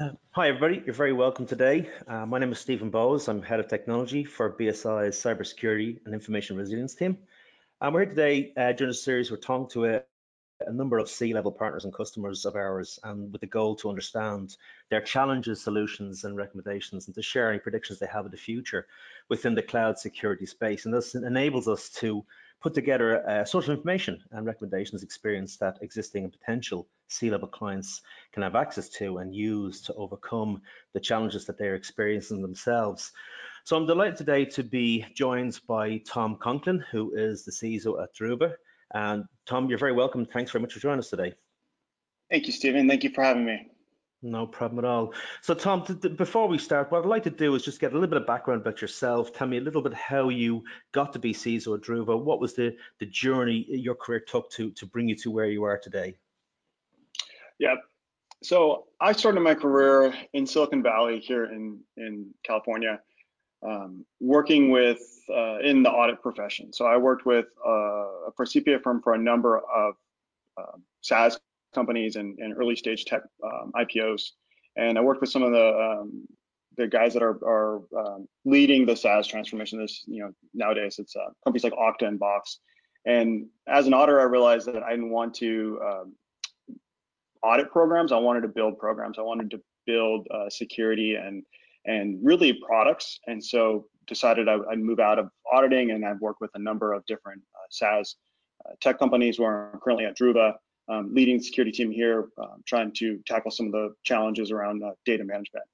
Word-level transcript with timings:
Uh, 0.00 0.10
hi, 0.32 0.48
everybody. 0.48 0.82
You're 0.84 0.92
very 0.92 1.12
welcome 1.12 1.46
today. 1.46 1.88
Uh, 2.08 2.26
my 2.26 2.40
name 2.40 2.50
is 2.50 2.58
Stephen 2.58 2.90
Bowes. 2.90 3.28
I'm 3.28 3.42
Head 3.42 3.60
of 3.60 3.68
Technology 3.68 4.24
for 4.24 4.52
BSI's 4.52 5.14
Cybersecurity 5.14 6.00
and 6.04 6.12
Information 6.12 6.56
Resilience 6.56 6.96
team. 6.96 7.16
And 7.80 7.94
we're 7.94 8.00
here 8.00 8.08
today 8.08 8.52
uh, 8.56 8.72
during 8.72 8.90
a 8.90 8.94
series. 8.94 9.30
We're 9.30 9.36
talking 9.36 9.68
to 9.68 9.84
a, 9.84 10.02
a 10.66 10.72
number 10.72 10.98
of 10.98 11.08
C-level 11.08 11.52
partners 11.52 11.84
and 11.84 11.94
customers 11.94 12.44
of 12.44 12.56
ours, 12.56 12.98
and 13.04 13.30
with 13.30 13.40
the 13.40 13.46
goal 13.46 13.76
to 13.76 13.88
understand 13.88 14.56
their 14.90 15.00
challenges, 15.00 15.62
solutions, 15.62 16.24
and 16.24 16.36
recommendations, 16.36 17.06
and 17.06 17.14
to 17.14 17.22
share 17.22 17.48
any 17.50 17.60
predictions 17.60 18.00
they 18.00 18.08
have 18.12 18.24
of 18.24 18.32
the 18.32 18.36
future 18.36 18.88
within 19.28 19.54
the 19.54 19.62
cloud 19.62 20.00
security 20.00 20.46
space. 20.46 20.86
And 20.86 20.92
this 20.92 21.14
enables 21.14 21.68
us 21.68 21.88
to 22.00 22.24
put 22.62 22.74
together 22.74 23.16
a 23.26 23.46
source 23.46 23.68
of 23.68 23.76
information 23.76 24.22
and 24.32 24.46
recommendations 24.46 25.02
experience 25.02 25.56
that 25.58 25.78
existing 25.82 26.24
and 26.24 26.32
potential 26.32 26.88
C-level 27.08 27.48
clients 27.48 28.00
can 28.32 28.42
have 28.42 28.54
access 28.54 28.88
to 28.90 29.18
and 29.18 29.34
use 29.34 29.82
to 29.82 29.94
overcome 29.94 30.62
the 30.94 31.00
challenges 31.00 31.44
that 31.44 31.58
they're 31.58 31.74
experiencing 31.74 32.40
themselves. 32.40 33.12
So 33.64 33.76
I'm 33.76 33.86
delighted 33.86 34.16
today 34.16 34.44
to 34.46 34.62
be 34.62 35.06
joined 35.14 35.60
by 35.66 35.98
Tom 36.06 36.36
Conklin, 36.40 36.84
who 36.90 37.12
is 37.14 37.44
the 37.44 37.52
CISO 37.52 38.02
at 38.02 38.14
Druva. 38.14 38.54
And 38.92 39.24
Tom, 39.46 39.68
you're 39.68 39.78
very 39.78 39.92
welcome. 39.92 40.24
Thanks 40.26 40.50
very 40.50 40.62
much 40.62 40.72
for 40.72 40.80
joining 40.80 41.00
us 41.00 41.10
today. 41.10 41.34
Thank 42.30 42.46
you, 42.46 42.52
Stephen. 42.52 42.88
Thank 42.88 43.04
you 43.04 43.10
for 43.10 43.22
having 43.22 43.44
me. 43.44 43.73
No 44.24 44.46
problem 44.46 44.78
at 44.82 44.88
all. 44.88 45.12
So, 45.42 45.52
Tom, 45.52 45.84
before 46.16 46.48
we 46.48 46.56
start, 46.56 46.90
what 46.90 47.02
I'd 47.02 47.08
like 47.08 47.24
to 47.24 47.30
do 47.30 47.54
is 47.56 47.62
just 47.62 47.78
get 47.78 47.90
a 47.90 47.94
little 47.94 48.08
bit 48.08 48.16
of 48.16 48.26
background 48.26 48.62
about 48.62 48.80
yourself. 48.80 49.34
Tell 49.34 49.46
me 49.46 49.58
a 49.58 49.60
little 49.60 49.82
bit 49.82 49.92
how 49.92 50.30
you 50.30 50.64
got 50.92 51.12
to 51.12 51.18
be 51.18 51.34
CISO 51.34 51.76
at 51.76 51.82
Druva. 51.82 52.18
What 52.18 52.40
was 52.40 52.54
the 52.54 52.74
the 53.00 53.06
journey 53.06 53.66
your 53.68 53.94
career 53.94 54.20
took 54.20 54.50
to 54.52 54.70
to 54.70 54.86
bring 54.86 55.08
you 55.08 55.16
to 55.16 55.30
where 55.30 55.44
you 55.44 55.62
are 55.64 55.76
today? 55.76 56.16
Yeah. 57.58 57.74
So 58.42 58.86
I 58.98 59.12
started 59.12 59.40
my 59.40 59.54
career 59.54 60.14
in 60.32 60.46
Silicon 60.46 60.82
Valley 60.82 61.20
here 61.20 61.44
in 61.44 61.80
in 61.98 62.32
California, 62.44 63.00
um, 63.62 64.06
working 64.20 64.70
with 64.70 65.02
uh, 65.28 65.58
in 65.58 65.82
the 65.82 65.90
audit 65.90 66.22
profession. 66.22 66.72
So 66.72 66.86
I 66.86 66.96
worked 66.96 67.26
with 67.26 67.44
uh, 67.66 68.30
a 68.30 68.78
firm 68.82 69.02
for 69.02 69.12
a 69.12 69.18
number 69.18 69.58
of 69.58 69.96
uh, 70.56 70.78
SaaS 71.02 71.38
companies 71.74 72.16
and, 72.16 72.38
and 72.38 72.56
early 72.56 72.76
stage 72.76 73.04
tech 73.04 73.22
um, 73.44 73.72
IPOs. 73.76 74.22
And 74.76 74.98
I 74.98 75.00
worked 75.00 75.20
with 75.20 75.30
some 75.30 75.42
of 75.42 75.52
the 75.52 75.78
um, 75.78 76.26
the 76.76 76.88
guys 76.88 77.12
that 77.14 77.22
are, 77.22 77.38
are 77.44 77.82
um, 77.96 78.28
leading 78.44 78.84
the 78.84 78.96
SaaS 78.96 79.26
transformation. 79.26 79.78
This, 79.78 80.02
you 80.06 80.20
know, 80.20 80.32
nowadays 80.54 80.98
it's 80.98 81.14
uh, 81.14 81.30
companies 81.44 81.64
like 81.64 81.72
Okta 81.74 82.08
and 82.08 82.18
Box. 82.18 82.58
And 83.06 83.46
as 83.68 83.86
an 83.86 83.94
auditor, 83.94 84.20
I 84.20 84.24
realized 84.24 84.66
that 84.66 84.82
I 84.82 84.90
didn't 84.90 85.10
want 85.10 85.34
to 85.34 85.80
um, 85.86 86.14
audit 87.42 87.70
programs. 87.70 88.12
I 88.12 88.16
wanted 88.16 88.40
to 88.42 88.48
build 88.48 88.78
programs. 88.78 89.18
I 89.18 89.22
wanted 89.22 89.50
to 89.50 89.60
build 89.86 90.26
uh, 90.32 90.48
security 90.48 91.14
and 91.14 91.42
and 91.86 92.18
really 92.22 92.54
products. 92.66 93.20
And 93.26 93.44
so 93.44 93.86
decided 94.06 94.48
I, 94.48 94.56
would 94.56 94.78
move 94.78 95.00
out 95.00 95.18
of 95.18 95.28
auditing, 95.52 95.90
and 95.90 96.04
I've 96.04 96.20
worked 96.20 96.40
with 96.40 96.50
a 96.54 96.58
number 96.58 96.94
of 96.94 97.04
different 97.06 97.42
uh, 97.54 97.66
SaaS 97.70 98.16
uh, 98.66 98.72
tech 98.80 98.98
companies 98.98 99.38
where 99.38 99.70
I'm 99.72 99.80
currently 99.80 100.06
at 100.06 100.16
Druva 100.16 100.54
leading 100.88 101.38
the 101.38 101.44
security 101.44 101.72
team 101.72 101.90
here, 101.90 102.28
um, 102.38 102.62
trying 102.66 102.92
to 102.92 103.18
tackle 103.26 103.50
some 103.50 103.66
of 103.66 103.72
the 103.72 103.94
challenges 104.04 104.50
around 104.50 104.82
uh, 104.82 104.90
data 105.04 105.24
management. 105.24 105.64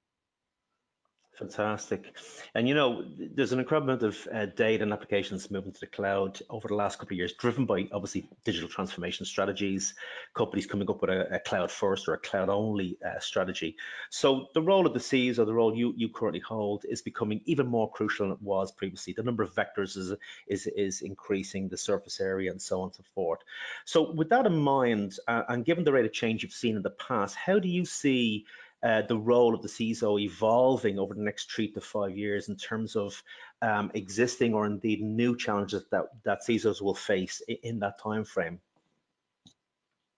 Fantastic. 1.41 2.15
And 2.53 2.67
you 2.67 2.75
know, 2.75 3.03
there's 3.17 3.51
an 3.51 3.57
incredible 3.57 3.89
amount 3.89 4.03
of 4.03 4.27
uh, 4.31 4.45
data 4.45 4.83
and 4.83 4.93
applications 4.93 5.49
moving 5.49 5.71
to 5.71 5.79
the 5.79 5.87
cloud 5.87 6.39
over 6.51 6.67
the 6.67 6.75
last 6.75 6.99
couple 6.99 7.15
of 7.15 7.17
years, 7.17 7.33
driven 7.33 7.65
by 7.65 7.87
obviously 7.91 8.29
digital 8.43 8.69
transformation 8.69 9.25
strategies, 9.25 9.95
companies 10.35 10.67
coming 10.67 10.87
up 10.87 11.01
with 11.01 11.09
a, 11.09 11.37
a 11.37 11.39
cloud 11.39 11.71
first 11.71 12.07
or 12.07 12.13
a 12.13 12.19
cloud 12.19 12.49
only 12.49 12.95
uh, 13.03 13.19
strategy. 13.19 13.75
So 14.11 14.49
the 14.53 14.61
role 14.61 14.85
of 14.85 14.93
the 14.93 14.99
Cs 14.99 15.39
or 15.39 15.45
the 15.45 15.53
role 15.53 15.75
you, 15.75 15.95
you 15.97 16.09
currently 16.09 16.41
hold 16.41 16.85
is 16.87 17.01
becoming 17.01 17.41
even 17.45 17.65
more 17.65 17.89
crucial 17.89 18.27
than 18.27 18.35
it 18.35 18.41
was 18.43 18.71
previously. 18.71 19.13
The 19.13 19.23
number 19.23 19.41
of 19.41 19.55
vectors 19.55 19.97
is, 19.97 20.13
is, 20.45 20.67
is 20.67 21.01
increasing, 21.01 21.69
the 21.69 21.77
surface 21.77 22.21
area 22.21 22.51
and 22.51 22.61
so 22.61 22.81
on 22.81 22.89
and 22.89 22.93
so 22.93 23.03
forth. 23.15 23.39
So 23.85 24.11
with 24.11 24.29
that 24.29 24.45
in 24.45 24.57
mind, 24.57 25.17
uh, 25.27 25.41
and 25.49 25.65
given 25.65 25.85
the 25.85 25.91
rate 25.91 26.05
of 26.05 26.13
change 26.13 26.43
you've 26.43 26.53
seen 26.53 26.75
in 26.75 26.83
the 26.83 26.91
past, 26.91 27.35
how 27.35 27.57
do 27.57 27.67
you 27.67 27.83
see 27.83 28.45
uh, 28.83 29.03
the 29.03 29.17
role 29.17 29.53
of 29.53 29.61
the 29.61 29.67
CISO 29.67 30.19
evolving 30.19 30.97
over 30.97 31.13
the 31.13 31.21
next 31.21 31.51
three 31.51 31.71
to 31.71 31.81
five 31.81 32.17
years 32.17 32.49
in 32.49 32.55
terms 32.55 32.95
of 32.95 33.21
um, 33.61 33.91
existing 33.93 34.53
or 34.53 34.65
indeed 34.65 35.01
new 35.01 35.35
challenges 35.37 35.83
that, 35.91 36.05
that 36.23 36.39
CISOs 36.41 36.81
will 36.81 36.95
face 36.95 37.41
in, 37.63 37.79
that 37.79 37.99
time 37.99 38.23
frame? 38.23 38.59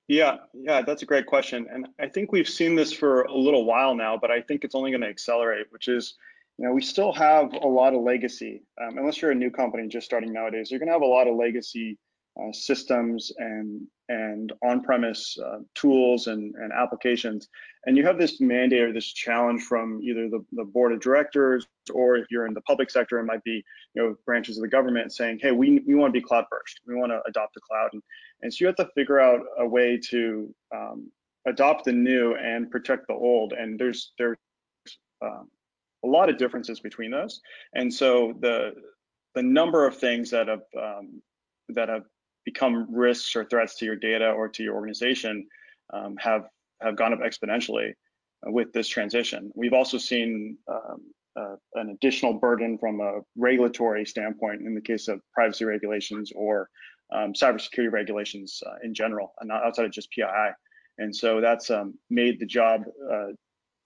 Yeah, 0.08 0.38
yeah, 0.54 0.82
that's 0.82 1.02
a 1.02 1.06
great 1.06 1.26
question. 1.26 1.68
And 1.72 1.88
I 2.00 2.08
think 2.08 2.32
we've 2.32 2.48
seen 2.48 2.76
this 2.76 2.94
for 2.94 3.24
a 3.24 3.36
little 3.36 3.66
while 3.66 3.96
now, 3.96 4.18
but 4.18 4.32
I 4.32 4.42
think 4.42 4.64
it's 4.64 4.76
only 4.76 4.92
going 4.92 5.02
to 5.02 5.08
accelerate, 5.08 5.68
which 5.72 5.88
is, 5.88 6.16
you 6.58 6.66
know, 6.66 6.74
we 6.74 6.82
still 6.82 7.12
have 7.14 7.54
a 7.54 7.68
lot 7.68 7.94
of 7.94 8.02
legacy. 8.02 8.64
Um, 8.82 8.98
unless 8.98 9.22
you're 9.22 9.32
a 9.32 9.36
new 9.36 9.52
company 9.52 9.88
just 9.88 10.06
starting 10.06 10.32
nowadays, 10.32 10.72
you're 10.72 10.80
going 10.80 10.88
to 10.88 10.94
have 10.94 11.02
a 11.02 11.06
lot 11.06 11.28
of 11.28 11.36
legacy 11.36 11.98
uh, 12.40 12.52
systems 12.52 13.32
and 13.38 13.88
and 14.14 14.54
on-premise 14.70 15.38
uh, 15.46 15.60
tools 15.74 16.28
and, 16.28 16.54
and 16.56 16.72
applications. 16.72 17.48
And 17.86 17.98
you 17.98 18.06
have 18.06 18.18
this 18.18 18.40
mandate 18.40 18.82
or 18.82 18.94
this 18.94 19.12
challenge 19.26 19.62
from 19.64 20.02
either 20.02 20.30
the, 20.30 20.42
the 20.54 20.64
board 20.76 20.92
of 20.94 21.02
directors 21.02 21.68
or 21.94 22.16
if 22.16 22.28
you're 22.32 22.48
in 22.48 22.54
the 22.54 22.62
public 22.62 22.90
sector, 22.90 23.20
it 23.20 23.26
might 23.26 23.44
be 23.44 23.64
you 23.94 24.02
know 24.02 24.16
branches 24.26 24.58
of 24.58 24.62
the 24.62 24.76
government 24.78 25.14
saying, 25.14 25.40
hey, 25.42 25.52
we, 25.52 25.82
we 25.88 25.96
want 25.96 26.14
to 26.14 26.20
be 26.20 26.26
cloud 26.26 26.46
first. 26.50 26.80
We 26.88 26.96
want 26.96 27.12
to 27.12 27.22
adopt 27.28 27.54
the 27.56 27.62
cloud. 27.62 27.90
And, 27.94 28.02
and 28.42 28.54
so 28.54 28.58
you 28.62 28.68
have 28.68 28.82
to 28.84 28.90
figure 28.96 29.20
out 29.20 29.42
a 29.58 29.68
way 29.68 30.00
to 30.10 30.54
um, 30.74 31.12
adopt 31.46 31.86
the 31.86 31.94
new 31.94 32.36
and 32.36 32.72
protect 32.72 33.08
the 33.08 33.14
old. 33.14 33.54
And 33.54 33.80
there's 33.80 34.14
there's 34.18 34.38
um, 35.22 35.50
a 36.04 36.08
lot 36.08 36.30
of 36.30 36.38
differences 36.38 36.80
between 36.80 37.12
those. 37.12 37.42
And 37.74 37.94
so 37.94 38.34
the 38.40 38.74
the 39.36 39.44
number 39.44 39.88
of 39.88 39.98
things 39.98 40.30
that 40.32 40.48
have 40.48 40.64
um, 40.80 41.22
that 41.70 41.90
have 41.90 42.04
become 42.46 42.88
risks 42.94 43.36
or 43.36 43.46
threats 43.46 43.78
to 43.78 43.86
your 43.86 43.96
data 43.96 44.30
or 44.32 44.48
to 44.50 44.64
your 44.64 44.76
organization 44.76 45.48
um, 45.94 46.16
have 46.18 46.46
have 46.82 46.96
gone 46.96 47.14
up 47.14 47.20
exponentially 47.20 47.94
with 48.46 48.74
this 48.74 48.88
transition. 48.88 49.52
We've 49.56 49.74
also 49.74 49.98
seen 49.98 50.58
um, 50.68 51.02
uh, 51.36 51.56
an 51.76 51.90
additional 51.90 52.34
burden 52.34 52.78
from 52.78 53.00
a 53.00 53.22
regulatory 53.38 54.06
standpoint 54.06 54.62
in 54.62 54.76
the 54.76 54.82
case 54.82 55.08
of 55.08 55.22
privacy 55.34 55.66
regulations 55.66 56.32
or 56.36 56.70
um, 57.14 57.34
cybersecurity 57.34 57.92
regulations 57.92 58.62
uh, 58.66 58.76
in 58.84 58.94
general, 58.94 59.34
and 59.40 59.48
not 59.48 59.64
outside 59.64 59.86
of 59.86 59.92
just 59.92 60.12
PII. 60.12 60.52
And 60.98 61.16
so 61.16 61.42
that's 61.42 61.72
um, 61.72 61.96
made 62.10 62.40
the 62.40 62.46
job 62.46 62.84
uh, 63.12 63.30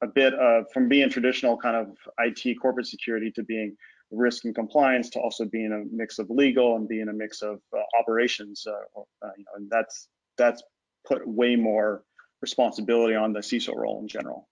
a 0.02 0.08
bit 0.08 0.34
of 0.34 0.66
from 0.74 0.88
being 0.88 1.10
traditional 1.10 1.58
kind 1.58 1.76
of 1.76 1.98
IT 2.20 2.56
corporate 2.62 2.88
security 2.88 3.32
to 3.32 3.44
being 3.44 3.76
risk 4.12 4.46
and 4.46 4.56
compliance 4.56 5.10
to 5.12 5.20
also 5.20 5.46
being 5.46 5.72
a 5.72 5.96
mix 5.96 6.20
of 6.20 6.30
legal 6.30 6.76
and 6.76 6.88
being 6.88 7.10
a 7.10 7.14
mix 7.14 7.42
of 7.42 7.60
uh, 7.76 7.82
operations. 8.00 8.66
Uh, 8.66 9.00
uh, 9.00 9.30
you 9.38 9.44
know, 9.44 9.52
and 9.56 9.70
that's 9.70 10.08
that's 10.38 10.64
put 11.08 11.28
way 11.28 11.56
more 11.56 12.04
responsibility 12.42 13.16
on 13.16 13.34
the 13.34 13.40
CISO 13.40 13.76
role 13.76 14.00
in 14.02 14.08
general. 14.08 14.48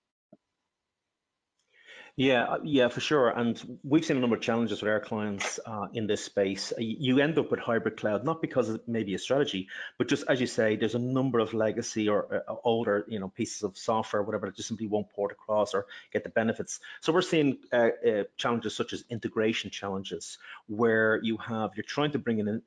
Yeah, 2.17 2.43
uh, 2.45 2.59
yeah, 2.63 2.87
for 2.87 3.01
sure. 3.01 3.27
And 3.27 3.61
we've 3.83 4.05
seen 4.05 4.15
a 4.15 4.21
number 4.21 4.37
of 4.37 4.41
challenges 4.41 4.81
with 4.81 4.89
our 4.89 5.01
clients 5.01 5.59
uh, 5.65 5.87
in 5.93 6.07
this 6.07 6.23
space. 6.23 6.71
Uh, 6.71 6.75
you 6.79 7.19
end 7.19 7.37
up 7.37 7.51
with 7.51 7.59
hybrid 7.59 7.97
cloud, 7.97 8.23
not 8.23 8.41
because 8.41 8.69
it 8.69 8.87
may 8.87 9.03
be 9.03 9.15
a 9.15 9.19
strategy, 9.19 9.67
but 9.97 10.07
just 10.07 10.23
as 10.29 10.39
you 10.39 10.47
say, 10.47 10.77
there's 10.77 10.95
a 10.95 10.99
number 10.99 11.39
of 11.39 11.53
legacy 11.53 12.07
or 12.07 12.43
uh, 12.47 12.55
older, 12.63 13.03
you 13.09 13.19
know, 13.19 13.27
pieces 13.27 13.63
of 13.63 13.77
software, 13.77 14.23
whatever, 14.23 14.45
that 14.45 14.55
just 14.55 14.69
simply 14.69 14.87
won't 14.87 15.09
port 15.09 15.33
across 15.33 15.73
or 15.73 15.87
get 16.13 16.23
the 16.23 16.29
benefits. 16.29 16.79
So 17.01 17.11
we're 17.11 17.21
seeing 17.21 17.57
uh, 17.73 17.89
uh, 18.07 18.23
challenges 18.37 18.77
such 18.77 18.93
as 18.93 19.03
integration 19.09 19.69
challenges, 19.69 20.37
where 20.67 21.19
you 21.21 21.35
have 21.39 21.71
you're 21.75 21.83
trying 21.83 22.11
to 22.11 22.19
bring 22.19 22.39
in, 22.39 22.61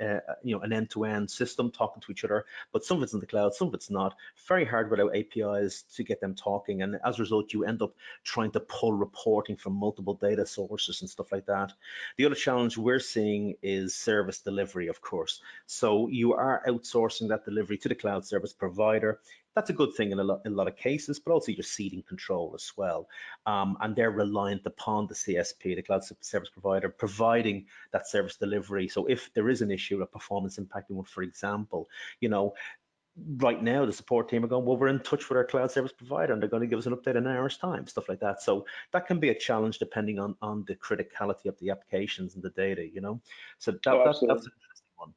you 0.44 0.56
know, 0.56 0.60
an 0.60 0.74
end-to-end 0.74 1.30
system 1.30 1.70
talking 1.70 2.02
to 2.02 2.12
each 2.12 2.22
other, 2.22 2.44
but 2.70 2.84
some 2.84 2.98
of 2.98 3.02
it's 3.02 3.14
in 3.14 3.20
the 3.20 3.26
cloud, 3.26 3.54
some 3.54 3.68
of 3.68 3.74
it's 3.74 3.88
not. 3.88 4.14
Very 4.46 4.66
hard 4.66 4.90
without 4.90 5.16
APIs 5.16 5.84
to 5.94 6.04
get 6.04 6.20
them 6.20 6.34
talking, 6.34 6.82
and 6.82 6.96
as 7.02 7.18
a 7.18 7.22
result, 7.22 7.54
you 7.54 7.64
end 7.64 7.80
up 7.80 7.94
trying 8.24 8.50
to 8.50 8.60
pull 8.60 8.92
reports 8.92 9.37
reporting 9.38 9.56
from 9.56 9.74
multiple 9.74 10.14
data 10.14 10.44
sources 10.44 11.00
and 11.00 11.08
stuff 11.08 11.30
like 11.30 11.46
that. 11.46 11.72
The 12.16 12.26
other 12.26 12.34
challenge 12.34 12.76
we're 12.76 12.98
seeing 12.98 13.54
is 13.62 13.94
service 13.94 14.40
delivery, 14.40 14.88
of 14.88 15.00
course. 15.00 15.40
So 15.66 16.08
you 16.08 16.34
are 16.34 16.60
outsourcing 16.66 17.28
that 17.28 17.44
delivery 17.44 17.78
to 17.78 17.88
the 17.88 17.94
cloud 17.94 18.26
service 18.26 18.52
provider. 18.52 19.20
That's 19.54 19.70
a 19.70 19.74
good 19.74 19.94
thing 19.94 20.10
in 20.10 20.18
a 20.18 20.24
lot, 20.24 20.40
in 20.44 20.52
a 20.52 20.56
lot 20.56 20.66
of 20.66 20.76
cases, 20.76 21.20
but 21.20 21.32
also 21.32 21.52
you're 21.52 21.62
ceding 21.62 22.02
control 22.02 22.52
as 22.54 22.72
well. 22.76 23.08
Um, 23.46 23.76
and 23.80 23.94
they're 23.94 24.10
reliant 24.10 24.66
upon 24.66 25.06
the 25.06 25.14
CSP, 25.14 25.76
the 25.76 25.82
cloud 25.82 26.02
service 26.20 26.50
provider, 26.50 26.88
providing 26.88 27.66
that 27.92 28.08
service 28.08 28.36
delivery. 28.36 28.88
So 28.88 29.06
if 29.06 29.30
there 29.34 29.48
is 29.48 29.62
an 29.62 29.70
issue, 29.70 30.02
a 30.02 30.06
performance 30.06 30.58
impacting 30.58 30.96
one, 30.96 31.04
for 31.04 31.22
example, 31.22 31.88
you 32.20 32.28
know, 32.28 32.54
right 33.36 33.62
now 33.62 33.84
the 33.86 33.92
support 33.92 34.28
team 34.28 34.44
are 34.44 34.48
going 34.48 34.64
well 34.64 34.76
we're 34.76 34.88
in 34.88 35.00
touch 35.00 35.28
with 35.28 35.36
our 35.36 35.44
cloud 35.44 35.70
service 35.70 35.92
provider 35.92 36.32
and 36.32 36.42
they're 36.42 36.48
going 36.48 36.62
to 36.62 36.66
give 36.66 36.78
us 36.78 36.86
an 36.86 36.94
update 36.94 37.16
in 37.16 37.26
an 37.26 37.36
hour's 37.36 37.56
time 37.56 37.86
stuff 37.86 38.08
like 38.08 38.20
that. 38.20 38.42
So 38.42 38.66
that 38.92 39.06
can 39.06 39.18
be 39.18 39.30
a 39.30 39.34
challenge 39.34 39.78
depending 39.78 40.18
on 40.18 40.34
on 40.42 40.64
the 40.66 40.74
criticality 40.74 41.46
of 41.46 41.58
the 41.58 41.70
applications 41.70 42.34
and 42.34 42.42
the 42.42 42.50
data 42.50 42.86
you 42.86 43.00
know? 43.00 43.20
So 43.58 43.72
that, 43.72 43.80
oh, 43.86 43.98
that 43.98 44.04
that's 44.04 44.22
an 44.22 44.30
interesting 44.30 44.86
one. 44.96 45.14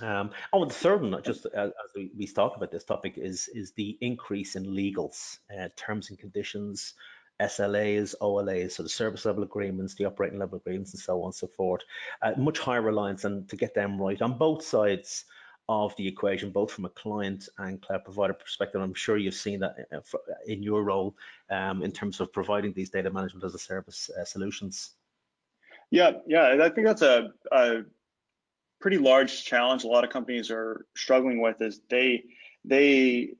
Um, 0.00 0.30
oh, 0.52 0.64
the 0.64 0.74
third 0.74 1.02
one, 1.02 1.22
just 1.22 1.46
as, 1.46 1.70
as 1.70 1.90
we, 1.94 2.10
we, 2.16 2.26
talk 2.26 2.56
about 2.56 2.70
this 2.70 2.84
topic, 2.84 3.14
is 3.16 3.48
is 3.48 3.72
the 3.72 3.98
increase 4.00 4.54
in 4.54 4.64
legals, 4.64 5.38
uh, 5.56 5.68
terms 5.76 6.10
and 6.10 6.18
conditions, 6.18 6.94
SLAs, 7.40 8.14
OLAs, 8.20 8.72
so 8.72 8.82
the 8.82 8.88
service 8.88 9.24
level 9.24 9.42
agreements, 9.42 9.94
the 9.94 10.04
operating 10.04 10.38
level 10.38 10.58
agreements, 10.58 10.92
and 10.92 11.00
so 11.00 11.20
on 11.22 11.26
and 11.26 11.34
so 11.34 11.48
forth. 11.48 11.82
Uh, 12.22 12.32
much 12.36 12.58
higher 12.58 12.82
reliance 12.82 13.24
and 13.24 13.48
to 13.48 13.56
get 13.56 13.74
them 13.74 14.00
right 14.00 14.22
on 14.22 14.38
both 14.38 14.64
sides 14.64 15.24
of 15.68 15.94
the 15.96 16.06
equation, 16.08 16.50
both 16.50 16.70
from 16.70 16.86
a 16.86 16.88
client 16.90 17.48
and 17.58 17.80
cloud 17.82 18.04
provider 18.04 18.32
perspective. 18.32 18.80
I'm 18.80 18.94
sure 18.94 19.18
you've 19.18 19.34
seen 19.34 19.60
that 19.60 19.76
uh, 19.92 20.00
in 20.46 20.62
your 20.62 20.82
role 20.82 21.14
um, 21.50 21.82
in 21.82 21.92
terms 21.92 22.20
of 22.20 22.32
providing 22.32 22.72
these 22.72 22.90
data 22.90 23.10
management 23.10 23.44
as 23.44 23.54
a 23.54 23.58
service 23.58 24.10
uh, 24.18 24.24
solutions. 24.24 24.92
Yeah, 25.90 26.12
yeah, 26.26 26.56
I 26.62 26.68
think 26.70 26.86
that's 26.86 27.02
a, 27.02 27.32
a 27.52 27.82
pretty 28.80 28.98
large 28.98 29.44
challenge. 29.44 29.84
A 29.84 29.88
lot 29.88 30.04
of 30.04 30.10
companies 30.10 30.50
are 30.50 30.86
struggling 30.96 31.40
with 31.40 31.60
is 31.60 31.80
they 31.88 32.24
they 32.64 33.30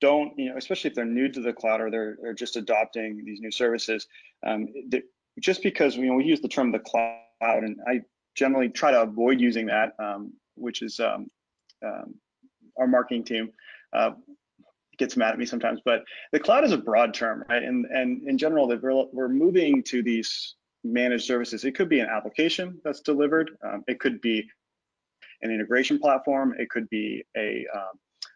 don't, 0.00 0.38
you 0.38 0.50
know, 0.50 0.56
especially 0.56 0.90
if 0.90 0.94
they're 0.94 1.04
new 1.04 1.28
to 1.28 1.40
the 1.40 1.52
cloud 1.52 1.80
or 1.80 1.90
they're, 1.90 2.16
they're 2.22 2.34
just 2.34 2.56
adopting 2.56 3.24
these 3.24 3.40
new 3.40 3.50
services. 3.50 4.06
Um, 4.46 4.68
just 5.40 5.62
because 5.62 5.96
you 5.96 6.06
know 6.06 6.14
we 6.14 6.24
use 6.24 6.40
the 6.40 6.48
term 6.48 6.72
the 6.72 6.78
cloud, 6.78 7.18
and 7.40 7.78
I 7.86 8.02
generally 8.34 8.68
try 8.68 8.90
to 8.90 9.02
avoid 9.02 9.40
using 9.40 9.66
that, 9.66 9.94
um, 9.98 10.32
which 10.58 10.82
is 10.82 11.00
um, 11.00 11.28
um, 11.84 12.14
our 12.78 12.86
marketing 12.86 13.24
team 13.24 13.50
uh, 13.92 14.12
gets 14.98 15.16
mad 15.16 15.32
at 15.32 15.38
me 15.38 15.46
sometimes. 15.46 15.80
But 15.84 16.04
the 16.32 16.40
cloud 16.40 16.64
is 16.64 16.72
a 16.72 16.78
broad 16.78 17.14
term, 17.14 17.44
right? 17.48 17.62
And 17.62 17.86
and 17.86 18.26
in 18.28 18.38
general, 18.38 18.66
that 18.68 18.82
we're, 18.82 19.04
we're 19.12 19.28
moving 19.28 19.82
to 19.84 20.02
these 20.02 20.54
managed 20.84 21.24
services. 21.24 21.64
It 21.64 21.74
could 21.74 21.88
be 21.88 22.00
an 22.00 22.08
application 22.08 22.80
that's 22.84 23.00
delivered. 23.00 23.50
Um, 23.64 23.84
it 23.88 24.00
could 24.00 24.20
be 24.20 24.48
an 25.42 25.50
integration 25.50 25.98
platform. 25.98 26.54
It 26.58 26.70
could 26.70 26.88
be 26.88 27.24
a 27.36 27.64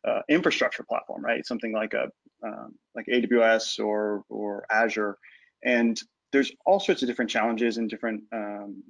uh, 0.06 0.20
infrastructure 0.28 0.82
platform, 0.82 1.24
right? 1.24 1.46
Something 1.46 1.72
like 1.72 1.94
a 1.94 2.08
um, 2.44 2.74
like 2.94 3.06
AWS 3.06 3.84
or 3.84 4.24
or 4.28 4.64
Azure, 4.70 5.16
and 5.64 6.00
there's 6.32 6.50
all 6.66 6.80
sorts 6.80 7.02
of 7.02 7.08
different 7.08 7.30
challenges 7.30 7.76
and 7.76 7.88
different 7.88 8.22
um, 8.32 8.82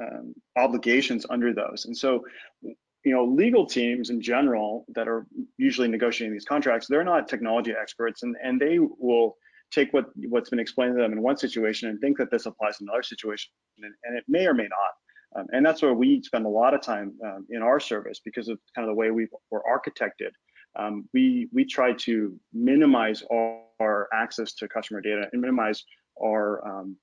um, 0.00 0.34
obligations 0.56 1.26
under 1.30 1.52
those. 1.52 1.84
And 1.86 1.96
so, 1.96 2.24
you 2.62 3.12
know, 3.12 3.24
legal 3.24 3.66
teams 3.66 4.10
in 4.10 4.20
general 4.20 4.84
that 4.94 5.08
are 5.08 5.26
usually 5.56 5.88
negotiating 5.88 6.32
these 6.32 6.44
contracts, 6.44 6.86
they're 6.86 7.04
not 7.04 7.28
technology 7.28 7.72
experts, 7.80 8.22
and 8.22 8.36
and 8.42 8.60
they 8.60 8.78
will 8.78 9.36
take 9.70 9.92
what 9.92 10.06
what's 10.28 10.50
been 10.50 10.58
explained 10.58 10.94
to 10.96 11.02
them 11.02 11.12
in 11.12 11.22
one 11.22 11.36
situation 11.36 11.88
and 11.88 12.00
think 12.00 12.18
that 12.18 12.30
this 12.30 12.46
applies 12.46 12.80
in 12.80 12.88
another 12.88 13.02
situation, 13.02 13.50
and, 13.78 13.94
and 14.04 14.18
it 14.18 14.24
may 14.28 14.46
or 14.46 14.54
may 14.54 14.68
not. 14.68 15.40
Um, 15.40 15.46
and 15.52 15.64
that's 15.64 15.80
where 15.80 15.94
we 15.94 16.20
spend 16.22 16.44
a 16.44 16.48
lot 16.48 16.74
of 16.74 16.82
time 16.82 17.16
um, 17.24 17.46
in 17.50 17.62
our 17.62 17.78
service 17.78 18.20
because 18.24 18.48
of 18.48 18.58
kind 18.74 18.88
of 18.88 18.92
the 18.92 18.98
way 18.98 19.12
we 19.12 19.28
were 19.50 19.62
architected 19.62 20.30
um, 20.76 21.08
we 21.12 21.48
we 21.52 21.64
try 21.64 21.92
to 21.92 22.38
minimize 22.52 23.22
our, 23.30 23.60
our, 23.80 24.08
access 24.12 24.54
to 24.54 24.68
customer 24.68 25.00
data 25.00 25.28
and 25.32 25.40
minimize 25.40 25.84
our 26.22 26.66
um, 26.66 26.96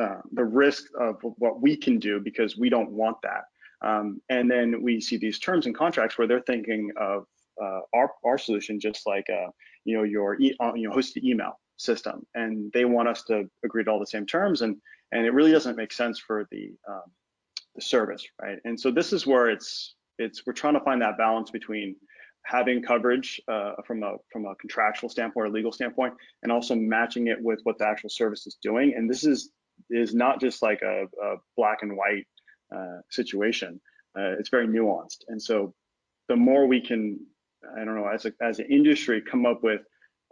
uh, 0.00 0.20
the 0.32 0.44
risk 0.44 0.84
of 0.98 1.16
what 1.38 1.60
we 1.60 1.76
can 1.76 1.98
do 1.98 2.20
because 2.20 2.56
we 2.56 2.68
don't 2.68 2.90
want 2.90 3.16
that. 3.22 3.44
Um, 3.82 4.20
and 4.28 4.50
then 4.50 4.82
we 4.82 5.00
see 5.00 5.16
these 5.16 5.38
terms 5.38 5.66
and 5.66 5.74
contracts 5.74 6.16
where 6.16 6.26
they're 6.26 6.40
thinking 6.40 6.90
of 6.96 7.26
uh, 7.60 7.80
our 7.92 8.10
our 8.24 8.38
solution 8.38 8.80
just 8.80 9.06
like 9.06 9.26
uh, 9.28 9.48
you 9.84 9.96
know 9.96 10.04
your 10.04 10.40
e 10.40 10.54
uh, 10.60 10.72
you 10.74 10.88
know 10.88 10.94
hosted 10.94 11.24
email 11.24 11.58
system, 11.76 12.24
and 12.34 12.72
they 12.72 12.84
want 12.84 13.08
us 13.08 13.24
to 13.24 13.48
agree 13.64 13.84
to 13.84 13.90
all 13.90 13.98
the 13.98 14.06
same 14.06 14.26
terms, 14.26 14.62
and 14.62 14.76
and 15.10 15.26
it 15.26 15.32
really 15.32 15.52
doesn't 15.52 15.76
make 15.76 15.92
sense 15.92 16.18
for 16.18 16.46
the 16.50 16.72
um, 16.88 17.02
the 17.74 17.82
service, 17.82 18.24
right? 18.40 18.58
And 18.64 18.78
so 18.78 18.90
this 18.90 19.12
is 19.12 19.26
where 19.26 19.50
it's 19.50 19.94
it's 20.18 20.46
we're 20.46 20.52
trying 20.52 20.74
to 20.74 20.80
find 20.80 21.02
that 21.02 21.18
balance 21.18 21.50
between 21.50 21.96
having 22.44 22.82
coverage 22.82 23.40
uh, 23.48 23.74
from 23.86 24.02
a 24.02 24.16
from 24.32 24.46
a 24.46 24.54
contractual 24.56 25.08
standpoint 25.08 25.46
or 25.46 25.50
legal 25.50 25.72
standpoint, 25.72 26.14
and 26.42 26.52
also 26.52 26.74
matching 26.74 27.28
it 27.28 27.40
with 27.40 27.60
what 27.64 27.78
the 27.78 27.86
actual 27.86 28.10
service 28.10 28.46
is 28.46 28.56
doing. 28.62 28.94
And 28.96 29.08
this 29.08 29.24
is 29.24 29.50
is 29.90 30.14
not 30.14 30.40
just 30.40 30.62
like 30.62 30.82
a, 30.82 31.04
a 31.04 31.36
black 31.56 31.78
and 31.82 31.96
white 31.96 32.26
uh, 32.74 33.00
situation. 33.10 33.80
Uh, 34.18 34.32
it's 34.38 34.48
very 34.48 34.66
nuanced. 34.66 35.24
And 35.28 35.40
so, 35.40 35.74
the 36.28 36.36
more 36.36 36.66
we 36.66 36.80
can, 36.80 37.18
I 37.76 37.84
don't 37.84 37.96
know, 37.96 38.06
as 38.06 38.24
a, 38.26 38.32
as 38.40 38.58
an 38.58 38.66
industry, 38.70 39.20
come 39.20 39.44
up 39.44 39.62
with, 39.62 39.82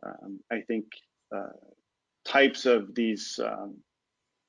um, 0.06 0.40
I 0.50 0.60
think, 0.60 0.84
uh, 1.34 1.50
types 2.24 2.66
of 2.66 2.94
these 2.94 3.38
um, 3.42 3.76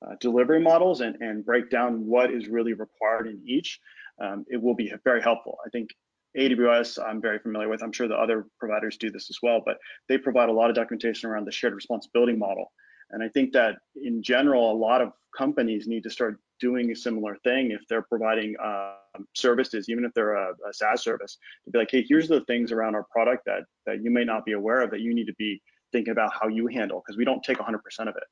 uh, 0.06 0.16
delivery 0.20 0.60
models 0.60 1.02
and 1.02 1.16
and 1.22 1.46
break 1.46 1.70
down 1.70 2.06
what 2.06 2.32
is 2.32 2.48
really 2.48 2.74
required 2.74 3.28
in 3.28 3.42
each. 3.46 3.80
Um, 4.22 4.46
it 4.50 4.62
will 4.62 4.76
be 4.76 4.94
very 5.04 5.22
helpful. 5.22 5.58
I 5.66 5.70
think 5.70 5.90
AWS, 6.38 7.00
I'm 7.06 7.22
very 7.22 7.40
familiar 7.40 7.70
with. 7.70 7.84
I'm 7.84 7.92
sure 7.92 8.08
the 8.08 8.16
other 8.16 8.48
providers 8.60 8.98
do 8.98 9.12
this 9.12 9.30
as 9.30 9.38
well, 9.44 9.62
but 9.66 9.78
they 10.08 10.18
provide 10.18 10.50
a 10.50 10.54
lot 10.54 10.70
of 10.70 10.76
documentation 10.76 11.30
around 11.30 11.46
the 11.46 11.52
shared 11.52 11.74
responsibility 11.74 12.36
model. 12.36 12.72
And 13.12 13.24
I 13.24 13.30
think 13.30 13.54
that 13.54 13.76
in 13.96 14.22
general, 14.24 14.72
a 14.72 14.78
lot 14.78 15.02
of 15.02 15.12
companies 15.38 15.88
need 15.88 16.04
to 16.04 16.10
start 16.10 16.40
doing 16.60 16.92
a 16.92 16.96
similar 16.96 17.36
thing 17.44 17.72
if 17.72 17.82
they're 17.90 18.04
providing 18.04 18.56
um, 18.64 19.28
services, 19.34 19.90
even 19.90 20.06
if 20.06 20.14
they're 20.14 20.36
a, 20.36 20.52
a 20.52 20.74
SaaS 20.74 21.04
service, 21.04 21.38
to 21.66 21.72
be 21.72 21.80
like, 21.80 21.90
hey, 21.92 22.06
here's 22.08 22.28
the 22.28 22.42
things 22.46 22.72
around 22.72 22.96
our 22.96 23.06
product 23.12 23.46
that 23.46 23.64
that 23.86 24.04
you 24.04 24.12
may 24.12 24.24
not 24.24 24.46
be 24.46 24.54
aware 24.54 24.82
of 24.82 24.92
that 24.92 25.02
you 25.02 25.14
need 25.14 25.26
to 25.26 25.36
be 25.38 25.62
thinking 25.92 26.12
about 26.12 26.32
how 26.40 26.48
you 26.48 26.68
handle 26.68 27.02
because 27.06 27.18
we 27.18 27.26
don't 27.26 27.44
take 27.44 27.58
100% 27.58 27.76
of 28.02 28.16
it. 28.16 28.24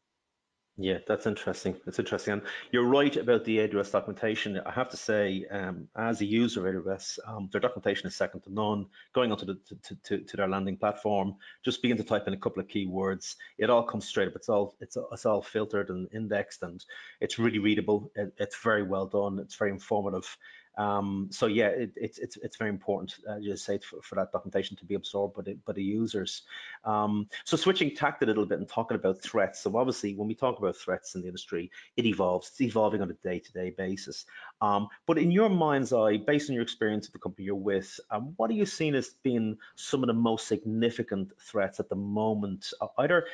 Yeah, 0.81 1.00
that's 1.06 1.28
interesting. 1.28 1.76
That's 1.86 2.00
interesting. 2.00 2.34
And 2.34 2.42
you're 2.72 2.86
right 2.86 3.14
about 3.18 3.44
the 3.44 3.58
AWS 3.58 3.92
documentation. 3.92 4.62
I 4.66 4.72
have 4.72 4.88
to 4.92 4.96
say, 4.96 5.46
um, 5.52 5.90
as 5.98 6.22
a 6.22 6.26
user 6.26 6.66
of 6.66 6.74
AWS, 6.74 7.20
um, 7.28 7.50
their 7.52 7.60
documentation 7.60 8.08
is 8.08 8.16
second 8.16 8.44
to 8.44 8.54
none. 8.54 8.86
Going 9.14 9.30
onto 9.30 9.46
the 9.46 9.56
to, 9.84 9.96
to, 10.04 10.20
to, 10.20 10.38
their 10.38 10.48
landing 10.48 10.78
platform, 10.78 11.36
just 11.66 11.81
begin 11.81 11.98
to 11.98 12.04
type 12.06 12.28
in 12.28 12.34
a 12.34 12.38
couple 12.38 12.62
of 12.62 12.70
keywords. 12.70 13.36
It 13.58 13.70
all 13.70 13.84
comes 13.84 14.08
straight 14.08 14.30
up. 14.30 14.38
It's 14.38 14.48
all 14.48 14.78
it's 14.80 14.98
it's 15.12 15.26
all 15.26 15.42
filtered 15.42 15.90
and 15.90 16.08
indexed, 16.14 16.64
and 16.64 16.82
it's 17.20 17.38
really 17.38 17.60
readable. 17.60 18.10
It, 18.16 18.34
it's 18.38 18.64
very 18.64 18.84
well 18.84 19.06
done. 19.06 19.38
It's 19.40 19.56
very 19.56 19.72
informative. 19.72 20.38
Um, 20.80 21.28
so 21.30 21.48
yeah, 21.48 21.68
it, 21.68 21.92
it's 21.98 22.18
it's 22.20 22.38
it's 22.38 22.56
very 22.56 22.70
important, 22.70 23.16
uh, 23.30 23.36
you 23.36 23.58
say, 23.58 23.80
for, 23.80 24.02
for, 24.02 24.16
that 24.16 24.31
documentation 24.31 24.78
to 24.78 24.86
be 24.86 24.96
absorbed 24.96 25.36
by 25.36 25.42
the, 25.42 25.58
by 25.68 25.74
the 25.74 25.84
users. 25.84 26.44
Um, 26.86 27.28
so 27.44 27.58
switching 27.58 27.94
tact 27.94 28.24
a 28.24 28.26
little 28.26 28.46
bit 28.46 28.60
and 28.60 28.68
talking 28.68 28.96
about 28.96 29.22
threats. 29.22 29.60
So 29.60 29.76
obviously, 29.76 30.16
when 30.16 30.30
we 30.30 30.36
talk 30.36 30.58
about 30.58 30.78
threats 30.78 31.16
in 31.16 31.22
the 31.22 31.28
industry, 31.28 31.70
it 31.98 32.06
evolves. 32.06 32.48
It's 32.48 32.62
evolving 32.62 33.02
on 33.02 33.12
a 33.12 33.28
day-to-day 33.28 33.72
-day 33.72 33.76
basis. 33.76 34.26
Um, 34.62 34.88
but 35.06 35.18
in 35.18 35.31
your 35.31 35.50
mind's 35.50 35.92
eye, 35.92 36.18
based 36.18 36.50
on 36.50 36.54
your 36.56 36.64
experience 36.64 37.08
of 37.08 37.14
the 37.14 37.20
company 37.20 37.46
you're 37.46 37.66
with, 37.74 38.00
um, 38.12 38.34
what 38.38 38.50
are 38.50 38.58
you 38.62 38.66
seeing 38.66 38.96
as 38.96 39.10
being 39.22 39.58
some 39.75 40.02
of 40.04 40.08
the 40.08 40.22
most 40.30 40.48
significant 40.48 41.28
threats 41.50 41.80
at 41.80 41.90
the 41.90 41.96
moment, 41.96 42.74
uh, 42.82 42.88
either 43.04 43.28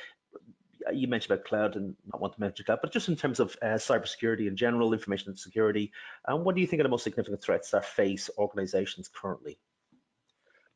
you 0.93 1.07
mentioned 1.07 1.31
about 1.31 1.45
cloud 1.45 1.75
and 1.75 1.95
not 2.11 2.21
want 2.21 2.33
to 2.33 2.39
mention 2.39 2.65
cloud, 2.65 2.79
but 2.81 2.91
just 2.91 3.09
in 3.09 3.15
terms 3.15 3.39
of 3.39 3.55
uh, 3.61 3.75
cybersecurity 3.75 4.47
in 4.47 4.55
general, 4.55 4.93
information 4.93 5.35
security, 5.35 5.91
um, 6.27 6.43
what 6.43 6.55
do 6.55 6.61
you 6.61 6.67
think 6.67 6.79
are 6.79 6.83
the 6.83 6.89
most 6.89 7.03
significant 7.03 7.41
threats 7.41 7.71
that 7.71 7.85
face 7.85 8.29
organizations 8.37 9.09
currently? 9.13 9.57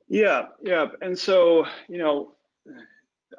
Yeah, 0.07 0.48
yeah, 0.63 0.88
and 1.01 1.17
so 1.17 1.65
you 1.88 2.00
know, 2.00 2.34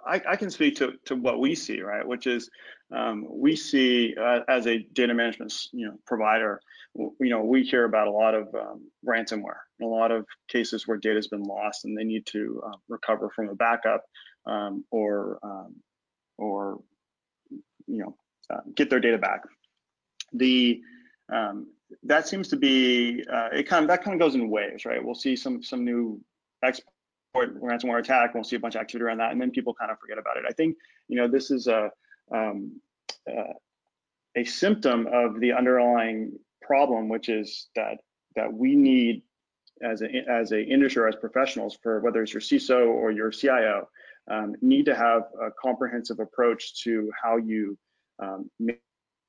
I, 0.06 0.22
I 0.28 0.36
can 0.36 0.50
speak 0.50 0.76
to 0.76 0.92
to 1.06 1.16
what 1.16 1.40
we 1.40 1.54
see, 1.54 1.80
right? 1.82 2.06
Which 2.06 2.26
is 2.26 2.48
um, 2.92 3.26
we 3.28 3.56
see 3.56 4.14
uh, 4.20 4.40
as 4.48 4.66
a 4.66 4.78
data 4.92 5.14
management 5.14 5.52
you 5.72 5.86
know 5.86 5.94
provider, 6.06 6.60
you 6.94 7.14
know, 7.20 7.42
we 7.42 7.62
hear 7.62 7.84
about 7.84 8.08
a 8.08 8.12
lot 8.12 8.34
of 8.34 8.54
um, 8.54 8.88
ransomware, 9.06 9.60
a 9.82 9.86
lot 9.86 10.10
of 10.10 10.26
cases 10.48 10.86
where 10.86 10.96
data 10.96 11.16
has 11.16 11.28
been 11.28 11.42
lost 11.42 11.84
and 11.84 11.96
they 11.96 12.04
need 12.04 12.26
to 12.26 12.62
uh, 12.66 12.76
recover 12.88 13.30
from 13.34 13.48
a 13.48 13.54
backup 13.54 14.04
um, 14.46 14.84
or 14.90 15.38
um, 15.42 15.74
or 16.40 16.80
you 17.86 17.98
know 17.98 18.16
uh, 18.50 18.60
get 18.74 18.90
their 18.90 19.00
data 19.00 19.18
back. 19.18 19.42
The 20.32 20.80
um, 21.32 21.68
that 22.04 22.26
seems 22.26 22.48
to 22.48 22.56
be 22.56 23.24
uh, 23.32 23.48
it 23.52 23.68
kind 23.68 23.84
of 23.84 23.88
that 23.88 24.02
kind 24.02 24.14
of 24.14 24.20
goes 24.20 24.34
in 24.34 24.48
waves, 24.48 24.84
right? 24.84 25.04
We'll 25.04 25.14
see 25.14 25.36
some 25.36 25.62
some 25.62 25.84
new 25.84 26.20
export 26.62 27.60
ransomware 27.62 28.00
attack, 28.00 28.34
we'll 28.34 28.44
see 28.44 28.56
a 28.56 28.60
bunch 28.60 28.74
of 28.74 28.80
activity 28.80 29.04
around 29.04 29.18
that, 29.18 29.32
and 29.32 29.40
then 29.40 29.50
people 29.50 29.74
kind 29.74 29.90
of 29.90 29.98
forget 29.98 30.18
about 30.18 30.36
it. 30.36 30.44
I 30.48 30.52
think 30.52 30.76
you 31.08 31.16
know 31.16 31.28
this 31.28 31.50
is 31.50 31.66
a 31.66 31.90
um, 32.34 32.80
uh, 33.28 33.54
a 34.36 34.44
symptom 34.44 35.08
of 35.12 35.40
the 35.40 35.52
underlying 35.52 36.38
problem, 36.62 37.08
which 37.08 37.28
is 37.28 37.68
that 37.76 37.98
that 38.36 38.52
we 38.52 38.76
need 38.76 39.22
as 39.82 40.02
a 40.02 40.08
as 40.28 40.52
a 40.52 40.62
industry 40.62 41.06
as 41.08 41.16
professionals 41.16 41.78
for 41.82 42.00
whether 42.00 42.22
it's 42.22 42.32
your 42.32 42.40
CISO 42.40 42.88
or 42.88 43.10
your 43.10 43.30
CIO 43.30 43.88
um, 44.30 44.54
need 44.62 44.86
to 44.86 44.94
have 44.94 45.22
a 45.40 45.50
comprehensive 45.60 46.20
approach 46.20 46.82
to 46.84 47.10
how 47.22 47.36
you 47.36 47.76
um, 48.22 48.50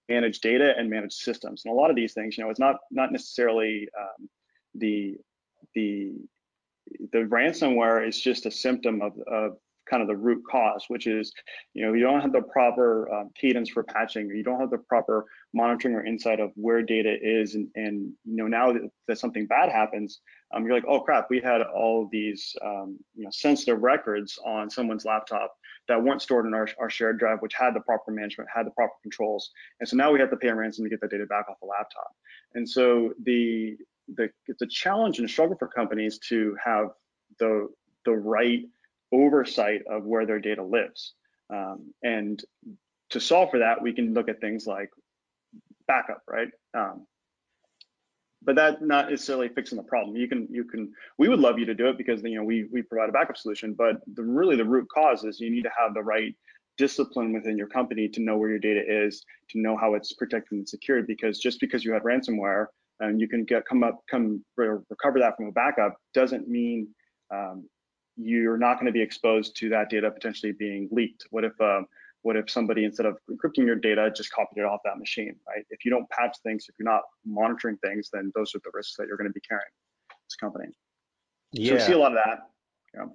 manage 0.09 0.39
data 0.41 0.73
and 0.77 0.89
manage 0.89 1.13
systems. 1.13 1.63
And 1.65 1.73
a 1.73 1.75
lot 1.75 1.89
of 1.89 1.95
these 1.95 2.13
things, 2.13 2.37
you 2.37 2.43
know, 2.43 2.49
it's 2.49 2.59
not 2.59 2.77
not 2.91 3.11
necessarily 3.11 3.89
um, 3.99 4.29
the 4.75 5.17
the 5.75 6.13
the 7.13 7.19
ransomware 7.19 8.07
is 8.07 8.19
just 8.19 8.45
a 8.45 8.51
symptom 8.51 9.01
of, 9.01 9.13
of 9.27 9.57
kind 9.89 10.01
of 10.01 10.07
the 10.07 10.15
root 10.15 10.43
cause, 10.49 10.85
which 10.87 11.07
is, 11.07 11.33
you 11.73 11.85
know, 11.85 11.93
you 11.93 12.01
don't 12.01 12.21
have 12.21 12.31
the 12.31 12.41
proper 12.41 13.11
um, 13.13 13.29
cadence 13.39 13.69
for 13.69 13.83
patching, 13.83 14.29
or 14.29 14.33
you 14.33 14.43
don't 14.43 14.59
have 14.59 14.69
the 14.69 14.77
proper 14.77 15.25
monitoring 15.53 15.95
or 15.95 16.05
insight 16.05 16.39
of 16.39 16.51
where 16.55 16.81
data 16.81 17.15
is, 17.21 17.55
and, 17.55 17.67
and 17.75 18.13
you 18.25 18.37
know, 18.37 18.47
now 18.47 18.71
that, 18.71 18.89
that 19.07 19.17
something 19.17 19.47
bad 19.47 19.69
happens, 19.69 20.21
um, 20.53 20.65
you're 20.65 20.73
like, 20.73 20.85
oh 20.87 20.99
crap, 20.99 21.27
we 21.29 21.39
had 21.39 21.61
all 21.61 22.07
these, 22.11 22.55
um, 22.63 22.97
you 23.15 23.23
know, 23.23 23.29
sensitive 23.31 23.81
records 23.81 24.39
on 24.45 24.69
someone's 24.69 25.05
laptop 25.05 25.55
that 25.87 26.01
weren't 26.01 26.21
stored 26.21 26.45
in 26.45 26.53
our, 26.53 26.67
our 26.79 26.89
shared 26.89 27.19
drive, 27.19 27.41
which 27.41 27.53
had 27.53 27.73
the 27.73 27.79
proper 27.81 28.11
management, 28.11 28.49
had 28.53 28.65
the 28.65 28.71
proper 28.71 28.93
controls, 29.01 29.51
and 29.79 29.89
so 29.89 29.95
now 29.95 30.11
we 30.11 30.19
have 30.19 30.29
to 30.29 30.37
pay 30.37 30.49
a 30.49 30.55
ransom 30.55 30.83
to 30.85 30.89
get 30.89 31.01
the 31.01 31.07
data 31.07 31.25
back 31.25 31.49
off 31.49 31.59
the 31.61 31.67
laptop. 31.67 32.11
And 32.53 32.67
so 32.67 33.13
the 33.23 33.77
the 34.15 34.29
a 34.61 34.67
challenge 34.67 35.19
and 35.19 35.29
struggle 35.29 35.55
for 35.57 35.67
companies 35.67 36.19
to 36.29 36.55
have 36.63 36.89
the 37.39 37.69
the 38.05 38.13
right 38.13 38.63
oversight 39.11 39.81
of 39.89 40.05
where 40.05 40.25
their 40.25 40.39
data 40.39 40.63
lives. 40.63 41.13
Um, 41.53 41.93
and 42.03 42.41
to 43.09 43.19
solve 43.19 43.51
for 43.51 43.59
that, 43.59 43.81
we 43.81 43.93
can 43.93 44.13
look 44.13 44.29
at 44.29 44.39
things 44.39 44.65
like 44.65 44.89
backup, 45.87 46.23
right? 46.27 46.47
Um, 46.73 47.05
but 48.43 48.55
that 48.55 48.81
not 48.81 49.09
necessarily 49.09 49.49
fixing 49.49 49.77
the 49.77 49.83
problem. 49.83 50.15
You 50.15 50.27
can, 50.27 50.47
you 50.49 50.63
can, 50.63 50.91
we 51.17 51.29
would 51.29 51.39
love 51.39 51.59
you 51.59 51.65
to 51.65 51.75
do 51.75 51.87
it 51.89 51.97
because 51.97 52.21
you 52.23 52.35
know 52.35 52.43
we 52.43 52.67
we 52.71 52.81
provide 52.81 53.09
a 53.09 53.11
backup 53.11 53.37
solution. 53.37 53.73
But 53.73 53.97
the 54.15 54.23
really 54.23 54.55
the 54.55 54.65
root 54.65 54.87
cause 54.93 55.23
is 55.23 55.39
you 55.39 55.51
need 55.51 55.63
to 55.63 55.71
have 55.77 55.93
the 55.93 56.01
right 56.01 56.35
discipline 56.77 57.33
within 57.33 57.57
your 57.57 57.67
company 57.67 58.07
to 58.09 58.21
know 58.21 58.37
where 58.37 58.49
your 58.49 58.59
data 58.59 58.81
is, 58.87 59.23
to 59.49 59.59
know 59.59 59.77
how 59.77 59.93
it's 59.93 60.13
protected 60.13 60.57
and 60.57 60.67
secured. 60.67 61.05
Because 61.05 61.39
just 61.39 61.59
because 61.59 61.85
you 61.85 61.93
had 61.93 62.03
ransomware 62.03 62.67
and 62.99 63.19
you 63.19 63.27
can 63.27 63.43
get 63.43 63.65
come 63.65 63.83
up 63.83 63.99
come 64.09 64.43
recover 64.57 65.19
that 65.19 65.35
from 65.37 65.47
a 65.47 65.51
backup 65.51 65.95
doesn't 66.13 66.47
mean 66.47 66.87
um, 67.33 67.67
you're 68.17 68.57
not 68.57 68.75
going 68.75 68.87
to 68.87 68.91
be 68.91 69.01
exposed 69.01 69.55
to 69.57 69.69
that 69.69 69.89
data 69.89 70.09
potentially 70.09 70.51
being 70.51 70.89
leaked. 70.91 71.25
What 71.29 71.43
if 71.43 71.59
um, 71.61 71.85
what 72.23 72.35
if 72.35 72.49
somebody 72.49 72.85
instead 72.85 73.05
of 73.05 73.17
encrypting 73.29 73.65
your 73.65 73.75
data 73.75 74.11
just 74.15 74.31
copied 74.31 74.61
it 74.61 74.65
off 74.65 74.79
that 74.85 74.97
machine, 74.97 75.35
right? 75.47 75.65
If 75.69 75.83
you 75.83 75.91
don't 75.91 76.07
patch 76.09 76.37
things, 76.43 76.65
if 76.69 76.75
you're 76.79 76.91
not 76.91 77.01
monitoring 77.25 77.77
things, 77.77 78.09
then 78.13 78.31
those 78.35 78.53
are 78.55 78.59
the 78.63 78.71
risks 78.73 78.95
that 78.97 79.07
you're 79.07 79.17
going 79.17 79.29
to 79.29 79.33
be 79.33 79.41
carrying 79.41 79.63
as 80.09 80.35
a 80.39 80.45
company. 80.45 80.65
Yeah. 81.51 81.69
So 81.69 81.73
we 81.75 81.79
see 81.81 81.93
a 81.93 81.97
lot 81.97 82.11
of 82.11 82.19
that. 82.23 82.39
Yeah. 82.93 83.05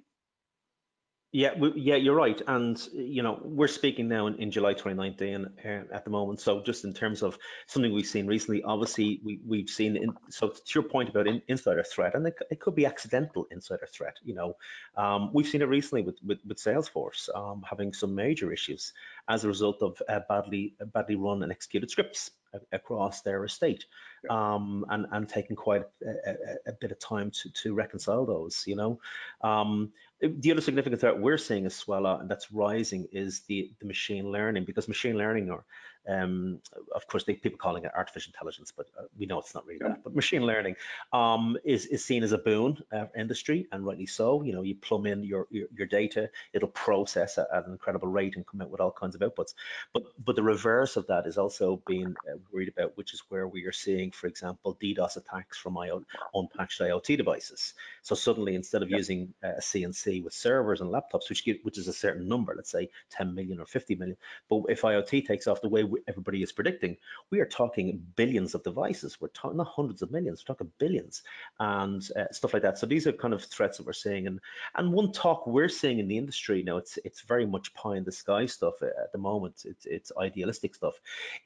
Yeah, 1.37 1.53
yeah, 1.75 1.97
you're 1.97 2.15
right. 2.15 2.41
And, 2.47 2.81
you 2.93 3.21
know, 3.21 3.39
we're 3.43 3.67
speaking 3.67 4.07
now 4.07 4.25
in, 4.25 4.37
in 4.37 4.49
July 4.49 4.73
2019 4.73 5.45
uh, 5.45 5.83
at 5.93 6.03
the 6.03 6.09
moment. 6.09 6.39
So 6.39 6.63
just 6.63 6.83
in 6.83 6.95
terms 6.95 7.21
of 7.21 7.37
something 7.67 7.93
we've 7.93 8.07
seen 8.07 8.25
recently, 8.25 8.63
obviously 8.63 9.21
we, 9.23 9.39
we've 9.45 9.69
seen, 9.69 9.97
in, 9.97 10.15
so 10.31 10.47
to 10.47 10.61
your 10.73 10.81
point 10.81 11.09
about 11.09 11.27
in, 11.27 11.43
insider 11.47 11.83
threat, 11.83 12.15
and 12.15 12.25
it, 12.25 12.33
it, 12.49 12.59
could 12.59 12.73
be 12.73 12.87
accidental 12.87 13.45
insider 13.51 13.85
threat, 13.85 14.17
you 14.23 14.33
know, 14.33 14.55
um, 14.95 15.29
we've 15.31 15.45
seen 15.45 15.61
it 15.61 15.65
recently 15.65 16.01
with, 16.01 16.17
with, 16.25 16.39
with 16.43 16.57
Salesforce 16.57 17.29
um, 17.35 17.63
having 17.69 17.93
some 17.93 18.15
major 18.15 18.51
issues 18.51 18.93
as 19.29 19.43
a 19.43 19.47
result 19.47 19.83
of 19.83 20.01
uh, 20.09 20.21
badly, 20.27 20.73
badly 20.91 21.17
run 21.17 21.43
and 21.43 21.51
executed 21.51 21.91
scripts 21.91 22.31
across 22.71 23.21
their 23.21 23.43
estate 23.45 23.85
um, 24.29 24.85
and, 24.89 25.05
and 25.11 25.29
taking 25.29 25.55
quite 25.55 25.83
a, 26.03 26.29
a, 26.29 26.35
a, 26.67 26.73
bit 26.73 26.91
of 26.91 26.99
time 26.99 27.31
to, 27.31 27.51
to 27.51 27.73
reconcile 27.73 28.25
those, 28.25 28.63
you 28.65 28.75
know. 28.75 28.99
Um, 29.41 29.91
the 30.21 30.51
other 30.51 30.61
significant 30.61 30.99
threat 30.99 31.19
we're 31.19 31.37
seeing 31.37 31.65
as 31.65 31.87
well 31.87 32.05
uh, 32.05 32.23
that's 32.23 32.51
rising 32.51 33.07
is 33.11 33.41
the, 33.41 33.71
the 33.79 33.85
machine 33.85 34.31
learning 34.31 34.65
because 34.65 34.87
machine 34.87 35.17
learning 35.17 35.49
or 35.49 35.63
um, 36.07 36.61
of 36.95 37.05
course, 37.07 37.23
they, 37.25 37.33
people 37.33 37.57
calling 37.57 37.83
it 37.83 37.91
artificial 37.95 38.31
intelligence, 38.33 38.71
but 38.75 38.87
uh, 38.97 39.03
we 39.17 39.25
know 39.25 39.39
it's 39.39 39.53
not 39.53 39.65
really 39.65 39.79
yeah. 39.81 39.89
that. 39.89 40.03
But 40.03 40.15
machine 40.15 40.43
learning 40.43 40.75
um, 41.11 41.57
is 41.65 41.85
is 41.87 42.03
seen 42.03 42.23
as 42.23 42.31
a 42.31 42.37
boon 42.37 42.77
uh, 42.93 43.05
industry, 43.17 43.67
and 43.71 43.85
rightly 43.85 44.05
so. 44.05 44.41
You 44.41 44.53
know, 44.53 44.61
you 44.61 44.75
plumb 44.75 45.05
in 45.05 45.23
your 45.23 45.47
your, 45.51 45.67
your 45.75 45.87
data, 45.87 46.29
it'll 46.53 46.69
process 46.69 47.37
at, 47.37 47.47
at, 47.53 47.65
an 47.65 47.73
incredible 47.73 48.07
rate 48.07 48.35
and 48.35 48.47
come 48.47 48.61
out 48.61 48.69
with 48.69 48.79
all 48.79 48.91
kinds 48.91 49.15
of 49.15 49.21
outputs. 49.21 49.53
But 49.93 50.03
but 50.23 50.35
the 50.35 50.43
reverse 50.43 50.95
of 50.95 51.05
that 51.07 51.27
is 51.27 51.37
also 51.37 51.81
being 51.85 52.15
uh, 52.31 52.37
worried 52.51 52.69
about, 52.69 52.95
which 52.95 53.13
is 53.13 53.23
where 53.29 53.47
we 53.47 53.65
are 53.65 53.73
seeing, 53.73 54.11
for 54.11 54.27
example, 54.27 54.77
DDoS 54.81 55.17
attacks 55.17 55.57
from 55.57 55.77
IO, 55.77 56.03
unpatched 56.33 56.79
IoT 56.79 57.17
devices. 57.17 57.73
So 58.07 58.15
suddenly, 58.15 58.55
instead 58.55 58.83
of 58.83 58.89
yeah. 58.89 58.95
using 58.95 59.33
uh, 59.43 59.49
a 59.57 59.59
CNC 59.59 60.23
with 60.23 60.31
servers 60.31 60.79
and 60.79 60.89
laptops, 60.89 61.27
which 61.27 61.43
give, 61.43 61.57
which 61.63 61.77
is 61.77 61.89
a 61.89 61.93
certain 61.93 62.25
number, 62.25 62.53
let's 62.55 62.71
say 62.71 62.87
10 63.09 63.35
million 63.35 63.59
or 63.59 63.65
50 63.65 63.95
million, 63.95 64.15
but 64.49 64.61
if 64.69 64.83
IoT 64.83 65.27
takes 65.27 65.45
off 65.45 65.59
the 65.59 65.67
way 65.67 65.83
everybody 66.07 66.41
is 66.41 66.53
predicting, 66.53 66.95
we 67.31 67.41
are 67.41 67.45
talking 67.45 68.01
billions 68.15 68.55
of 68.55 68.63
devices. 68.63 69.19
We're 69.19 69.27
talking 69.27 69.57
not 69.57 69.67
hundreds 69.67 70.01
of 70.03 70.11
millions, 70.11 70.41
we're 70.41 70.53
talking 70.53 70.71
billions 70.77 71.23
and 71.59 72.01
uh, 72.15 72.31
stuff 72.31 72.53
like 72.53 72.61
that. 72.61 72.77
So 72.77 72.85
these 72.85 73.07
are 73.07 73.11
kind 73.11 73.33
of 73.33 73.43
threats 73.43 73.77
that 73.77 73.85
we're 73.85 73.91
seeing. 73.91 74.25
And 74.27 74.39
and 74.75 74.93
one 74.93 75.11
talk 75.11 75.45
we're 75.45 75.67
seeing 75.67 75.99
in 75.99 76.07
the 76.07 76.17
industry 76.17 76.63
now, 76.63 76.77
it's 76.77 76.97
it's 77.03 77.23
very 77.23 77.45
much 77.45 77.73
pie 77.73 77.97
in 77.97 78.05
the 78.05 78.11
sky 78.13 78.45
stuff 78.45 78.81
at 78.81 79.11
the 79.11 79.17
moment. 79.17 79.63
It's 79.65 79.85
it's 79.85 80.13
idealistic 80.17 80.75
stuff, 80.75 80.93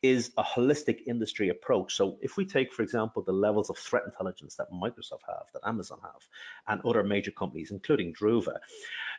is 0.04 0.30
a 0.38 0.44
holistic 0.44 1.08
industry 1.08 1.50
approach. 1.50 1.96
So 1.96 2.20
if 2.22 2.38
we 2.38 2.46
take, 2.46 2.72
for 2.72 2.84
example, 2.84 3.24
the 3.24 3.32
levels 3.32 3.72
of 3.72 3.80
threat 3.80 4.04
intelligence 4.06 4.54
that 4.58 4.72
Microsoft 4.72 5.26
have, 5.28 5.48
that 5.54 5.68
Amazon 5.68 5.98
have, 6.04 6.22
and 6.68 6.82
other 6.82 7.04
major 7.04 7.32
companies, 7.32 7.72
including 7.72 8.14
Druva, 8.14 8.58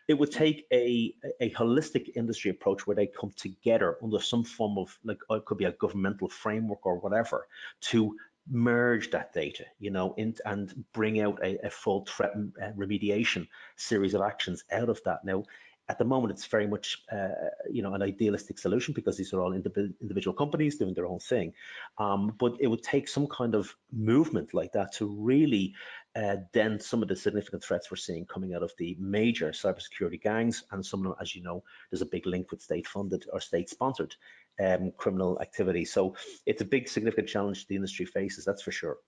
it 0.09 0.15
would 0.15 0.33
take 0.33 0.67
a, 0.73 1.15
a 1.41 1.51
holistic 1.51 2.11
industry 2.17 2.51
approach 2.51 2.87
where 2.87 2.97
they 2.97 3.07
come 3.07 3.33
together 3.37 3.99
under 4.03 4.21
some 4.21 4.45
form 4.45 4.79
of 4.79 4.99
like 5.05 5.19
uh, 5.31 5.35
it 5.35 5.45
could 5.45 5.59
be 5.59 5.65
a 5.65 5.73
governmental 5.73 6.29
framework 6.29 6.85
or 6.85 6.99
whatever 6.99 7.47
to 7.81 8.17
merge 8.51 9.11
that 9.11 9.33
data, 9.33 9.65
you 9.79 9.91
know, 9.91 10.15
in, 10.17 10.35
and 10.45 10.85
bring 10.93 11.21
out 11.21 11.39
a, 11.45 11.67
a 11.67 11.71
full 11.71 12.05
threat 12.07 12.33
uh, 12.61 12.73
remediation 12.77 13.47
series 13.77 14.15
of 14.15 14.23
actions 14.23 14.65
out 14.73 14.89
of 14.89 15.01
that. 15.05 15.25
Now, 15.25 15.45
at 15.89 15.99
the 15.99 16.05
moment, 16.05 16.33
it's 16.33 16.47
very 16.47 16.67
much, 16.67 17.03
uh, 17.11 17.29
you 17.71 17.83
know, 17.83 17.95
an 17.95 18.03
idealistic 18.03 18.59
solution 18.59 18.95
because 18.95 19.17
these 19.17 19.33
are 19.33 19.41
all 19.41 19.53
individual 19.53 20.35
companies 20.35 20.79
doing 20.79 20.95
their 20.95 21.07
own 21.07 21.19
thing. 21.19 21.53
Um, 21.99 22.35
but 22.39 22.57
it 22.61 22.69
would 22.69 22.83
take 22.83 23.09
some 23.09 23.27
kind 23.27 23.55
of 23.55 23.75
movement 23.93 24.55
like 24.55 24.73
that 24.73 24.93
to 24.95 25.07
really 25.07 25.75
uh, 26.15 26.37
dent 26.53 26.83
some 26.83 27.03
of 27.03 27.09
the 27.09 27.17
significant 27.17 27.65
threats 27.65 27.91
we're 27.91 27.97
seeing 27.97 28.27
coming 28.27 28.55
out 28.55 28.63
of 28.63 28.73
the 28.79 28.97
major 29.01 29.49
cybersecurity 29.51 30.21
gangs. 30.21 30.65
And 30.71 30.85
some 30.85 31.01
of 31.01 31.05
them, 31.05 31.15
as 31.21 31.35
you 31.35 31.43
know, 31.43 31.63
there's 31.91 32.03
a 32.03 32.07
big 32.07 32.27
link 32.27 32.51
with 32.51 32.61
state-funded 32.61 33.27
or 33.33 33.41
state-sponsored 33.41 34.15
um, 34.63 34.93
criminal 34.99 35.41
activity. 35.41 35.85
So 35.85 36.15
it's 36.47 36.61
a 36.61 36.67
big, 36.67 36.89
significant 36.89 37.29
challenge 37.29 37.67
the 37.67 37.77
industry 37.77 38.05
faces. 38.05 38.45
That's 38.45 38.63
for 38.63 38.73
sure. 38.73 38.99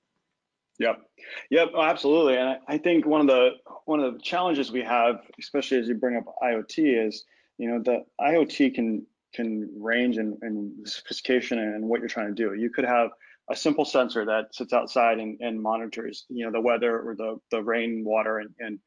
Yep, 0.78 1.02
yep, 1.50 1.68
oh, 1.74 1.82
absolutely. 1.82 2.36
And 2.36 2.58
I 2.66 2.78
think 2.78 3.06
one 3.06 3.20
of 3.20 3.28
the 3.28 3.50
one 3.84 4.00
of 4.00 4.14
the 4.14 4.20
challenges 4.20 4.72
we 4.72 4.82
have, 4.82 5.20
especially 5.38 5.78
as 5.78 5.86
you 5.86 5.94
bring 5.94 6.16
up 6.16 6.24
IoT, 6.42 7.06
is 7.06 7.24
you 7.58 7.70
know 7.70 7.80
the 7.80 8.04
IoT 8.20 8.74
can 8.74 9.06
can 9.32 9.70
range 9.76 10.18
in, 10.18 10.36
in 10.42 10.74
sophistication 10.84 11.60
and 11.60 11.88
what 11.88 12.00
you're 12.00 12.08
trying 12.08 12.34
to 12.34 12.34
do. 12.34 12.54
You 12.54 12.70
could 12.70 12.84
have 12.84 13.10
a 13.50 13.56
simple 13.56 13.84
sensor 13.84 14.24
that 14.24 14.54
sits 14.54 14.72
outside 14.72 15.18
and, 15.18 15.38
and 15.40 15.60
monitors 15.60 16.24
you 16.30 16.44
know 16.44 16.52
the 16.52 16.60
weather 16.60 16.98
or 17.00 17.14
the 17.14 17.36
the 17.50 17.62
rain 17.62 18.02
water 18.04 18.38
and, 18.38 18.50
and 18.58 18.78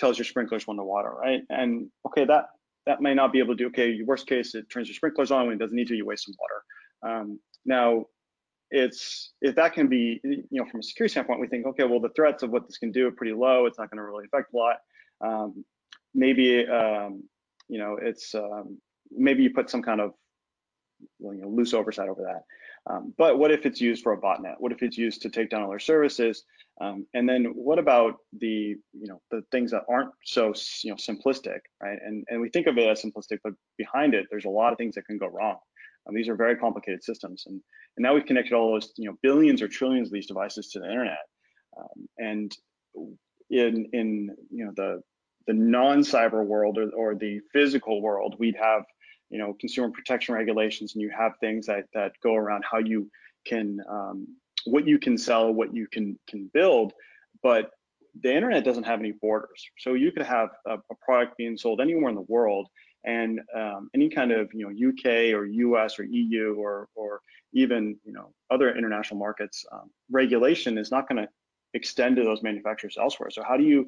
tells 0.00 0.18
your 0.18 0.24
sprinklers 0.24 0.66
when 0.66 0.78
to 0.78 0.82
water, 0.82 1.10
right? 1.10 1.42
And 1.50 1.88
okay, 2.06 2.24
that 2.24 2.46
that 2.86 3.02
may 3.02 3.14
not 3.14 3.32
be 3.32 3.38
able 3.38 3.54
to 3.54 3.64
do. 3.64 3.66
Okay, 3.68 4.00
worst 4.04 4.26
case, 4.26 4.54
it 4.54 4.64
turns 4.72 4.88
your 4.88 4.94
sprinklers 4.94 5.30
on 5.30 5.46
when 5.46 5.54
it 5.54 5.58
doesn't 5.58 5.76
need 5.76 5.88
to. 5.88 5.94
You 5.94 6.06
waste 6.06 6.24
some 6.24 6.34
water. 6.40 7.20
Um, 7.20 7.40
now, 7.66 8.06
it's 8.70 9.32
if 9.42 9.54
that 9.56 9.74
can 9.74 9.86
be, 9.86 10.20
you 10.24 10.44
know, 10.50 10.64
from 10.70 10.80
a 10.80 10.82
security 10.82 11.12
standpoint, 11.12 11.40
we 11.40 11.46
think, 11.46 11.66
okay, 11.66 11.84
well, 11.84 12.00
the 12.00 12.08
threats 12.16 12.42
of 12.42 12.50
what 12.50 12.66
this 12.66 12.78
can 12.78 12.90
do 12.90 13.06
are 13.06 13.12
pretty 13.12 13.34
low. 13.34 13.66
It's 13.66 13.78
not 13.78 13.90
going 13.90 13.98
to 13.98 14.04
really 14.04 14.24
affect 14.24 14.52
a 14.54 14.56
lot. 14.56 14.76
Um, 15.20 15.64
maybe, 16.14 16.66
um, 16.66 17.22
you 17.68 17.78
know, 17.78 17.98
it's 18.00 18.34
um, 18.34 18.78
maybe 19.10 19.42
you 19.42 19.50
put 19.50 19.68
some 19.68 19.82
kind 19.82 20.00
of 20.00 20.14
you 21.20 21.40
know, 21.42 21.48
loose 21.48 21.74
oversight 21.74 22.08
over 22.08 22.22
that. 22.22 22.42
Um, 22.92 23.14
but 23.18 23.38
what 23.38 23.50
if 23.50 23.66
it's 23.66 23.80
used 23.80 24.02
for 24.02 24.12
a 24.12 24.20
botnet? 24.20 24.54
What 24.58 24.72
if 24.72 24.82
it's 24.82 24.96
used 24.96 25.22
to 25.22 25.30
take 25.30 25.50
down 25.50 25.62
other 25.62 25.78
services? 25.78 26.44
Um, 26.80 27.06
and 27.12 27.28
then 27.28 27.44
what 27.54 27.78
about 27.78 28.16
the 28.38 28.76
you 28.92 29.08
know 29.08 29.20
the 29.30 29.42
things 29.52 29.70
that 29.72 29.82
aren't 29.88 30.10
so 30.24 30.54
you 30.82 30.90
know 30.90 30.96
simplistic, 30.96 31.60
right? 31.82 31.98
And 32.04 32.24
and 32.28 32.40
we 32.40 32.48
think 32.48 32.66
of 32.66 32.78
it 32.78 32.88
as 32.88 33.02
simplistic, 33.02 33.38
but 33.44 33.52
behind 33.76 34.14
it, 34.14 34.26
there's 34.30 34.46
a 34.46 34.50
lot 34.50 34.72
of 34.72 34.78
things 34.78 34.94
that 34.94 35.06
can 35.06 35.18
go 35.18 35.26
wrong. 35.26 35.56
Um, 36.08 36.14
these 36.14 36.28
are 36.28 36.36
very 36.36 36.56
complicated 36.56 37.04
systems, 37.04 37.44
and 37.46 37.60
and 37.96 38.02
now 38.02 38.14
we've 38.14 38.24
connected 38.24 38.54
all 38.54 38.72
those 38.72 38.92
you 38.96 39.08
know 39.10 39.16
billions 39.22 39.60
or 39.60 39.68
trillions 39.68 40.08
of 40.08 40.12
these 40.12 40.26
devices 40.26 40.68
to 40.70 40.80
the 40.80 40.88
internet, 40.88 41.18
um, 41.76 42.08
and 42.18 42.56
in 43.50 43.86
in 43.92 44.34
you 44.50 44.64
know 44.64 44.72
the 44.76 45.02
the 45.46 45.52
non-cyber 45.52 46.44
world 46.44 46.78
or, 46.78 46.90
or 46.90 47.14
the 47.14 47.40
physical 47.52 48.00
world, 48.00 48.36
we'd 48.38 48.56
have 48.56 48.84
you 49.30 49.38
know 49.38 49.54
consumer 49.58 49.90
protection 49.90 50.34
regulations, 50.34 50.94
and 50.94 51.02
you 51.02 51.10
have 51.16 51.32
things 51.40 51.66
that 51.66 51.84
that 51.94 52.12
go 52.22 52.34
around 52.34 52.64
how 52.70 52.78
you 52.78 53.10
can 53.46 53.78
um, 53.88 54.26
what 54.64 54.86
you 54.86 54.98
can 54.98 55.16
sell, 55.16 55.52
what 55.52 55.74
you 55.74 55.86
can 55.86 56.18
can 56.28 56.50
build, 56.52 56.92
but 57.42 57.70
the 58.22 58.34
internet 58.34 58.64
doesn't 58.64 58.84
have 58.84 58.98
any 58.98 59.12
borders. 59.12 59.64
So 59.78 59.94
you 59.94 60.10
could 60.10 60.26
have 60.26 60.48
a, 60.66 60.74
a 60.74 60.94
product 61.00 61.36
being 61.36 61.56
sold 61.56 61.80
anywhere 61.80 62.08
in 62.08 62.16
the 62.16 62.22
world, 62.22 62.68
and 63.04 63.40
um, 63.56 63.88
any 63.94 64.08
kind 64.08 64.32
of 64.32 64.50
you 64.52 64.68
know 64.68 64.88
UK 64.88 65.34
or 65.34 65.46
US 65.46 65.98
or 65.98 66.04
EU 66.04 66.54
or 66.58 66.88
or 66.94 67.20
even 67.52 67.96
you 68.04 68.12
know 68.12 68.32
other 68.50 68.76
international 68.76 69.18
markets, 69.18 69.64
um, 69.72 69.90
regulation 70.10 70.76
is 70.78 70.90
not 70.90 71.08
going 71.08 71.22
to 71.22 71.28
extend 71.72 72.16
to 72.16 72.24
those 72.24 72.42
manufacturers 72.42 72.96
elsewhere. 73.00 73.30
So 73.30 73.44
how 73.46 73.56
do 73.56 73.62
you 73.62 73.86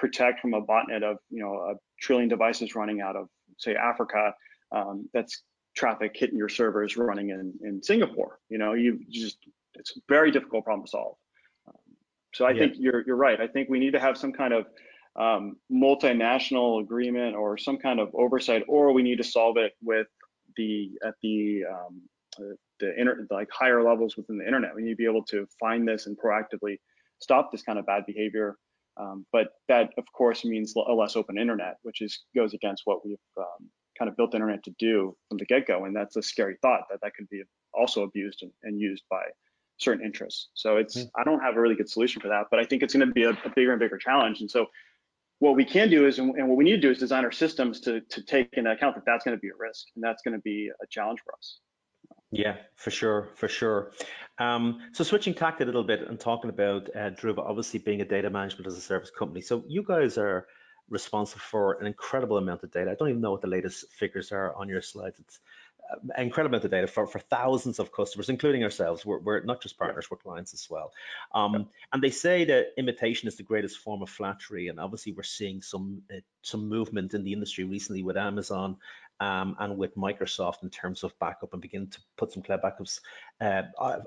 protect 0.00 0.40
from 0.40 0.54
a 0.54 0.62
botnet 0.62 1.04
of 1.04 1.18
you 1.28 1.42
know 1.42 1.54
a 1.54 1.74
trillion 2.00 2.28
devices 2.28 2.74
running 2.74 3.00
out 3.00 3.14
of, 3.14 3.28
say, 3.58 3.76
Africa. 3.76 4.34
Um, 4.72 5.08
that's 5.12 5.42
traffic 5.76 6.12
hitting 6.14 6.36
your 6.36 6.48
servers 6.48 6.96
running 6.96 7.30
in, 7.30 7.54
in 7.62 7.82
Singapore. 7.82 8.38
You 8.48 8.58
know, 8.58 8.72
you 8.74 9.00
just, 9.10 9.38
it's 9.74 9.96
a 9.96 10.00
very 10.08 10.30
difficult 10.30 10.64
problem 10.64 10.86
to 10.86 10.90
solve. 10.90 11.16
Um, 11.68 11.74
so 12.34 12.44
I 12.44 12.50
yeah. 12.50 12.58
think 12.58 12.74
you're, 12.78 13.04
you're 13.06 13.16
right. 13.16 13.40
I 13.40 13.46
think 13.46 13.68
we 13.68 13.78
need 13.78 13.92
to 13.92 14.00
have 14.00 14.16
some 14.16 14.32
kind 14.32 14.52
of 14.52 14.66
um, 15.16 15.56
multinational 15.72 16.80
agreement 16.80 17.34
or 17.36 17.58
some 17.58 17.78
kind 17.78 18.00
of 18.00 18.08
oversight, 18.14 18.62
or 18.68 18.92
we 18.92 19.02
need 19.02 19.18
to 19.18 19.24
solve 19.24 19.56
it 19.56 19.72
with 19.82 20.06
the, 20.56 20.90
at 21.06 21.14
the, 21.22 21.62
um, 21.70 22.02
the 22.78 22.98
inter, 22.98 23.26
like 23.30 23.48
higher 23.52 23.82
levels 23.82 24.16
within 24.16 24.38
the 24.38 24.46
internet. 24.46 24.74
We 24.74 24.82
need 24.82 24.90
to 24.90 24.96
be 24.96 25.04
able 25.04 25.24
to 25.24 25.46
find 25.58 25.86
this 25.86 26.06
and 26.06 26.16
proactively 26.16 26.78
stop 27.20 27.52
this 27.52 27.62
kind 27.62 27.78
of 27.78 27.86
bad 27.86 28.06
behavior. 28.06 28.56
Um, 28.96 29.26
but 29.32 29.48
that, 29.68 29.90
of 29.98 30.04
course, 30.12 30.44
means 30.44 30.74
a 30.76 30.92
less 30.92 31.16
open 31.16 31.38
internet, 31.38 31.76
which 31.82 32.00
is 32.00 32.24
goes 32.34 32.54
against 32.54 32.82
what 32.86 33.04
we've 33.04 33.16
um, 33.36 33.70
kind 34.00 34.08
of 34.08 34.16
built 34.16 34.30
the 34.30 34.38
internet 34.38 34.64
to 34.64 34.74
do 34.78 35.14
from 35.28 35.38
the 35.38 35.44
get-go. 35.44 35.84
And 35.84 35.94
that's 35.94 36.16
a 36.16 36.22
scary 36.22 36.56
thought 36.62 36.84
that 36.90 37.00
that 37.02 37.14
could 37.14 37.28
be 37.28 37.42
also 37.74 38.02
abused 38.02 38.42
and, 38.42 38.50
and 38.62 38.80
used 38.80 39.04
by 39.10 39.22
certain 39.76 40.04
interests. 40.04 40.48
So 40.54 40.78
it's 40.78 40.96
mm. 40.96 41.10
I 41.16 41.22
don't 41.24 41.40
have 41.40 41.56
a 41.56 41.60
really 41.60 41.76
good 41.76 41.88
solution 41.88 42.20
for 42.20 42.28
that, 42.28 42.46
but 42.50 42.58
I 42.58 42.64
think 42.64 42.82
it's 42.82 42.94
going 42.94 43.06
to 43.06 43.12
be 43.12 43.24
a, 43.24 43.30
a, 43.30 43.50
bigger 43.54 43.72
and 43.72 43.78
bigger 43.78 43.98
challenge. 43.98 44.40
And 44.40 44.50
so 44.50 44.66
what 45.38 45.54
we 45.54 45.64
can 45.64 45.88
do 45.90 46.06
is, 46.06 46.18
and 46.18 46.48
what 46.48 46.56
we 46.56 46.64
need 46.64 46.72
to 46.72 46.80
do 46.80 46.90
is 46.90 46.98
design 46.98 47.24
our 47.24 47.32
systems 47.32 47.80
to 47.80 48.00
to 48.00 48.22
take 48.22 48.48
into 48.54 48.70
account 48.70 48.94
that 48.94 49.04
that's 49.06 49.24
going 49.24 49.36
to 49.36 49.40
be 49.40 49.48
a 49.48 49.58
risk 49.58 49.86
and 49.94 50.02
that's 50.02 50.22
going 50.22 50.34
to 50.34 50.42
be 50.42 50.70
a 50.82 50.86
challenge 50.90 51.20
for 51.24 51.34
us. 51.34 51.60
Yeah, 52.30 52.56
for 52.76 52.90
sure, 52.90 53.28
for 53.34 53.48
sure. 53.48 53.92
Um, 54.38 54.80
so 54.92 55.02
switching 55.04 55.34
tack 55.34 55.60
a 55.60 55.64
little 55.64 55.82
bit 55.82 56.08
and 56.08 56.18
talking 56.18 56.50
about 56.50 56.88
uh, 56.94 57.10
Druva, 57.10 57.38
obviously 57.38 57.80
being 57.80 58.00
a 58.00 58.04
data 58.04 58.30
management 58.30 58.66
as 58.66 58.76
a 58.76 58.80
service 58.80 59.10
company. 59.10 59.40
So 59.40 59.64
you 59.66 59.82
guys 59.82 60.16
are 60.16 60.46
responsible 60.90 61.40
for 61.40 61.80
an 61.80 61.86
incredible 61.86 62.36
amount 62.36 62.62
of 62.62 62.70
data. 62.70 62.90
I 62.90 62.94
don't 62.94 63.08
even 63.08 63.20
know 63.20 63.30
what 63.30 63.40
the 63.40 63.48
latest 63.48 63.92
figures 63.92 64.32
are 64.32 64.54
on 64.54 64.68
your 64.68 64.82
slides. 64.82 65.18
It's 65.20 65.40
uh, 65.92 66.20
incredible 66.20 66.54
amount 66.54 66.64
of 66.64 66.70
data 66.70 66.86
for, 66.86 67.06
for 67.06 67.18
thousands 67.18 67.78
of 67.78 67.92
customers, 67.92 68.28
including 68.28 68.62
ourselves. 68.64 69.06
We're, 69.06 69.20
we're 69.20 69.42
not 69.42 69.62
just 69.62 69.78
partners, 69.78 70.10
we're 70.10 70.18
clients 70.18 70.52
as 70.52 70.66
well. 70.68 70.92
Um, 71.34 71.54
yeah. 71.54 71.60
And 71.92 72.02
they 72.02 72.10
say 72.10 72.44
that 72.44 72.72
imitation 72.76 73.28
is 73.28 73.36
the 73.36 73.42
greatest 73.42 73.78
form 73.78 74.02
of 74.02 74.10
flattery. 74.10 74.68
And 74.68 74.78
obviously, 74.78 75.12
we're 75.12 75.22
seeing 75.22 75.62
some 75.62 76.02
uh, 76.12 76.20
some 76.42 76.68
movement 76.68 77.14
in 77.14 77.24
the 77.24 77.32
industry 77.32 77.64
recently 77.64 78.02
with 78.02 78.16
Amazon 78.16 78.76
um, 79.20 79.56
and 79.60 79.76
with 79.76 79.94
Microsoft 79.96 80.62
in 80.62 80.70
terms 80.70 81.04
of 81.04 81.18
backup 81.18 81.52
and 81.52 81.60
begin 81.60 81.86
to 81.88 81.98
put 82.16 82.32
some 82.32 82.42
cloud 82.42 82.62
backups 82.62 83.00
uh, 83.40 83.62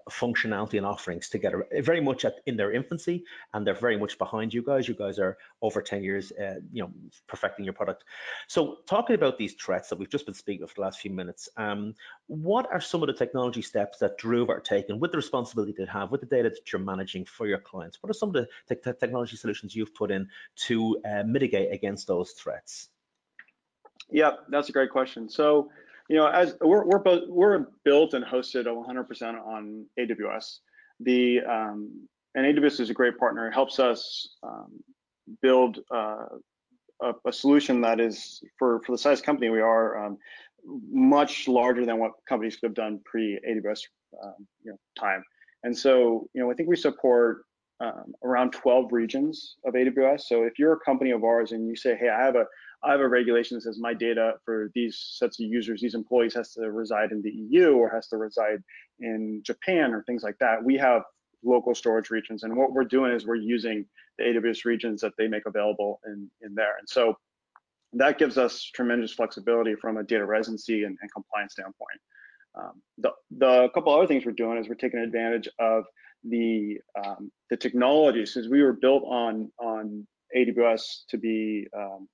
functionality 0.10 0.77
and 0.77 0.86
offerings 0.86 1.29
together. 1.29 1.65
Very 1.82 2.01
much 2.01 2.25
at, 2.25 2.36
in 2.46 2.58
their 2.58 2.72
infancy, 2.72 3.24
and 3.53 3.65
they're 3.65 3.74
very 3.74 3.98
much 3.98 4.17
behind 4.17 4.53
you 4.53 4.63
guys. 4.63 4.88
You 4.88 4.96
guys 4.96 5.20
are 5.20 5.38
over 5.62 5.82
10 5.82 6.03
years, 6.03 6.32
uh, 6.32 6.55
you 6.72 6.84
know, 6.84 6.91
perfecting 7.27 7.63
your 7.65 7.74
product. 7.74 8.03
So, 8.48 8.77
talking 8.88 9.15
about 9.15 9.38
these 9.38 9.53
threats 9.53 9.89
that 9.89 10.00
we've 10.00 10.10
just 10.10 10.25
been 10.25 10.34
speaking 10.34 10.63
of 10.63 10.70
for 10.70 10.75
the 10.75 10.82
last 10.82 11.00
few 11.00 11.12
minutes, 11.12 11.50
um, 11.58 11.93
what 12.27 12.67
are 12.72 12.82
some 12.82 13.03
of 13.03 13.08
the 13.08 13.13
technology 13.13 13.62
steps 13.62 14.00
that 14.00 14.20
Druva 14.20 14.50
are 14.50 14.60
taking 14.60 15.00
with 15.00 15.12
the 15.12 15.17
responsibility 15.17 15.74
they 15.77 15.86
have 15.86 16.12
with 16.12 16.22
the 16.22 16.27
data 16.27 16.50
that 16.50 16.72
you're 16.72 16.82
managing 16.82 17.25
for 17.25 17.48
your 17.48 17.60
clients? 17.60 18.01
What 18.01 18.10
are 18.10 18.13
some 18.13 18.29
of 18.29 18.34
the 18.34 18.48
te 18.75 18.91
technology 19.00 19.38
solutions 19.38 19.75
you've 19.75 19.93
put 19.93 20.12
in 20.12 20.27
to 20.67 20.98
uh, 21.05 21.24
mitigate 21.24 21.72
against 21.72 22.08
those 22.08 22.32
threats? 22.32 22.89
Yeah, 24.10 24.31
that's 24.50 24.69
a 24.69 24.72
great 24.72 24.89
question. 24.89 25.29
So, 25.29 25.69
you 26.10 26.17
know, 26.17 26.27
as 26.27 26.55
we're 26.62 26.86
we're 26.86 27.00
both 27.00 27.24
we're 27.27 27.65
built 27.83 28.13
and 28.13 28.24
hosted 28.24 28.65
100% 28.65 29.45
on 29.45 29.86
AWS. 30.00 30.60
The 31.00 31.41
um, 31.41 32.07
and 32.36 32.45
AWS 32.45 32.79
is 32.79 32.89
a 32.89 32.93
great 32.93 33.17
partner. 33.17 33.48
It 33.48 33.53
helps 33.53 33.79
us 33.79 34.36
um, 34.43 34.83
build 35.41 35.79
uh, 35.93 36.25
a, 37.01 37.13
a, 37.25 37.33
solution 37.33 37.81
that 37.81 38.00
is 38.00 38.41
for 38.57 38.81
for 38.86 38.91
the 38.91 38.98
size 38.98 39.22
company 39.22 39.50
we 39.50 39.62
are 39.62 40.05
um, 40.05 40.17
much 40.91 41.48
larger 41.48 41.86
than 41.86 42.00
what 42.00 42.12
companies 42.27 42.55
could 42.55 42.67
have 42.67 42.75
done 42.75 43.00
pre 43.05 43.39
AWS 43.48 43.81
um, 44.24 44.48
you 44.63 44.72
know, 44.72 44.77
time. 45.00 45.24
And 45.63 45.77
so, 45.77 46.27
you 46.33 46.41
know, 46.41 46.51
I 46.51 46.53
think 46.53 46.69
we 46.69 46.75
support 46.75 47.45
um, 47.80 48.13
around 48.24 48.51
12 48.51 48.92
regions 48.92 49.56
of 49.65 49.74
AWS. 49.74 50.22
So 50.22 50.44
if 50.44 50.60
you're 50.60 50.74
a 50.74 50.80
company 50.80 51.12
of 51.12 51.24
ours 51.24 51.51
and 51.51 51.68
you 51.68 51.75
say, 51.75 51.96
hey, 51.96 52.10
I 52.10 52.24
have 52.24 52.36
a 52.36 52.46
I 52.86 52.92
have 52.92 53.00
a 53.00 53.08
regulation 53.08 53.56
that 53.56 53.62
says 53.62 53.80
my 53.80 53.94
data 53.94 54.34
for 54.44 54.70
these 54.75 55.01
sets 55.18 55.39
of 55.39 55.46
users, 55.46 55.80
these 55.80 55.96
employees 55.96 56.34
has 56.34 56.51
to 56.53 56.70
reside 56.70 57.12
in 57.12 57.22
the 57.22 57.32
EU 57.32 57.75
or 57.75 57.89
has 57.89 58.10
to 58.10 58.18
reside 58.18 58.62
in 59.00 59.42
Japan 59.46 59.94
or 59.94 60.03
things 60.03 60.22
like 60.22 60.38
that. 60.40 60.62
We 60.62 60.77
have 60.77 61.03
local 61.44 61.74
storage 61.75 62.09
regions. 62.09 62.44
And 62.44 62.55
what 62.57 62.74
we're 62.74 62.83
doing 62.83 63.14
is 63.14 63.25
we're 63.25 63.36
using 63.36 63.86
the 64.18 64.25
AWS 64.25 64.66
regions 64.66 65.00
that 65.00 65.14
they 65.18 65.27
make 65.27 65.46
available 65.46 66.01
in, 66.05 66.29
in 66.42 66.55
there. 66.55 66.77
And 66.77 66.88
so 66.88 67.18
that 67.94 68.18
gives 68.18 68.38
us 68.38 68.70
tremendous 68.74 69.14
flexibility 69.14 69.75
from 69.75 69.98
a 69.98 70.03
data 70.03 70.25
residency 70.25 70.83
and, 70.83 70.98
and 71.01 71.14
compliance 71.14 71.53
standpoint. 71.53 72.00
Um, 72.55 72.81
the, 72.98 73.12
the 73.31 73.70
couple 73.74 73.96
other 73.96 74.07
things 74.07 74.25
we're 74.25 74.33
doing 74.33 74.57
is 74.57 74.68
we're 74.68 74.75
taking 74.75 75.00
advantage 75.00 75.48
of 75.59 75.86
the 76.24 76.79
um, 77.03 77.31
the 77.50 77.57
technology 77.57 78.25
since 78.25 78.48
we 78.48 78.62
were 78.62 78.74
built 78.74 79.03
on 79.05 79.51
on 79.59 80.07
AWS 80.36 81.05
to 81.09 81.18
be 81.18 81.68
um, 81.77 82.07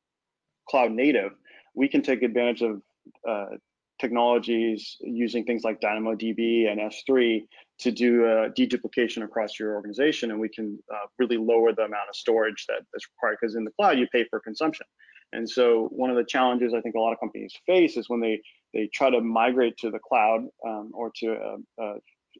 cloud 0.67 0.91
native, 0.91 1.34
we 1.76 1.88
can 1.88 2.02
take 2.02 2.24
advantage 2.24 2.62
of 2.62 2.82
uh, 3.28 3.56
technologies 4.00 4.98
using 5.02 5.43
things 5.45 5.63
like 5.63 5.80
DynamoDB 5.82 6.69
and 6.69 6.80
S3 6.80 7.45
to 7.80 7.91
do 7.91 8.26
a 8.26 8.50
deduplication 8.50 9.24
across 9.24 9.60
your 9.60 9.76
organization, 9.76 10.32
and 10.32 10.39
we 10.39 10.50
can 10.50 10.80
uh, 10.91 11.08
really 11.17 11.38
lower 11.38 11.74
the 11.74 11.84
amount 11.84 12.10
of 12.10 12.15
storage 12.15 12.65
that 12.67 12.82
is 12.93 13.08
required. 13.15 13.38
Because 13.39 13.56
in 13.56 13.63
the 13.63 13.72
cloud, 13.72 13.98
you 13.98 14.08
pay 14.08 14.26
for 14.30 14.39
consumption, 14.39 14.86
and 15.34 15.50
so 15.50 15.88
one 15.91 16.10
of 16.10 16.15
the 16.15 16.24
challenges 16.24 16.74
I 16.74 16.82
think 16.82 16.95
a 16.95 17.00
lot 17.00 17.13
of 17.13 17.19
companies 17.19 17.54
face 17.65 17.98
is 17.98 18.10
when 18.10 18.19
they 18.19 18.41
they 18.74 18.88
try 18.93 19.10
to 19.10 19.22
migrate 19.22 19.78
to 19.78 19.89
the 19.89 20.00
cloud 20.00 20.41
um, 20.67 20.91
or 20.93 21.12
to 21.15 21.34
a, 21.34 21.84
a 21.84 21.95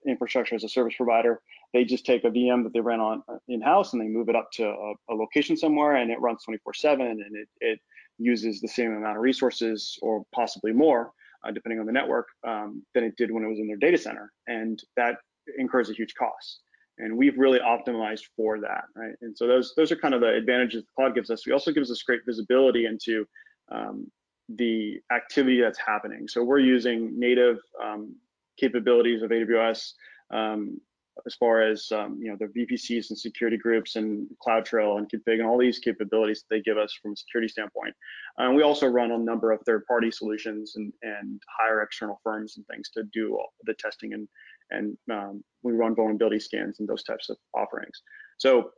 infrastructure 0.07 0.55
as 0.55 0.63
a 0.63 0.69
service 0.69 0.95
provider, 0.95 1.41
they 1.73 1.83
just 1.83 2.05
take 2.05 2.23
a 2.23 2.29
VM 2.29 2.63
that 2.63 2.73
they 2.73 2.79
ran 2.79 2.99
on 2.99 3.23
uh, 3.27 3.38
in-house 3.47 3.93
and 3.93 4.01
they 4.01 4.07
move 4.07 4.29
it 4.29 4.35
up 4.35 4.51
to 4.53 4.65
a, 4.67 4.93
a 5.09 5.13
location 5.13 5.55
somewhere 5.55 5.95
and 5.95 6.12
it 6.12 6.19
runs 6.19 6.43
24/7 6.47 7.01
and 7.01 7.35
it, 7.35 7.47
it 7.62 7.79
uses 8.17 8.62
the 8.62 8.67
same 8.67 8.93
amount 8.93 9.17
of 9.17 9.23
resources 9.23 9.97
or 10.01 10.23
possibly 10.33 10.73
more, 10.73 11.12
uh, 11.43 11.51
depending 11.51 11.79
on 11.79 11.85
the 11.85 11.91
network, 11.91 12.27
um, 12.45 12.83
than 12.93 13.03
it 13.03 13.15
did 13.17 13.31
when 13.31 13.43
it 13.43 13.47
was 13.47 13.59
in 13.59 13.67
their 13.67 13.77
data 13.77 13.97
center. 13.97 14.31
And 14.47 14.81
that 14.97 15.17
incurs 15.57 15.89
a 15.89 15.93
huge 15.93 16.13
cost. 16.15 16.62
And 16.97 17.17
we've 17.17 17.38
really 17.38 17.59
optimized 17.59 18.23
for 18.35 18.59
that, 18.59 18.83
right? 18.93 19.15
And 19.21 19.35
so 19.38 19.47
those 19.47 19.73
those 19.77 19.89
are 19.91 19.95
kind 19.95 20.13
of 20.13 20.19
the 20.19 20.33
advantages 20.33 20.83
the 20.83 20.91
cloud 20.95 21.15
gives 21.15 21.29
us. 21.29 21.45
We 21.45 21.53
also 21.53 21.71
gives 21.71 21.89
us 21.89 22.03
great 22.03 22.21
visibility 22.25 22.85
into 22.85 23.25
um, 23.71 24.12
the 24.49 24.99
activity 25.12 25.62
that's 25.62 25.79
happening. 25.79 26.27
So 26.27 26.43
we're 26.43 26.59
using 26.59 27.17
native 27.17 27.59
um, 27.81 28.15
capabilities 28.59 29.21
of 29.21 29.31
AWS 29.31 29.93
um, 30.31 30.79
as 31.25 31.35
far 31.35 31.61
as 31.61 31.91
um, 31.91 32.17
you 32.21 32.29
know 32.29 32.37
the 32.39 32.47
VPCs 32.47 33.09
and 33.09 33.17
security 33.17 33.57
groups 33.57 33.95
and 33.95 34.27
CloudTrail 34.45 34.97
and 34.97 35.09
config 35.09 35.39
and 35.39 35.47
all 35.47 35.57
these 35.57 35.79
capabilities 35.79 36.41
that 36.41 36.55
they 36.55 36.61
give 36.61 36.77
us 36.77 36.93
from 37.01 37.13
a 37.13 37.15
security 37.15 37.47
standpoint. 37.47 37.93
And 38.37 38.55
we 38.55 38.63
also 38.63 38.87
run 38.87 39.11
a 39.11 39.17
number 39.17 39.51
of 39.51 39.61
third-party 39.65 40.11
solutions 40.11 40.73
and, 40.75 40.93
and 41.01 41.41
hire 41.59 41.81
external 41.81 42.19
firms 42.23 42.57
and 42.57 42.65
things 42.67 42.89
to 42.91 43.03
do 43.13 43.37
the 43.63 43.73
testing 43.73 44.13
and 44.13 44.27
and 44.71 44.97
um, 45.11 45.43
we 45.63 45.73
run 45.73 45.95
vulnerability 45.95 46.39
scans 46.39 46.79
and 46.79 46.87
those 46.87 47.03
types 47.03 47.29
of 47.29 47.37
offerings. 47.55 48.01
So 48.37 48.71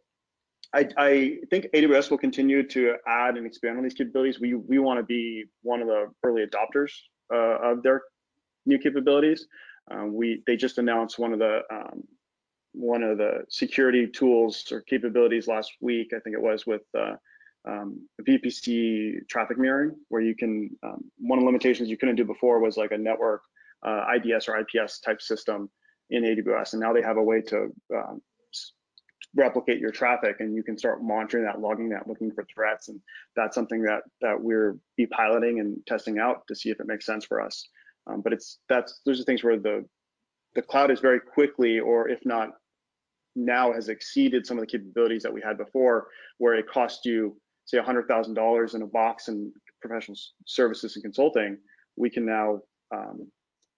I, 0.73 0.87
I, 0.97 1.37
think 1.49 1.67
AWS 1.73 2.09
will 2.09 2.17
continue 2.17 2.65
to 2.69 2.95
add 3.05 3.35
and 3.35 3.45
expand 3.45 3.77
on 3.77 3.83
these 3.83 3.93
capabilities. 3.93 4.39
We 4.39 4.53
we 4.53 4.79
want 4.79 4.99
to 4.99 5.03
be 5.03 5.45
one 5.63 5.81
of 5.81 5.87
the 5.87 6.07
early 6.23 6.45
adopters 6.45 6.91
uh, 7.33 7.57
of 7.61 7.83
their 7.83 8.01
new 8.65 8.79
capabilities. 8.79 9.47
Uh, 9.89 10.05
we 10.05 10.43
they 10.45 10.55
just 10.55 10.77
announced 10.77 11.19
one 11.19 11.33
of 11.33 11.39
the 11.39 11.61
um, 11.71 12.03
one 12.73 13.03
of 13.03 13.17
the 13.17 13.43
security 13.49 14.07
tools 14.07 14.71
or 14.71 14.81
capabilities 14.81 15.47
last 15.47 15.71
week. 15.81 16.11
I 16.15 16.19
think 16.19 16.35
it 16.35 16.41
was 16.41 16.65
with 16.65 16.81
uh, 16.97 17.15
um, 17.67 18.07
VPC 18.21 19.27
traffic 19.27 19.57
mirroring, 19.57 19.95
where 20.09 20.21
you 20.21 20.35
can 20.35 20.69
um, 20.83 21.03
one 21.17 21.39
of 21.39 21.43
the 21.43 21.47
limitations 21.47 21.89
you 21.89 21.97
couldn't 21.97 22.15
do 22.15 22.25
before 22.25 22.59
was 22.59 22.77
like 22.77 22.91
a 22.91 22.97
network 22.97 23.41
uh, 23.85 24.05
IDS 24.15 24.47
or 24.47 24.59
IPS 24.59 24.99
type 24.99 25.21
system 25.21 25.69
in 26.09 26.23
AWS, 26.23 26.73
and 26.73 26.81
now 26.81 26.93
they 26.93 27.01
have 27.01 27.17
a 27.17 27.23
way 27.23 27.41
to 27.41 27.69
um, 27.93 28.21
replicate 29.35 29.79
your 29.79 29.91
traffic, 29.91 30.37
and 30.39 30.55
you 30.55 30.63
can 30.63 30.77
start 30.77 31.03
monitoring 31.03 31.45
that, 31.45 31.59
logging 31.59 31.89
that, 31.89 32.07
looking 32.07 32.31
for 32.31 32.45
threats, 32.53 32.89
and 32.89 32.99
that's 33.35 33.55
something 33.55 33.81
that 33.83 34.01
that 34.21 34.39
we're 34.39 34.77
be 34.97 35.05
piloting 35.07 35.59
and 35.59 35.77
testing 35.85 36.19
out 36.19 36.45
to 36.47 36.55
see 36.55 36.69
if 36.69 36.79
it 36.79 36.87
makes 36.87 37.05
sense 37.05 37.25
for 37.25 37.41
us. 37.41 37.67
Um, 38.07 38.21
but 38.21 38.33
it's 38.33 38.59
that's 38.67 39.01
those 39.05 39.19
are 39.21 39.23
things 39.23 39.43
where 39.43 39.59
the 39.59 39.85
the 40.55 40.61
cloud 40.61 40.91
is 40.91 40.99
very 40.99 41.19
quickly, 41.19 41.79
or 41.79 42.09
if 42.09 42.19
not 42.25 42.49
now 43.35 43.71
has 43.71 43.89
exceeded 43.89 44.45
some 44.45 44.57
of 44.57 44.61
the 44.61 44.71
capabilities 44.71 45.23
that 45.23 45.33
we 45.33 45.41
had 45.41 45.57
before, 45.57 46.07
where 46.37 46.55
it 46.55 46.67
cost 46.67 47.05
you 47.05 47.37
say 47.65 47.77
$100,000 47.77 48.75
in 48.75 48.81
a 48.81 48.87
box 48.87 49.27
and 49.29 49.51
professional 49.81 50.17
services 50.45 50.95
and 50.95 51.03
consulting, 51.03 51.57
we 51.95 52.09
can 52.09 52.25
now 52.25 52.59
um, 52.93 53.31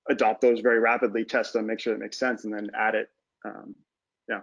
adopt 0.09 0.41
those 0.41 0.62
very 0.62 0.79
rapidly, 0.79 1.23
test 1.23 1.53
them, 1.53 1.67
make 1.67 1.79
sure 1.79 1.93
it 1.93 1.99
makes 1.99 2.17
sense, 2.17 2.43
and 2.45 2.53
then 2.53 2.69
add 2.77 2.95
it. 2.95 3.07
Um, 3.45 3.75
yeah. 4.27 4.39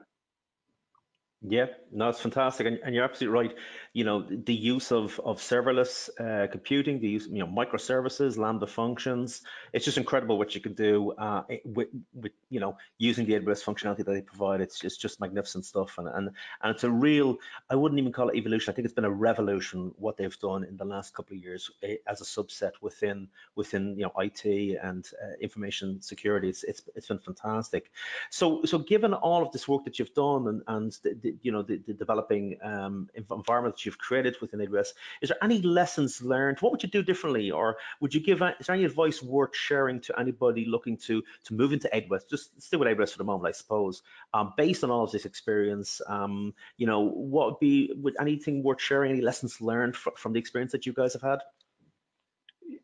Yeah, 1.43 1.67
no, 1.91 2.11
it's 2.11 2.21
fantastic, 2.21 2.67
and, 2.67 2.79
and, 2.85 2.95
you're 2.95 3.03
absolutely 3.03 3.39
right. 3.39 3.57
You 3.95 4.05
know, 4.05 4.21
the 4.21 4.53
use 4.53 4.93
of 4.93 5.19
of 5.25 5.39
serverless 5.39 6.11
uh, 6.21 6.49
computing, 6.49 7.01
the 7.01 7.09
use, 7.09 7.29
you 7.29 7.39
know, 7.39 7.47
microservices, 7.47 8.37
Lambda 8.37 8.67
functions. 8.67 9.41
It's 9.73 9.87
just 9.87 9.97
incredible 9.97 10.37
what 10.37 10.55
you 10.55 10.61
can 10.61 10.75
do 10.75 11.13
uh, 11.13 11.45
with, 11.65 11.89
with, 12.13 12.33
you 12.51 12.61
know, 12.61 12.77
using 12.99 13.25
the 13.25 13.33
AWS 13.41 13.65
functionality 13.65 14.05
that 14.05 14.13
they 14.13 14.21
provide. 14.21 14.61
It's 14.61 14.85
it's 14.85 14.99
just 14.99 15.19
magnificent 15.19 15.65
stuff, 15.65 15.97
and 15.97 16.09
and 16.09 16.29
and 16.61 16.75
it's 16.75 16.85
a 16.85 16.91
real. 16.91 17.39
I 17.71 17.75
wouldn't 17.75 17.99
even 17.99 18.13
call 18.13 18.29
it 18.29 18.37
evolution. 18.37 18.71
I 18.71 18.75
think 18.75 18.85
it's 18.85 18.95
been 18.95 19.07
a 19.07 19.11
revolution 19.11 19.95
what 19.97 20.19
they've 20.19 20.39
done 20.41 20.65
in 20.65 20.77
the 20.77 20.85
last 20.85 21.15
couple 21.15 21.39
of 21.39 21.43
years 21.43 21.71
eh, 21.83 21.97
as 22.07 22.21
a 22.21 22.25
subset 22.25 22.73
within 22.83 23.29
within 23.55 23.97
you 23.97 24.05
know 24.05 24.13
IT 24.19 24.45
and 24.83 25.09
uh, 25.25 25.37
information 25.41 26.03
security. 26.03 26.51
It's 26.51 26.65
it's 26.65 26.83
it's 26.95 27.09
been 27.09 27.19
fantastic. 27.19 27.91
So 28.29 28.63
so 28.67 28.79
given 28.79 29.15
all 29.15 29.43
of 29.43 29.53
this 29.53 29.67
work 29.67 29.85
that 29.85 29.99
you've 29.99 30.13
done 30.13 30.47
and 30.47 30.63
and 30.67 30.93
the, 31.03 31.15
the 31.15 31.30
you 31.43 31.53
know, 31.53 31.63
the, 31.63 31.81
the 31.87 31.93
developing 31.93 32.57
um, 32.63 33.09
environment 33.15 33.77
that 33.77 33.87
you've 33.87 33.99
created 33.99 34.37
within 34.41 34.61
AWS, 34.61 34.89
is 35.23 35.29
there 35.29 35.43
any 35.43 35.63
lessons 35.63 36.23
learned? 36.23 36.59
What 36.61 36.73
would 36.73 36.83
you 36.83 36.89
do 36.89 37.03
differently? 37.03 37.51
Or 37.51 37.77
would 38.01 38.15
you 38.15 38.21
give, 38.21 38.43
is 38.43 38.67
there 38.67 38.77
any 38.77 38.85
advice 38.85 39.23
worth 39.23 39.55
sharing 39.55 40.01
to 40.03 40.19
anybody 40.19 40.65
looking 40.67 40.97
to, 40.99 41.23
to 41.45 41.55
move 41.55 41.73
into 41.73 41.89
AWS? 41.89 42.29
Just 42.29 42.63
stay 42.63 42.77
with 42.77 42.89
AWS 42.89 43.13
for 43.13 43.19
the 43.19 43.25
moment, 43.25 43.49
I 43.49 43.53
suppose. 43.53 44.03
Um, 44.35 44.53
based 44.57 44.85
on 44.85 44.91
all 44.91 45.05
of 45.05 45.13
this 45.13 45.25
experience, 45.25 46.01
um, 46.07 46.55
you 46.77 46.87
know, 46.87 47.01
what 47.01 47.47
would 47.47 47.61
be, 47.61 47.93
would 47.97 48.17
anything 48.21 48.63
worth 48.63 48.81
sharing, 48.81 49.13
any 49.13 49.21
lessons 49.21 49.61
learned 49.61 49.97
fr 49.97 50.11
from 50.17 50.33
the 50.33 50.39
experience 50.39 50.73
that 50.73 50.87
you 50.87 50.93
guys 50.93 51.13
have 51.13 51.23
had? 51.23 51.41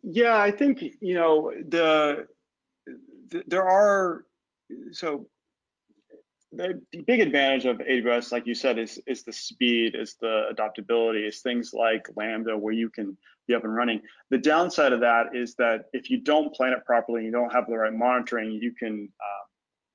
Yeah, 0.02 0.36
I 0.36 0.50
think, 0.50 0.82
you 1.00 1.14
know, 1.14 1.52
the, 1.68 2.26
the 3.28 3.42
there 3.46 3.66
are, 3.66 4.24
so 4.92 5.26
the, 6.52 6.80
the, 6.92 7.02
big 7.02 7.20
advantage 7.20 7.64
of 7.64 7.78
AWS, 7.78 8.32
like 8.32 8.46
you 8.46 8.54
said, 8.54 8.78
is 8.78 9.00
is 9.06 9.24
the 9.24 9.32
speed, 9.32 9.94
is 9.94 10.16
the 10.20 10.46
adaptability, 10.50 11.26
is 11.26 11.40
things 11.40 11.72
like 11.74 12.08
Lambda 12.16 12.56
where 12.56 12.72
you 12.72 12.88
can 12.88 13.16
be 13.48 13.54
up 13.54 13.64
and 13.64 13.74
running. 13.74 14.00
The 14.30 14.38
downside 14.38 14.92
of 14.92 15.00
that 15.00 15.34
is 15.34 15.54
that 15.56 15.86
if 15.92 16.10
you 16.10 16.20
don't 16.20 16.54
plan 16.54 16.72
it 16.72 16.84
properly, 16.84 17.24
you 17.24 17.32
don't 17.32 17.52
have 17.52 17.66
the 17.66 17.76
right 17.76 17.92
monitoring, 17.92 18.52
you 18.52 18.72
can 18.72 19.08
uh, 19.20 19.44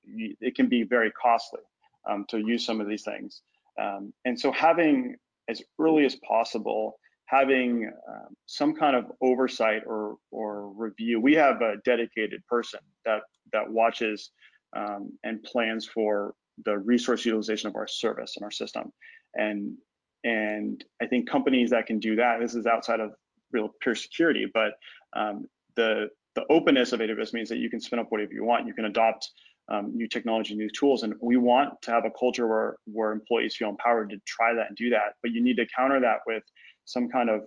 you, 0.04 0.36
it 0.40 0.54
can 0.54 0.68
be 0.68 0.82
very 0.82 1.10
costly 1.12 1.60
um, 2.08 2.24
to 2.28 2.38
use 2.38 2.64
some 2.64 2.80
of 2.80 2.88
these 2.88 3.02
things. 3.02 3.42
Um, 3.80 4.12
and 4.24 4.38
so 4.38 4.52
having 4.52 5.16
as 5.48 5.62
early 5.78 6.04
as 6.04 6.16
possible, 6.16 6.98
having 7.26 7.90
um, 8.08 8.36
some 8.46 8.74
kind 8.74 8.94
of 8.94 9.06
oversight 9.20 9.82
or 9.86 10.16
or 10.30 10.68
review. 10.70 11.18
We 11.20 11.34
have 11.34 11.62
a 11.62 11.76
dedicated 11.84 12.46
person 12.46 12.80
that 13.04 13.22
that 13.52 13.70
watches 13.70 14.30
um, 14.76 15.12
and 15.24 15.42
plans 15.42 15.86
for 15.86 16.34
the 16.64 16.78
resource 16.78 17.24
utilization 17.24 17.68
of 17.68 17.76
our 17.76 17.86
service 17.86 18.36
and 18.36 18.44
our 18.44 18.50
system. 18.50 18.92
And 19.34 19.76
and 20.24 20.84
I 21.00 21.06
think 21.06 21.28
companies 21.28 21.70
that 21.70 21.86
can 21.86 21.98
do 21.98 22.16
that, 22.16 22.38
this 22.40 22.54
is 22.54 22.66
outside 22.66 23.00
of 23.00 23.12
real 23.50 23.70
pure 23.80 23.94
security, 23.94 24.46
but 24.52 24.74
um, 25.14 25.46
the 25.76 26.08
the 26.34 26.44
openness 26.48 26.92
of 26.92 27.00
AWS 27.00 27.34
means 27.34 27.48
that 27.48 27.58
you 27.58 27.68
can 27.68 27.80
spin 27.80 27.98
up 27.98 28.06
whatever 28.10 28.32
you 28.32 28.44
want. 28.44 28.66
You 28.66 28.72
can 28.72 28.86
adopt 28.86 29.28
um, 29.68 29.92
new 29.94 30.08
technology, 30.08 30.54
new 30.54 30.70
tools, 30.70 31.02
and 31.02 31.14
we 31.20 31.36
want 31.36 31.80
to 31.82 31.90
have 31.90 32.04
a 32.04 32.10
culture 32.10 32.46
where 32.46 32.76
where 32.86 33.12
employees 33.12 33.56
feel 33.56 33.68
empowered 33.68 34.10
to 34.10 34.18
try 34.26 34.54
that 34.54 34.68
and 34.68 34.76
do 34.76 34.90
that. 34.90 35.14
But 35.22 35.32
you 35.32 35.42
need 35.42 35.56
to 35.56 35.66
counter 35.76 36.00
that 36.00 36.20
with 36.26 36.42
some 36.84 37.08
kind 37.08 37.30
of 37.30 37.42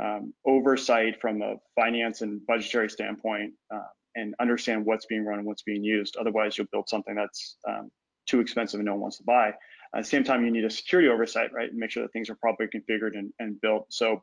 um, 0.00 0.32
oversight 0.46 1.20
from 1.20 1.42
a 1.42 1.56
finance 1.74 2.22
and 2.22 2.44
budgetary 2.46 2.88
standpoint, 2.88 3.54
uh, 3.74 3.82
and 4.14 4.34
understand 4.40 4.84
what's 4.84 5.06
being 5.06 5.24
run 5.24 5.38
and 5.38 5.46
what's 5.46 5.62
being 5.62 5.82
used. 5.82 6.16
Otherwise, 6.16 6.56
you'll 6.56 6.68
build 6.72 6.88
something 6.88 7.14
that's 7.14 7.56
um, 7.68 7.90
too 8.28 8.40
expensive 8.40 8.78
and 8.78 8.86
no 8.86 8.92
one 8.92 9.00
wants 9.00 9.18
to 9.18 9.24
buy. 9.24 9.48
At 9.94 10.02
the 10.02 10.08
same 10.08 10.24
time, 10.24 10.44
you 10.44 10.50
need 10.50 10.64
a 10.64 10.70
security 10.70 11.08
oversight, 11.08 11.52
right? 11.52 11.70
And 11.70 11.78
make 11.78 11.90
sure 11.90 12.02
that 12.02 12.12
things 12.12 12.28
are 12.28 12.36
properly 12.36 12.68
configured 12.68 13.18
and, 13.18 13.32
and 13.38 13.60
built. 13.60 13.86
So 13.88 14.22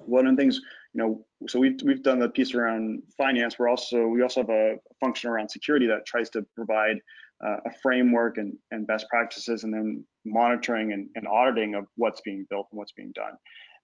one 0.00 0.26
of 0.26 0.36
the 0.36 0.40
things, 0.40 0.60
you 0.94 1.02
know, 1.02 1.24
so 1.48 1.58
we've 1.58 1.80
we've 1.84 2.02
done 2.02 2.18
the 2.18 2.28
piece 2.28 2.54
around 2.54 3.02
finance. 3.16 3.58
We're 3.58 3.68
also 3.68 4.06
we 4.06 4.22
also 4.22 4.40
have 4.40 4.50
a 4.50 4.76
function 5.00 5.30
around 5.30 5.50
security 5.50 5.86
that 5.86 6.06
tries 6.06 6.30
to 6.30 6.44
provide 6.54 6.98
uh, 7.44 7.56
a 7.66 7.70
framework 7.82 8.38
and, 8.38 8.54
and 8.70 8.86
best 8.86 9.06
practices, 9.08 9.64
and 9.64 9.72
then 9.72 10.04
monitoring 10.24 10.92
and, 10.92 11.08
and 11.14 11.26
auditing 11.26 11.74
of 11.74 11.86
what's 11.96 12.20
being 12.20 12.46
built 12.48 12.68
and 12.70 12.78
what's 12.78 12.92
being 12.92 13.12
done. 13.14 13.32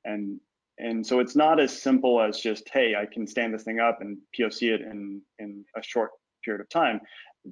And 0.04 0.40
and 0.78 1.04
so 1.04 1.18
it's 1.18 1.34
not 1.34 1.58
as 1.60 1.76
simple 1.82 2.20
as 2.22 2.40
just 2.40 2.68
hey, 2.72 2.94
I 2.94 3.06
can 3.06 3.26
stand 3.26 3.52
this 3.52 3.64
thing 3.64 3.80
up 3.80 3.98
and 4.00 4.18
POC 4.38 4.74
it 4.74 4.80
in 4.80 5.20
in 5.38 5.64
a 5.76 5.82
short 5.82 6.10
period 6.44 6.60
of 6.60 6.68
time 6.68 7.00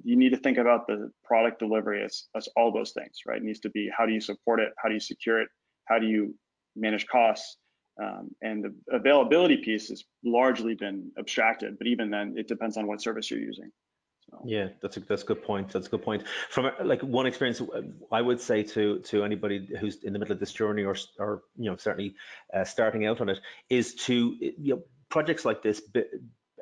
you 0.03 0.15
need 0.15 0.29
to 0.29 0.37
think 0.37 0.57
about 0.57 0.87
the 0.87 1.11
product 1.23 1.59
delivery 1.59 2.03
as, 2.03 2.25
as 2.35 2.47
all 2.55 2.71
those 2.71 2.91
things, 2.91 3.19
right? 3.25 3.37
It 3.37 3.43
needs 3.43 3.59
to 3.61 3.69
be 3.69 3.89
how 3.95 4.05
do 4.05 4.13
you 4.13 4.21
support 4.21 4.59
it? 4.59 4.69
How 4.77 4.89
do 4.89 4.93
you 4.93 4.99
secure 4.99 5.41
it? 5.41 5.49
How 5.85 5.99
do 5.99 6.07
you 6.07 6.35
manage 6.75 7.07
costs? 7.07 7.57
Um, 8.01 8.29
and 8.41 8.63
the 8.63 8.75
availability 8.95 9.57
piece 9.57 9.89
has 9.89 10.03
largely 10.23 10.75
been 10.75 11.11
abstracted, 11.17 11.77
but 11.79 11.87
even 11.87 12.11
then, 12.11 12.35
it 12.37 12.47
depends 12.47 12.77
on 12.77 12.85
what 12.85 13.01
service 13.01 13.31
you're 13.31 13.39
using. 13.39 13.71
So. 14.29 14.41
Yeah, 14.45 14.67
that's 14.81 14.97
a 14.97 14.99
that's 14.99 15.23
a 15.23 15.25
good 15.25 15.41
point. 15.41 15.71
That's 15.71 15.87
a 15.87 15.89
good 15.89 16.03
point. 16.03 16.23
From 16.49 16.69
like 16.83 17.01
one 17.01 17.25
experience, 17.25 17.61
I 18.11 18.21
would 18.21 18.41
say 18.41 18.61
to 18.61 18.99
to 18.99 19.23
anybody 19.23 19.67
who's 19.79 20.03
in 20.03 20.11
the 20.13 20.19
middle 20.19 20.33
of 20.33 20.39
this 20.39 20.51
journey 20.51 20.83
or 20.83 20.95
or 21.17 21.43
you 21.55 21.71
know 21.71 21.77
certainly 21.77 22.15
uh, 22.53 22.65
starting 22.65 23.05
out 23.05 23.21
on 23.21 23.29
it 23.29 23.39
is 23.69 23.95
to 23.95 24.35
you 24.39 24.75
know 24.75 24.81
projects 25.09 25.45
like 25.45 25.63
this 25.63 25.81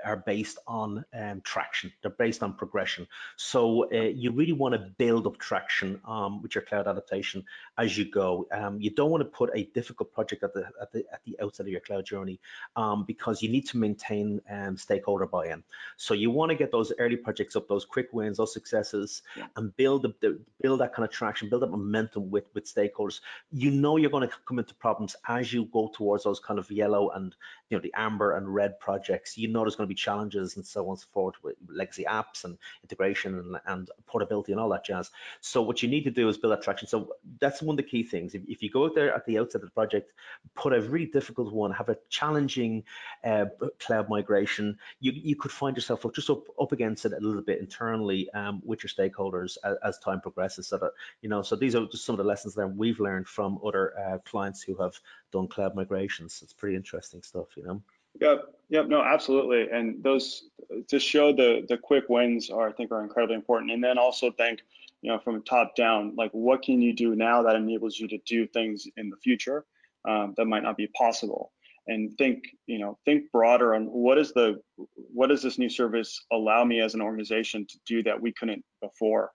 are 0.06 0.18
based 0.18 0.60
on 0.68 1.04
um, 1.14 1.42
traction. 1.42 1.92
They're 2.02 2.12
based 2.12 2.44
on 2.44 2.54
progression. 2.54 3.08
So 3.36 3.90
uh, 3.92 4.12
you 4.14 4.32
really 4.32 4.54
want 4.54 4.74
to 4.74 4.80
build 4.98 5.28
up 5.28 5.38
traction 5.38 6.00
um, 6.06 6.42
with 6.42 6.56
your 6.56 6.64
cloud 6.64 6.88
adaptation 6.88 7.44
as 7.78 7.98
you 7.98 8.10
go. 8.10 8.48
Um, 8.52 8.80
you 8.80 8.92
don't 8.92 9.10
want 9.10 9.22
to 9.22 9.30
put 9.30 9.50
a 9.54 9.64
difficult 9.74 10.14
project 10.14 10.44
at 10.44 10.54
the 10.54 10.66
at 10.82 10.92
the 10.92 11.06
at 11.12 11.24
the 11.26 11.38
outset 11.42 11.66
of 11.66 11.72
your 11.72 11.82
cloud 11.82 12.06
journey 12.06 12.40
um, 12.76 13.04
because 13.06 13.42
you 13.42 13.50
need 13.50 13.68
to 13.68 13.78
maintain 13.78 14.42
um, 14.50 14.78
stakeholder 14.78 15.26
buy-in. 15.26 15.64
So 15.98 16.14
you 16.14 16.30
want 16.30 16.52
to 16.52 16.56
get 16.56 16.72
those 16.72 16.94
early 17.00 17.18
projects 17.18 17.56
up, 17.56 17.68
those 17.68 17.86
quick 17.86 18.10
wins, 18.14 18.38
those 18.38 18.54
successes, 18.54 19.24
yeah. 19.36 19.48
and 19.56 19.76
build 19.76 20.04
the, 20.22 20.40
build 20.62 20.80
that 20.82 20.94
kind 20.94 21.06
of 21.06 21.12
traction, 21.12 21.50
build 21.50 21.64
that 21.64 21.72
momentum 21.72 22.30
with 22.30 22.46
with 22.54 22.66
stakeholders. 22.66 23.22
You 23.52 23.72
know 23.72 23.98
you're 23.98 24.12
going 24.12 24.28
to 24.28 24.36
come 24.48 24.60
into 24.60 24.76
problems 24.76 25.16
as 25.28 25.52
you 25.52 25.66
go 25.66 25.92
towards 25.94 26.24
those 26.24 26.40
kind 26.40 26.60
of 26.60 26.70
yellow 26.70 27.10
and 27.10 27.36
you 27.70 27.78
know 27.78 27.82
the 27.82 27.94
amber 27.96 28.36
and 28.36 28.54
red 28.54 28.80
projects. 28.80 29.38
You 29.38 29.48
know 29.48 29.62
there's 29.62 29.76
going 29.76 29.88
to 29.88 29.94
be 29.94 29.95
challenges 29.96 30.56
and 30.56 30.66
so 30.66 30.84
on 30.84 30.92
and 30.92 31.00
so 31.00 31.08
forth 31.12 31.36
with 31.44 31.56
legacy 31.68 32.06
apps 32.06 32.44
and 32.44 32.58
integration 32.84 33.40
and, 33.40 33.56
and 33.66 33.92
portability 34.08 34.52
and 34.52 34.62
all 34.62 34.70
that 34.70 34.86
jazz. 34.86 35.12
So 35.42 35.62
what 35.62 35.82
you 35.82 35.90
need 35.90 36.04
to 36.04 36.12
do 36.12 36.30
is 36.30 36.38
build 36.38 36.54
that 36.54 36.62
traction. 36.62 36.88
So 36.88 37.14
that's 37.40 37.62
one 37.62 37.74
of 37.74 37.78
the 37.78 37.84
key 37.84 38.04
things. 38.04 38.36
If, 38.36 38.44
if 38.48 38.62
you 38.62 38.70
go 38.70 38.86
out 38.86 38.96
there 38.96 39.14
at 39.14 39.26
the 39.26 39.38
outset 39.40 39.62
of 39.62 39.68
the 39.68 39.72
project, 39.72 40.14
put 40.56 40.74
a 40.74 40.82
really 40.82 41.06
difficult 41.06 41.54
one, 41.54 41.72
have 41.72 41.90
a 41.90 41.98
challenging 42.10 42.84
uh, 43.24 43.46
cloud 43.80 44.10
migration, 44.10 44.78
you, 45.00 45.12
you 45.14 45.36
could 45.36 45.52
find 45.52 45.76
yourself 45.76 46.06
just 46.14 46.30
up, 46.30 46.44
up 46.60 46.72
against 46.72 47.06
it 47.06 47.14
a 47.14 47.20
little 47.20 47.42
bit 47.42 47.60
internally 47.60 48.30
um, 48.32 48.62
with 48.66 48.84
your 48.84 48.90
stakeholders 48.90 49.58
as, 49.64 49.78
as, 49.84 50.00
time 50.00 50.22
progresses. 50.22 50.68
So 50.68 50.78
that, 50.78 50.92
you 51.22 51.30
know, 51.30 51.42
so 51.42 51.56
these 51.56 51.76
are 51.76 51.86
just 51.86 52.06
some 52.06 52.14
of 52.14 52.18
the 52.18 52.24
lessons 52.24 52.54
that 52.56 52.68
we've 52.68 53.00
learned 53.00 53.28
from 53.28 53.60
other 53.66 53.94
uh, 54.00 54.18
clients 54.20 54.62
who 54.62 54.76
have 54.78 55.00
done 55.32 55.48
cloud 55.48 55.76
migrations. 55.76 56.42
It's 56.44 56.54
pretty 56.54 56.76
interesting 56.76 57.22
stuff, 57.22 57.48
you 57.56 57.64
know. 57.64 57.82
Yep, 58.22 58.44
yep, 58.70 58.88
no, 58.88 59.02
absolutely. 59.02 59.70
And 59.72 60.04
those 60.04 60.50
to 60.88 61.00
show 61.00 61.34
the 61.34 61.66
the 61.68 61.78
quick 61.78 62.06
wins 62.10 62.50
are 62.50 62.70
I 62.70 62.72
think 62.72 62.92
are 62.92 63.04
incredibly 63.04 63.36
important. 63.36 63.72
And 63.72 63.84
then 63.84 63.98
also 63.98 64.32
think, 64.32 64.62
you 65.02 65.12
know, 65.12 65.20
from 65.20 65.44
top 65.44 65.76
down, 65.76 66.14
like 66.18 66.32
what 66.32 66.64
can 66.64 66.82
you 66.82 66.94
do 66.94 67.16
now 67.16 67.44
that 67.44 67.56
enables 67.56 68.00
you 68.00 68.08
to 68.08 68.18
do 68.26 68.48
things 68.48 68.88
in 68.98 69.10
the 69.10 69.18
future 69.18 69.66
um, 70.08 70.34
that 70.38 70.46
might 70.46 70.64
not 70.64 70.78
be 70.78 70.88
possible. 70.88 71.52
And 71.88 72.18
think, 72.18 72.44
you 72.66 72.80
know, 72.80 72.98
think 73.06 73.32
broader 73.32 73.76
on 73.76 73.86
what 73.86 74.18
is 74.18 74.34
the 74.34 74.60
what 74.96 75.28
does 75.28 75.44
this 75.44 75.60
new 75.60 75.70
service 75.70 76.26
allow 76.32 76.64
me 76.64 76.80
as 76.80 76.96
an 76.96 77.02
organization 77.02 77.66
to 77.68 77.78
do 77.86 78.02
that 78.04 78.20
we 78.20 78.34
couldn't 78.34 78.64
before. 78.82 79.32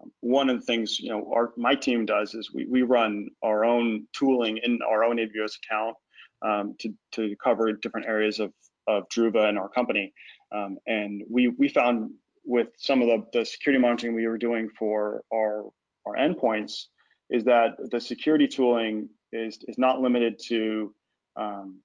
Um, 0.00 0.10
one 0.20 0.50
of 0.50 0.58
the 0.58 0.66
things, 0.66 0.98
you 0.98 1.10
know, 1.10 1.30
our 1.32 1.52
my 1.56 1.76
team 1.76 2.04
does 2.06 2.34
is 2.34 2.52
we 2.52 2.66
we 2.66 2.82
run 2.82 3.28
our 3.44 3.64
own 3.64 4.08
tooling 4.12 4.56
in 4.58 4.80
our 4.82 5.04
own 5.04 5.18
AWS 5.18 5.58
account 5.64 5.96
um, 6.44 6.74
to, 6.80 6.92
to 7.12 7.36
cover 7.42 7.72
different 7.72 8.06
areas 8.06 8.40
of, 8.40 8.52
of 8.86 9.08
Druva 9.08 9.48
and 9.48 9.58
our 9.58 9.68
company. 9.68 10.12
Um, 10.54 10.78
and 10.86 11.22
we, 11.30 11.48
we 11.48 11.68
found 11.68 12.10
with 12.44 12.68
some 12.76 13.02
of 13.02 13.08
the, 13.08 13.24
the 13.38 13.44
security 13.44 13.80
monitoring 13.80 14.14
we 14.14 14.26
were 14.26 14.38
doing 14.38 14.68
for 14.78 15.22
our, 15.32 15.64
our 16.06 16.16
endpoints 16.16 16.86
is 17.30 17.44
that 17.44 17.70
the 17.90 18.00
security 18.00 18.46
tooling 18.46 19.08
is, 19.32 19.58
is 19.68 19.78
not 19.78 20.00
limited 20.00 20.38
to 20.48 20.94
um, 21.36 21.80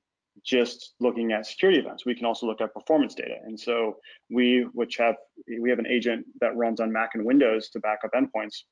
just 0.46 0.93
looking 1.00 1.32
at 1.32 1.46
security 1.46 1.80
events. 1.80 2.06
We 2.06 2.15
can 2.15 2.26
also 2.26 2.46
look 2.46 2.62
at 2.62 2.74
performance 2.74 3.15
data. 3.15 3.36
And 3.46 3.60
so 3.60 3.98
we, 4.30 4.67
which 4.74 4.98
have, 4.98 5.15
we 5.62 5.70
have 5.70 5.80
an 5.80 5.88
agent 5.88 6.26
that 6.41 6.56
runs 6.56 6.80
on 6.80 6.91
Mac 6.91 7.12
and 7.13 7.26
Windows 7.26 7.70
to 7.70 7.80
back 7.80 8.00
up 8.04 8.12
endpoints, 8.13 8.63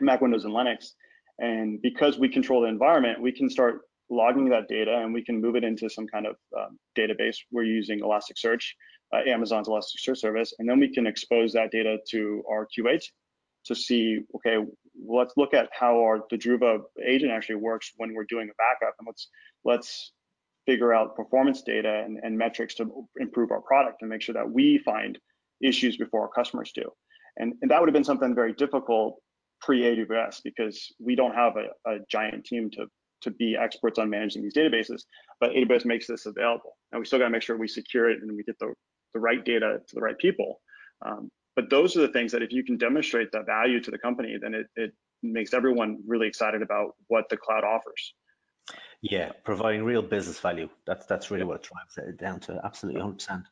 Mac, 0.00 0.20
Windows, 0.20 0.44
and 0.44 0.54
Linux. 0.54 0.92
And 1.38 1.80
because 1.82 2.18
we 2.18 2.28
control 2.28 2.62
the 2.62 2.68
environment, 2.68 3.20
we 3.20 3.32
can 3.32 3.48
start 3.48 3.82
logging 4.10 4.48
that 4.48 4.68
data 4.68 4.98
and 5.02 5.12
we 5.12 5.24
can 5.24 5.40
move 5.40 5.56
it 5.56 5.64
into 5.64 5.88
some 5.88 6.06
kind 6.06 6.26
of 6.26 6.36
um, 6.58 6.78
database. 6.96 7.36
We're 7.50 7.64
using 7.64 8.00
Elasticsearch, 8.00 8.64
uh, 9.12 9.20
Amazon's 9.26 9.68
Elasticsearch 9.68 10.18
service, 10.18 10.54
and 10.58 10.68
then 10.68 10.80
we 10.80 10.92
can 10.92 11.06
expose 11.06 11.52
that 11.52 11.70
data 11.70 11.98
to 12.10 12.42
our 12.50 12.66
QA 12.66 13.00
to 13.66 13.74
see, 13.74 14.20
okay, 14.36 14.64
let's 15.06 15.34
look 15.36 15.54
at 15.54 15.68
how 15.78 15.98
our 16.00 16.20
the 16.30 16.36
Druva 16.36 16.80
agent 17.04 17.30
actually 17.30 17.56
works 17.56 17.92
when 17.96 18.14
we're 18.14 18.24
doing 18.24 18.48
a 18.48 18.54
backup, 18.56 18.94
and 18.98 19.06
let's 19.06 19.28
let's 19.64 20.12
figure 20.66 20.92
out 20.92 21.16
performance 21.16 21.62
data 21.62 22.02
and, 22.04 22.18
and 22.22 22.36
metrics 22.36 22.74
to 22.74 23.08
improve 23.18 23.50
our 23.50 23.62
product 23.62 24.02
and 24.02 24.10
make 24.10 24.20
sure 24.20 24.34
that 24.34 24.50
we 24.50 24.78
find 24.84 25.18
issues 25.62 25.96
before 25.96 26.22
our 26.22 26.28
customers 26.28 26.72
do. 26.74 26.84
And, 27.38 27.54
and 27.62 27.70
that 27.70 27.80
would 27.80 27.88
have 27.88 27.94
been 27.94 28.04
something 28.04 28.34
very 28.34 28.52
difficult 28.52 29.16
pre-AWS 29.62 30.40
because 30.44 30.92
we 31.00 31.14
don't 31.14 31.34
have 31.34 31.54
a, 31.56 31.90
a 31.90 31.98
giant 32.10 32.44
team 32.44 32.70
to 32.72 32.86
to 33.22 33.30
be 33.30 33.56
experts 33.56 33.98
on 33.98 34.10
managing 34.10 34.42
these 34.42 34.54
databases, 34.54 35.02
but 35.40 35.50
AWS 35.50 35.84
makes 35.84 36.06
this 36.06 36.26
available. 36.26 36.76
And 36.92 37.00
we 37.00 37.06
still 37.06 37.18
got 37.18 37.26
to 37.26 37.30
make 37.30 37.42
sure 37.42 37.56
we 37.56 37.68
secure 37.68 38.10
it 38.10 38.22
and 38.22 38.36
we 38.36 38.44
get 38.44 38.58
the, 38.58 38.72
the 39.14 39.20
right 39.20 39.44
data 39.44 39.78
to 39.86 39.94
the 39.94 40.00
right 40.00 40.18
people. 40.18 40.60
Um, 41.04 41.30
but 41.56 41.70
those 41.70 41.96
are 41.96 42.00
the 42.00 42.12
things 42.12 42.32
that 42.32 42.42
if 42.42 42.52
you 42.52 42.64
can 42.64 42.76
demonstrate 42.76 43.32
that 43.32 43.46
value 43.46 43.80
to 43.80 43.90
the 43.90 43.98
company, 43.98 44.36
then 44.40 44.54
it, 44.54 44.66
it 44.76 44.92
makes 45.22 45.52
everyone 45.52 45.98
really 46.06 46.28
excited 46.28 46.62
about 46.62 46.92
what 47.08 47.28
the 47.30 47.36
cloud 47.36 47.64
offers. 47.64 48.14
Yeah, 49.00 49.30
providing 49.44 49.84
real 49.84 50.02
business 50.02 50.40
value. 50.40 50.68
That's 50.84 51.06
that's 51.06 51.30
really 51.30 51.44
what 51.44 51.56
it 51.56 51.62
drives 51.62 52.08
it 52.08 52.18
down 52.18 52.40
to. 52.40 52.60
Absolutely, 52.64 53.00
100%. 53.00 53.44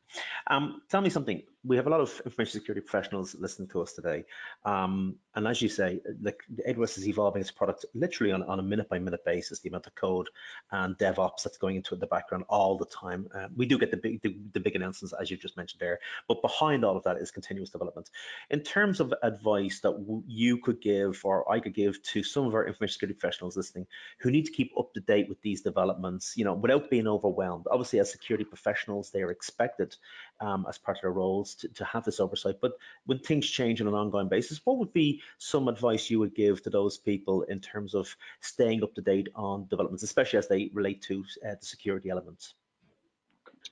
Um, 0.47 0.81
tell 0.89 0.99
me 0.99 1.09
something. 1.09 1.41
We 1.63 1.77
have 1.77 1.87
a 1.87 1.89
lot 1.89 2.01
of 2.01 2.21
information 2.25 2.59
security 2.59 2.81
professionals 2.81 3.35
listening 3.35 3.69
to 3.69 3.81
us 3.81 3.93
today, 3.93 4.25
um, 4.65 5.15
and 5.35 5.47
as 5.47 5.61
you 5.61 5.69
say, 5.69 6.01
like 6.21 6.43
AWS 6.67 6.97
is 6.97 7.07
evolving 7.07 7.41
its 7.41 7.51
product 7.51 7.85
literally 7.93 8.33
on, 8.33 8.43
on 8.43 8.59
a 8.59 8.63
minute 8.63 8.89
by 8.89 8.99
minute 8.99 9.23
basis. 9.25 9.59
The 9.59 9.69
amount 9.69 9.87
of 9.87 9.95
code 9.95 10.27
and 10.71 10.97
DevOps 10.97 11.43
that's 11.43 11.57
going 11.57 11.77
into 11.77 11.95
the 11.95 12.07
background 12.07 12.43
all 12.49 12.77
the 12.77 12.85
time. 12.85 13.27
Uh, 13.33 13.47
we 13.55 13.65
do 13.65 13.77
get 13.77 13.91
the 13.91 13.97
big 13.97 14.21
the, 14.23 14.37
the 14.51 14.59
big 14.59 14.75
announcements 14.75 15.13
as 15.19 15.31
you've 15.31 15.39
just 15.39 15.55
mentioned 15.55 15.79
there, 15.79 15.99
but 16.27 16.41
behind 16.41 16.83
all 16.83 16.97
of 16.97 17.03
that 17.03 17.17
is 17.17 17.31
continuous 17.31 17.69
development. 17.69 18.09
In 18.49 18.59
terms 18.61 18.99
of 18.99 19.13
advice 19.23 19.79
that 19.79 20.23
you 20.27 20.57
could 20.57 20.81
give 20.81 21.21
or 21.23 21.49
I 21.49 21.61
could 21.61 21.73
give 21.73 22.03
to 22.03 22.21
some 22.21 22.45
of 22.47 22.53
our 22.53 22.67
information 22.67 22.93
security 22.93 23.17
professionals 23.17 23.55
listening 23.55 23.87
who 24.19 24.29
need 24.29 24.45
to 24.45 24.51
keep 24.51 24.73
up 24.77 24.93
to 24.93 24.99
date 24.99 25.29
with 25.29 25.36
with 25.37 25.43
these 25.43 25.61
developments, 25.61 26.33
you 26.35 26.45
know, 26.45 26.53
without 26.53 26.89
being 26.89 27.07
overwhelmed. 27.07 27.65
Obviously, 27.69 27.99
as 27.99 28.11
security 28.11 28.43
professionals, 28.43 29.11
they 29.11 29.21
are 29.21 29.31
expected 29.31 29.95
um, 30.39 30.65
as 30.67 30.77
part 30.77 30.97
of 30.97 31.01
their 31.01 31.11
roles 31.11 31.55
to, 31.55 31.67
to 31.69 31.85
have 31.85 32.03
this 32.03 32.19
oversight. 32.19 32.55
But 32.61 32.73
when 33.05 33.19
things 33.19 33.47
change 33.47 33.81
on 33.81 33.87
an 33.87 33.93
ongoing 33.93 34.29
basis, 34.29 34.61
what 34.65 34.77
would 34.79 34.93
be 34.93 35.21
some 35.37 35.67
advice 35.67 36.09
you 36.09 36.19
would 36.19 36.35
give 36.35 36.63
to 36.63 36.69
those 36.69 36.97
people 36.97 37.43
in 37.43 37.59
terms 37.59 37.93
of 37.93 38.15
staying 38.41 38.83
up 38.83 38.95
to 38.95 39.01
date 39.01 39.29
on 39.35 39.67
developments, 39.67 40.03
especially 40.03 40.39
as 40.39 40.47
they 40.47 40.71
relate 40.73 41.01
to 41.03 41.23
uh, 41.45 41.55
the 41.59 41.65
security 41.65 42.09
elements? 42.09 42.55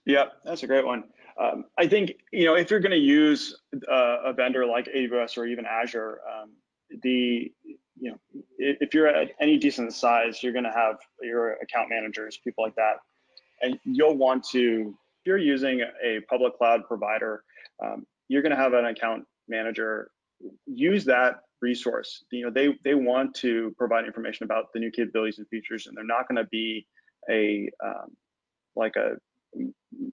Yeah, 0.05 0.25
that's 0.43 0.63
a 0.63 0.67
great 0.67 0.85
one. 0.85 1.05
Um, 1.39 1.65
I 1.77 1.87
think 1.87 2.13
you 2.31 2.45
know 2.45 2.55
if 2.55 2.71
you're 2.71 2.79
going 2.79 2.91
to 2.91 2.97
use 2.97 3.57
uh, 3.91 4.17
a 4.25 4.33
vendor 4.33 4.65
like 4.65 4.85
AWS 4.85 5.37
or 5.37 5.45
even 5.45 5.65
Azure, 5.65 6.19
um, 6.31 6.51
the 7.01 7.51
you 7.99 8.11
know, 8.11 8.41
if 8.57 8.93
you're 8.93 9.07
at 9.07 9.31
any 9.39 9.57
decent 9.57 9.93
size, 9.93 10.43
you're 10.43 10.53
going 10.53 10.65
to 10.65 10.71
have 10.71 10.97
your 11.21 11.53
account 11.53 11.89
managers, 11.89 12.37
people 12.43 12.63
like 12.63 12.75
that, 12.75 12.97
and 13.61 13.79
you'll 13.83 14.17
want 14.17 14.43
to. 14.49 14.93
If 15.21 15.27
you're 15.27 15.37
using 15.37 15.81
a 16.03 16.19
public 16.29 16.57
cloud 16.57 16.81
provider, 16.87 17.43
um, 17.83 18.05
you're 18.27 18.41
going 18.41 18.51
to 18.51 18.57
have 18.57 18.73
an 18.73 18.85
account 18.85 19.25
manager. 19.47 20.11
Use 20.65 21.05
that 21.05 21.41
resource. 21.61 22.25
You 22.31 22.45
know, 22.45 22.51
they 22.51 22.77
they 22.83 22.95
want 22.95 23.33
to 23.35 23.73
provide 23.77 24.05
information 24.05 24.43
about 24.43 24.73
the 24.73 24.79
new 24.79 24.91
capabilities 24.91 25.37
and 25.37 25.47
features, 25.47 25.87
and 25.87 25.95
they're 25.95 26.03
not 26.03 26.27
going 26.27 26.37
to 26.37 26.49
be 26.51 26.85
a 27.29 27.69
um, 27.83 28.15
like 28.75 28.95
a 28.97 29.15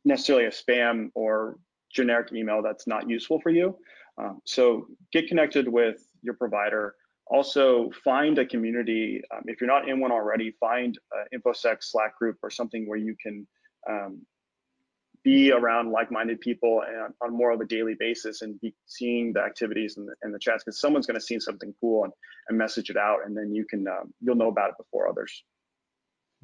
necessarily 0.04 0.46
a 0.46 0.50
spam 0.50 1.10
or 1.14 1.56
generic 1.92 2.32
email 2.32 2.62
that's 2.62 2.86
not 2.86 3.08
useful 3.08 3.40
for 3.40 3.50
you. 3.50 3.76
Um, 4.18 4.40
so 4.44 4.86
get 5.12 5.26
connected 5.26 5.66
with 5.68 6.06
your 6.22 6.34
provider 6.34 6.94
also, 7.26 7.90
find 8.04 8.38
a 8.38 8.46
community. 8.46 9.22
Um, 9.34 9.42
if 9.46 9.60
you're 9.60 9.70
not 9.70 9.88
in 9.88 10.00
one 10.00 10.12
already, 10.12 10.54
find 10.60 10.98
an 11.12 11.40
InfoSec 11.40 11.76
Slack 11.80 12.18
group 12.18 12.38
or 12.42 12.50
something 12.50 12.86
where 12.86 12.98
you 12.98 13.16
can 13.22 13.46
um, 13.88 14.22
be 15.24 15.52
around 15.52 15.92
like-minded 15.92 16.40
people 16.40 16.82
and 16.86 17.14
on 17.22 17.36
more 17.36 17.52
of 17.52 17.60
a 17.60 17.64
daily 17.64 17.94
basis 17.98 18.42
and 18.42 18.60
be 18.60 18.74
seeing 18.86 19.32
the 19.32 19.40
activities 19.40 19.96
and 19.96 20.08
the, 20.08 20.30
the 20.30 20.38
chats 20.38 20.64
because 20.64 20.80
someone's 20.80 21.06
going 21.06 21.18
to 21.18 21.24
see 21.24 21.38
something 21.38 21.72
cool 21.80 22.04
and, 22.04 22.12
and 22.48 22.58
message 22.58 22.90
it 22.90 22.96
out 22.96 23.18
and 23.24 23.36
then 23.36 23.54
you 23.54 23.64
can 23.64 23.86
um, 23.86 24.12
you'll 24.20 24.34
know 24.34 24.48
about 24.48 24.70
it 24.70 24.76
before 24.78 25.08
others. 25.08 25.44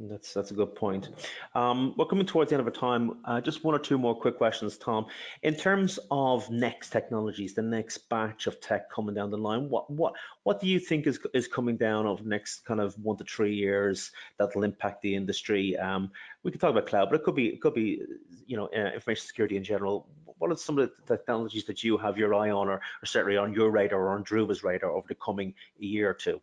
That's 0.00 0.32
that's 0.32 0.52
a 0.52 0.54
good 0.54 0.76
point. 0.76 1.08
Um, 1.56 1.92
we're 1.96 2.06
coming 2.06 2.24
towards 2.24 2.50
the 2.50 2.56
end 2.56 2.60
of 2.60 2.72
our 2.72 2.80
time. 2.80 3.18
Uh, 3.24 3.40
just 3.40 3.64
one 3.64 3.74
or 3.74 3.80
two 3.80 3.98
more 3.98 4.14
quick 4.14 4.38
questions, 4.38 4.78
Tom. 4.78 5.06
In 5.42 5.56
terms 5.56 5.98
of 6.12 6.48
next 6.50 6.90
technologies, 6.90 7.54
the 7.54 7.62
next 7.62 8.08
batch 8.08 8.46
of 8.46 8.60
tech 8.60 8.88
coming 8.92 9.16
down 9.16 9.32
the 9.32 9.38
line, 9.38 9.68
what 9.68 9.90
what 9.90 10.14
what 10.44 10.60
do 10.60 10.68
you 10.68 10.78
think 10.78 11.08
is 11.08 11.18
is 11.34 11.48
coming 11.48 11.76
down 11.76 12.06
over 12.06 12.22
the 12.22 12.28
next 12.28 12.64
kind 12.64 12.80
of 12.80 12.96
one 13.02 13.16
to 13.16 13.24
three 13.24 13.56
years 13.56 14.12
that 14.38 14.54
will 14.54 14.62
impact 14.62 15.02
the 15.02 15.16
industry? 15.16 15.76
Um, 15.76 16.12
we 16.44 16.52
could 16.52 16.60
talk 16.60 16.70
about 16.70 16.86
cloud, 16.86 17.10
but 17.10 17.16
it 17.16 17.24
could 17.24 17.34
be 17.34 17.48
it 17.48 17.60
could 17.60 17.74
be 17.74 18.02
you 18.46 18.56
know 18.56 18.68
uh, 18.76 18.92
information 18.94 19.26
security 19.26 19.56
in 19.56 19.64
general. 19.64 20.06
What 20.38 20.52
are 20.52 20.56
some 20.56 20.78
of 20.78 20.88
the 21.06 21.16
technologies 21.16 21.64
that 21.64 21.82
you 21.82 21.98
have 21.98 22.16
your 22.16 22.32
eye 22.34 22.50
on, 22.50 22.68
or, 22.68 22.74
or 23.02 23.06
certainly 23.06 23.36
on 23.36 23.52
your 23.52 23.72
radar 23.72 24.00
or 24.00 24.10
on 24.10 24.22
Druva's 24.22 24.62
radar 24.62 24.92
over 24.92 25.08
the 25.08 25.16
coming 25.16 25.54
year 25.76 26.08
or 26.08 26.14
two? 26.14 26.40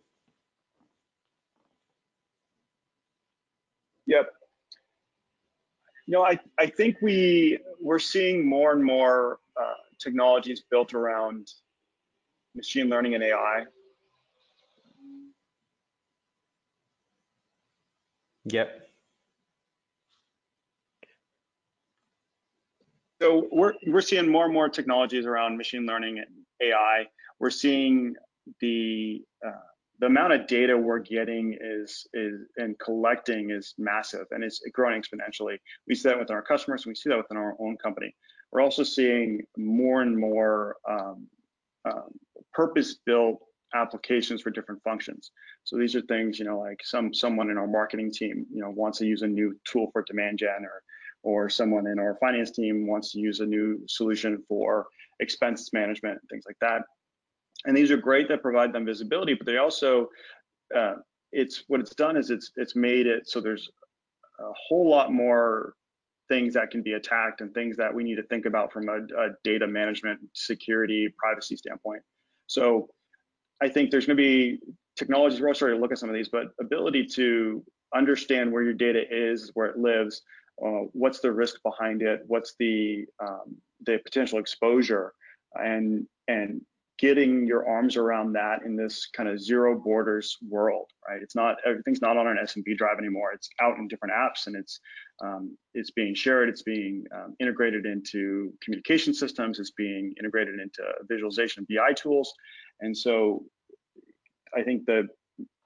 Yep. 4.08 4.32
Know, 6.08 6.24
I, 6.24 6.39
I 6.60 6.68
think 6.68 6.98
we 7.02 7.60
we're 7.82 8.00
seeing 8.00 8.48
more 8.48 8.72
and 8.74 8.84
more 8.84 9.39
uh, 9.60 9.74
technologies 10.00 10.63
built 10.70 10.94
around 10.94 11.48
machine 12.56 12.89
learning 12.89 13.15
and 13.15 13.24
AI. 13.24 13.63
Yep. 18.46 18.82
So 23.22 23.48
we're 23.52 23.74
we're 23.88 24.02
seeing 24.02 24.30
more 24.30 24.46
and 24.46 24.54
more 24.54 24.70
technologies 24.70 25.26
around 25.26 25.58
machine 25.58 25.86
learning 25.88 26.20
and 26.20 26.28
AI. 26.62 27.08
We're 27.39 27.50
seeing 27.50 28.15
the 28.60 29.24
uh, 29.46 29.52
the 30.00 30.08
amount 30.08 30.34
of 30.34 30.48
data 30.48 30.78
we're 30.78 31.00
getting 31.00 31.58
is 31.62 32.08
is 32.14 32.42
and 32.58 32.78
collecting 32.80 33.52
is 33.52 33.74
massive 33.78 34.28
and 34.32 34.44
it's 34.44 34.62
growing 34.74 35.02
exponentially. 35.02 35.58
We 35.88 35.96
see 35.96 36.10
that 36.10 36.20
with 36.20 36.32
our 36.32 36.42
customers, 36.42 36.86
and 36.86 36.92
we 36.92 36.96
see 36.96 37.10
that 37.10 37.18
within 37.18 37.38
our 37.38 37.56
own 37.60 37.78
company. 37.78 38.16
We're 38.52 38.62
also 38.62 38.84
seeing 38.84 39.42
more 39.58 40.02
and 40.02 40.18
more 40.18 40.78
um, 40.90 41.28
um, 41.86 42.10
purpose-built 42.54 43.40
applications 43.74 44.42
for 44.42 44.50
different 44.50 44.82
functions. 44.84 45.32
So 45.64 45.78
these 45.78 45.96
are 45.96 46.02
things, 46.02 46.40
you 46.40 46.46
know, 46.46 46.60
like 46.60 46.80
some 46.84 47.14
someone 47.14 47.50
in 47.50 47.58
our 47.58 47.68
marketing 47.68 48.12
team, 48.12 48.46
you 48.52 48.62
know, 48.62 48.70
wants 48.70 49.00
to 49.00 49.06
use 49.06 49.24
a 49.24 49.28
new 49.28 49.60
tool 49.66 49.90
for 49.92 50.04
demand 50.04 50.40
gen, 50.40 50.64
or 50.64 50.82
or 51.24 51.50
someone 51.50 51.88
in 51.88 52.00
our 52.00 52.18
finance 52.20 52.52
team 52.52 52.88
wants 52.88 53.12
to 53.12 53.20
use 53.20 53.40
a 53.40 53.46
new 53.46 53.82
solution 53.88 54.44
for 54.48 54.88
expense 55.20 55.74
management, 55.74 56.20
and 56.20 56.30
things 56.30 56.44
like 56.48 56.58
that. 56.62 56.84
And 57.65 57.76
these 57.76 57.91
are 57.91 57.98
great 57.98 58.28
that 58.30 58.41
provide 58.41 58.74
them 58.74 58.86
visibility, 58.86 59.34
but 59.34 59.46
they 59.46 59.58
also, 59.58 60.10
uh, 60.76 60.96
it's 61.32 61.63
what 61.68 61.80
it's 61.80 61.96
done 61.96 62.18
is 62.18 62.30
it's 62.30 62.52
it's 62.56 62.76
made 62.76 63.08
it 63.08 63.28
so 63.28 63.41
there's 63.41 63.70
a 64.39 64.52
whole 64.68 64.89
lot 64.89 65.12
more 65.12 65.74
things 66.30 66.54
that 66.54 66.72
can 66.72 66.82
be 66.82 66.94
attacked 66.94 67.41
and 67.41 67.54
things 67.54 67.78
that 67.78 67.94
we 67.94 68.04
need 68.04 68.15
to 68.15 68.24
think 68.24 68.46
about 68.46 68.72
from 68.72 68.89
a, 68.89 68.98
a 69.20 69.30
data 69.44 69.68
management, 69.68 70.20
security, 70.34 71.08
privacy 71.18 71.56
standpoint. 71.56 72.02
So 72.48 72.89
I 73.62 73.70
think 73.70 73.91
there's 73.91 74.06
going 74.06 74.18
to 74.18 74.24
be 74.24 74.60
technologies. 74.96 75.39
We're 75.39 75.54
starting 75.54 75.78
to 75.78 75.82
look 75.82 75.91
at 75.91 76.00
some 76.00 76.10
of 76.10 76.15
these, 76.15 76.30
but 76.30 76.48
ability 76.60 77.06
to 77.08 77.63
understand 77.94 78.52
where 78.52 78.63
your 78.63 78.74
data 78.74 79.04
is, 79.10 79.52
where 79.54 79.68
it 79.68 79.78
lives, 79.78 80.24
uh, 80.63 80.88
what's 80.94 81.20
the 81.20 81.32
risk 81.32 81.62
behind 81.63 82.02
it, 82.02 82.22
what's 82.28 82.56
the 82.60 83.06
um, 83.22 83.56
the 83.86 84.00
potential 84.00 84.39
exposure, 84.39 85.13
and 85.56 86.08
and 86.28 86.62
getting 86.98 87.46
your 87.46 87.68
arms 87.68 87.98
around 87.98 88.34
that 88.34 88.62
in 88.64 88.76
this 88.76 89.08
kind 89.08 89.28
of 89.28 89.40
zero 89.40 89.78
borders 89.78 90.38
world, 90.48 90.90
right? 91.08 91.22
It's 91.22 91.36
not 91.36 91.58
everything's 91.66 92.02
not 92.02 92.18
on 92.18 92.28
an 92.28 92.38
SMB 92.44 92.78
drive 92.78 92.98
anymore. 93.00 93.32
It's 93.34 93.50
out 93.62 93.78
in 93.78 93.88
different 93.88 94.14
apps 94.14 94.48
and 94.48 94.56
it's 94.56 94.80
um, 95.24 95.58
it's 95.74 95.92
being 95.92 96.16
shared. 96.16 96.50
It's 96.50 96.62
being 96.62 97.06
um, 97.14 97.36
integrated 97.40 97.86
into 97.86 98.54
communication 98.62 99.14
systems. 99.14 99.60
It's 99.60 99.72
being 99.72 100.14
integrated 100.20 100.60
into 100.60 100.84
visualization 101.10 101.66
BI 101.70 101.94
tools, 101.94 102.34
and 102.82 102.96
so 102.98 103.44
I 104.56 104.64
think 104.64 104.86
that 104.86 105.08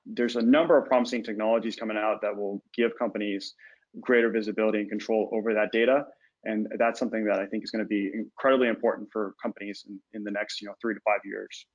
there's 0.05 0.35
a 0.35 0.41
number 0.41 0.77
of 0.77 0.87
promising 0.87 1.23
technologies 1.23 1.75
coming 1.75 1.97
out 1.97 2.21
that 2.21 2.35
will 2.35 2.63
give 2.73 2.97
companies 2.97 3.53
greater 3.99 4.29
visibility 4.29 4.79
and 4.79 4.89
control 4.89 5.29
over 5.31 5.53
that 5.53 5.71
data 5.71 6.05
and 6.43 6.67
that's 6.77 6.99
something 6.99 7.25
that 7.25 7.39
I 7.39 7.45
think 7.45 7.63
is 7.63 7.71
going 7.71 7.83
to 7.83 7.87
be 7.87 8.11
incredibly 8.13 8.67
important 8.67 9.09
for 9.11 9.35
companies 9.41 9.85
in, 9.87 9.99
in 10.13 10.23
the 10.23 10.31
next, 10.31 10.61
you 10.61 10.67
know, 10.67 10.75
three 10.81 10.93
to 10.93 10.99
five 11.05 11.19
years. 11.25 11.65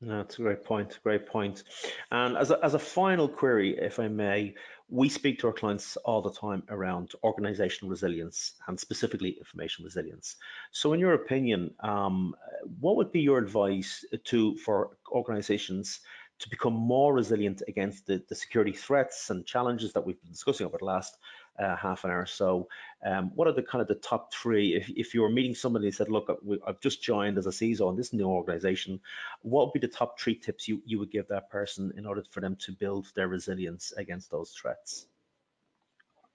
That's 0.00 0.38
a 0.38 0.42
great 0.42 0.64
point. 0.64 1.00
Great 1.02 1.26
point. 1.26 1.64
And 2.12 2.36
as 2.36 2.52
a, 2.52 2.64
as 2.64 2.74
a 2.74 2.78
final 2.78 3.28
query, 3.28 3.76
if 3.78 3.98
I 3.98 4.06
may, 4.06 4.54
we 4.88 5.08
speak 5.08 5.40
to 5.40 5.48
our 5.48 5.52
clients 5.52 5.96
all 5.98 6.22
the 6.22 6.32
time 6.32 6.62
around 6.68 7.12
organizational 7.24 7.90
resilience 7.90 8.54
and 8.68 8.78
specifically 8.78 9.30
information 9.30 9.84
resilience. 9.84 10.36
So, 10.70 10.92
in 10.92 11.00
your 11.00 11.14
opinion, 11.14 11.74
um, 11.80 12.34
what 12.78 12.96
would 12.96 13.10
be 13.10 13.20
your 13.20 13.38
advice 13.38 14.04
to 14.24 14.56
for 14.58 14.96
organizations 15.10 16.00
to 16.38 16.48
become 16.48 16.72
more 16.72 17.12
resilient 17.12 17.62
against 17.66 18.06
the, 18.06 18.22
the 18.28 18.34
security 18.34 18.72
threats 18.72 19.30
and 19.30 19.44
challenges 19.44 19.92
that 19.92 20.06
we've 20.06 20.20
been 20.22 20.30
discussing 20.30 20.66
over 20.66 20.78
the 20.78 20.84
last 20.84 21.18
uh, 21.58 21.76
half 21.76 22.04
an 22.04 22.10
hour. 22.10 22.26
So 22.26 22.68
um, 23.04 23.30
what 23.34 23.48
are 23.48 23.52
the 23.52 23.62
kind 23.62 23.82
of 23.82 23.88
the 23.88 23.96
top 23.96 24.32
three? 24.32 24.76
If, 24.76 24.88
if 24.90 25.14
you 25.14 25.22
were 25.22 25.30
meeting 25.30 25.54
somebody 25.54 25.86
and 25.86 25.94
said, 25.94 26.08
look, 26.08 26.28
I've 26.66 26.80
just 26.80 27.02
joined 27.02 27.38
as 27.38 27.46
a 27.46 27.50
CISO 27.50 27.90
in 27.90 27.96
this 27.96 28.12
new 28.12 28.26
organization, 28.26 29.00
what 29.42 29.66
would 29.66 29.80
be 29.80 29.86
the 29.86 29.92
top 29.92 30.18
three 30.18 30.34
tips 30.34 30.68
you, 30.68 30.82
you 30.84 30.98
would 30.98 31.10
give 31.10 31.28
that 31.28 31.50
person 31.50 31.92
in 31.96 32.06
order 32.06 32.22
for 32.30 32.40
them 32.40 32.56
to 32.60 32.72
build 32.72 33.12
their 33.14 33.28
resilience 33.28 33.92
against 33.96 34.30
those 34.30 34.50
threats? 34.50 35.06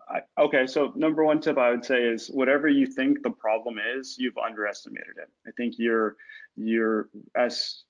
I, 0.09 0.19
okay, 0.37 0.67
so 0.67 0.91
number 0.95 1.23
one 1.23 1.39
tip 1.39 1.57
I 1.57 1.71
would 1.71 1.85
say 1.85 2.03
is 2.03 2.27
whatever 2.27 2.67
you 2.67 2.85
think 2.85 3.23
the 3.23 3.29
problem 3.29 3.75
is, 3.97 4.17
you've 4.19 4.37
underestimated 4.37 5.15
it. 5.17 5.29
I 5.47 5.51
think 5.51 5.75
you're 5.77 6.17
you're 6.55 7.09
as 7.35 7.83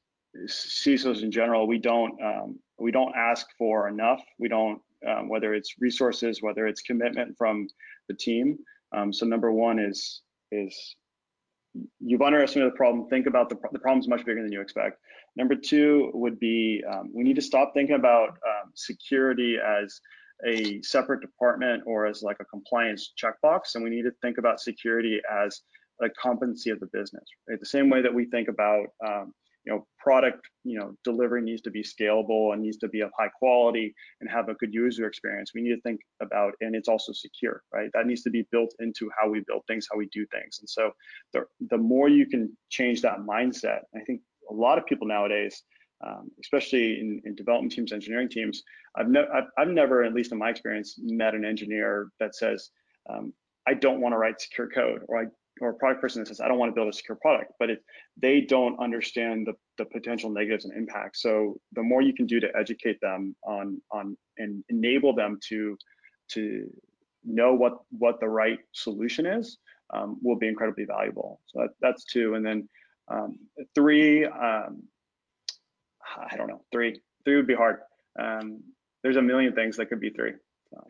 CISOs 0.48 1.24
in 1.24 1.32
general, 1.32 1.68
we 1.68 1.80
don't 1.80 2.22
um, 2.22 2.60
we 2.78 2.92
don't 2.92 3.16
ask 3.16 3.48
for 3.58 3.88
enough. 3.88 4.22
We 4.38 4.48
don't 4.48 4.82
um, 5.08 5.30
whether 5.30 5.54
it's 5.54 5.76
resources, 5.80 6.42
whether 6.42 6.68
it's 6.68 6.82
commitment 6.82 7.38
from 7.38 7.68
the 8.08 8.14
team. 8.14 8.58
Um, 8.96 9.12
so 9.12 9.26
number 9.26 9.52
one 9.52 9.80
is 9.80 10.22
is 10.52 10.96
you've 12.00 12.22
underestimated 12.22 12.74
the 12.74 12.78
problem. 12.78 13.08
Think 13.10 13.28
about 13.28 13.50
the 13.50 13.58
the 13.72 13.80
problem's 13.80 14.08
much 14.08 14.26
bigger 14.26 14.42
than 14.42 14.52
you 14.52 14.62
expect. 14.62 15.00
Number 15.36 15.56
two 15.56 16.12
would 16.14 16.40
be 16.40 16.84
um, 16.92 17.12
we 17.14 17.24
need 17.24 17.36
to 17.36 17.42
stop 17.42 17.74
thinking 17.74 17.96
about 17.96 18.30
um, 18.30 18.72
security 18.76 19.58
as 19.58 20.00
a 20.46 20.82
separate 20.82 21.22
department 21.22 21.84
or 21.86 22.06
as 22.06 22.22
like 22.22 22.38
a 22.40 22.46
compliance 22.46 23.14
checkbox, 23.22 23.76
and 23.76 23.84
we 23.84 23.90
need 23.90 24.04
to 24.04 24.12
think 24.22 24.38
about 24.38 24.60
security 24.60 25.22
as 25.32 25.62
a 26.02 26.10
competency 26.10 26.70
of 26.70 26.80
the 26.80 26.88
business. 26.88 27.24
Right? 27.50 27.60
The 27.60 27.66
same 27.66 27.90
way 27.90 28.02
that 28.02 28.14
we 28.14 28.26
think 28.26 28.48
about 28.48 28.88
um, 29.06 29.34
you 29.66 29.74
know 29.74 29.88
product 29.98 30.48
you 30.64 30.78
know 30.78 30.94
delivery 31.04 31.42
needs 31.42 31.62
to 31.62 31.72
be 31.72 31.84
scalable 31.84 32.54
and 32.54 32.62
needs 32.62 32.78
to 32.78 32.88
be 32.90 33.02
of 33.02 33.12
high 33.18 33.30
quality 33.40 33.94
and 34.20 34.30
have 34.30 34.50
a 34.50 34.56
good 34.56 34.74
user 34.74 35.08
experience. 35.08 35.52
We 35.54 35.62
need 35.62 35.76
to 35.76 35.82
think 35.82 36.02
about 36.22 36.54
and 36.62 36.76
it's 36.76 36.90
also 36.90 37.12
secure 37.14 37.64
right? 37.74 37.90
That 37.94 38.08
needs 38.08 38.24
to 38.24 38.30
be 38.30 38.46
built 38.52 38.74
into 38.80 39.10
how 39.20 39.30
we 39.30 39.42
build 39.48 39.64
things 39.68 39.88
how 39.92 39.98
we 39.98 40.08
do 40.12 40.26
things. 40.28 40.60
And 40.60 40.70
so 40.70 40.92
the 41.34 41.46
the 41.70 41.78
more 41.78 42.10
you 42.10 42.26
can 42.26 42.56
change 42.70 43.02
that 43.02 43.20
mindset 43.20 43.82
i 43.96 44.00
think 44.06 44.22
a 44.50 44.54
lot 44.54 44.78
of 44.78 44.86
people 44.86 45.08
nowadays 45.08 45.64
um, 46.06 46.30
especially 46.42 47.00
in, 47.00 47.22
in, 47.24 47.34
development 47.36 47.72
teams 47.72 47.94
engineering 47.94 48.28
teams 48.28 48.64
I've, 48.98 49.08
ne- 49.08 49.28
I've, 49.34 49.46
I've 49.58 49.70
never 49.70 50.04
at 50.04 50.14
least 50.14 50.34
in 50.34 50.38
my 50.38 50.50
experience 50.50 50.96
met 51.02 51.34
an 51.34 51.46
engineer 51.46 52.10
that 52.20 52.36
says 52.36 52.70
um, 53.10 53.34
I 53.68 53.74
don't 53.74 54.02
want 54.02 54.14
to 54.14 54.18
write 54.18 54.42
secure 54.42 54.68
code 54.68 55.02
or 55.08 55.22
I 55.22 55.26
or 55.62 55.70
a 55.70 55.74
product 55.76 56.02
person 56.02 56.22
that 56.22 56.28
says, 56.28 56.42
I 56.42 56.48
don't 56.48 56.58
want 56.58 56.72
to 56.72 56.76
build 56.76 56.90
a 56.90 56.94
secure 56.94 57.18
product, 57.22 57.54
but 57.60 57.70
it, 57.70 57.84
they 58.20 58.42
don't 58.42 58.80
understand 58.80 59.48
the, 59.48 59.54
the 59.78 59.86
potential 59.86 60.30
negatives 60.30 60.66
and 60.66 60.76
impacts. 60.76 61.22
So 61.22 61.58
the 61.74 61.84
more 61.84 62.02
you 62.02 62.14
can 62.14 62.26
do 62.26 62.40
to 62.40 62.50
educate 62.58 63.00
them 63.02 63.36
on, 63.44 63.82
on 63.92 64.18
and 64.38 64.64
enable 64.70 65.14
them 65.14 65.40
to, 65.50 65.78
to 66.32 66.70
know 67.24 67.54
what, 67.54 67.74
what 67.92 68.20
the 68.20 68.28
right 68.28 68.60
solution 68.72 69.26
is, 69.26 69.58
um, 69.94 70.18
will 70.24 70.38
be 70.38 70.48
incredibly 70.48 70.86
valuable. 70.86 71.40
So 71.48 71.62
that, 71.62 71.70
that's 71.82 72.04
two. 72.06 72.34
And 72.34 72.46
then 72.46 72.68
um, 73.10 73.38
three, 73.76 74.26
um, 74.26 74.84
I 76.18 76.36
don't 76.36 76.48
know, 76.48 76.64
three, 76.72 77.00
three 77.26 77.36
would 77.36 77.48
be 77.48 77.56
hard. 77.56 77.80
Um, 78.20 78.62
there's 79.04 79.18
a 79.18 79.22
million 79.22 79.54
things 79.54 79.78
that 79.78 79.88
could 79.88 80.00
be 80.00 80.10
three. 80.10 80.34
So. 80.72 80.84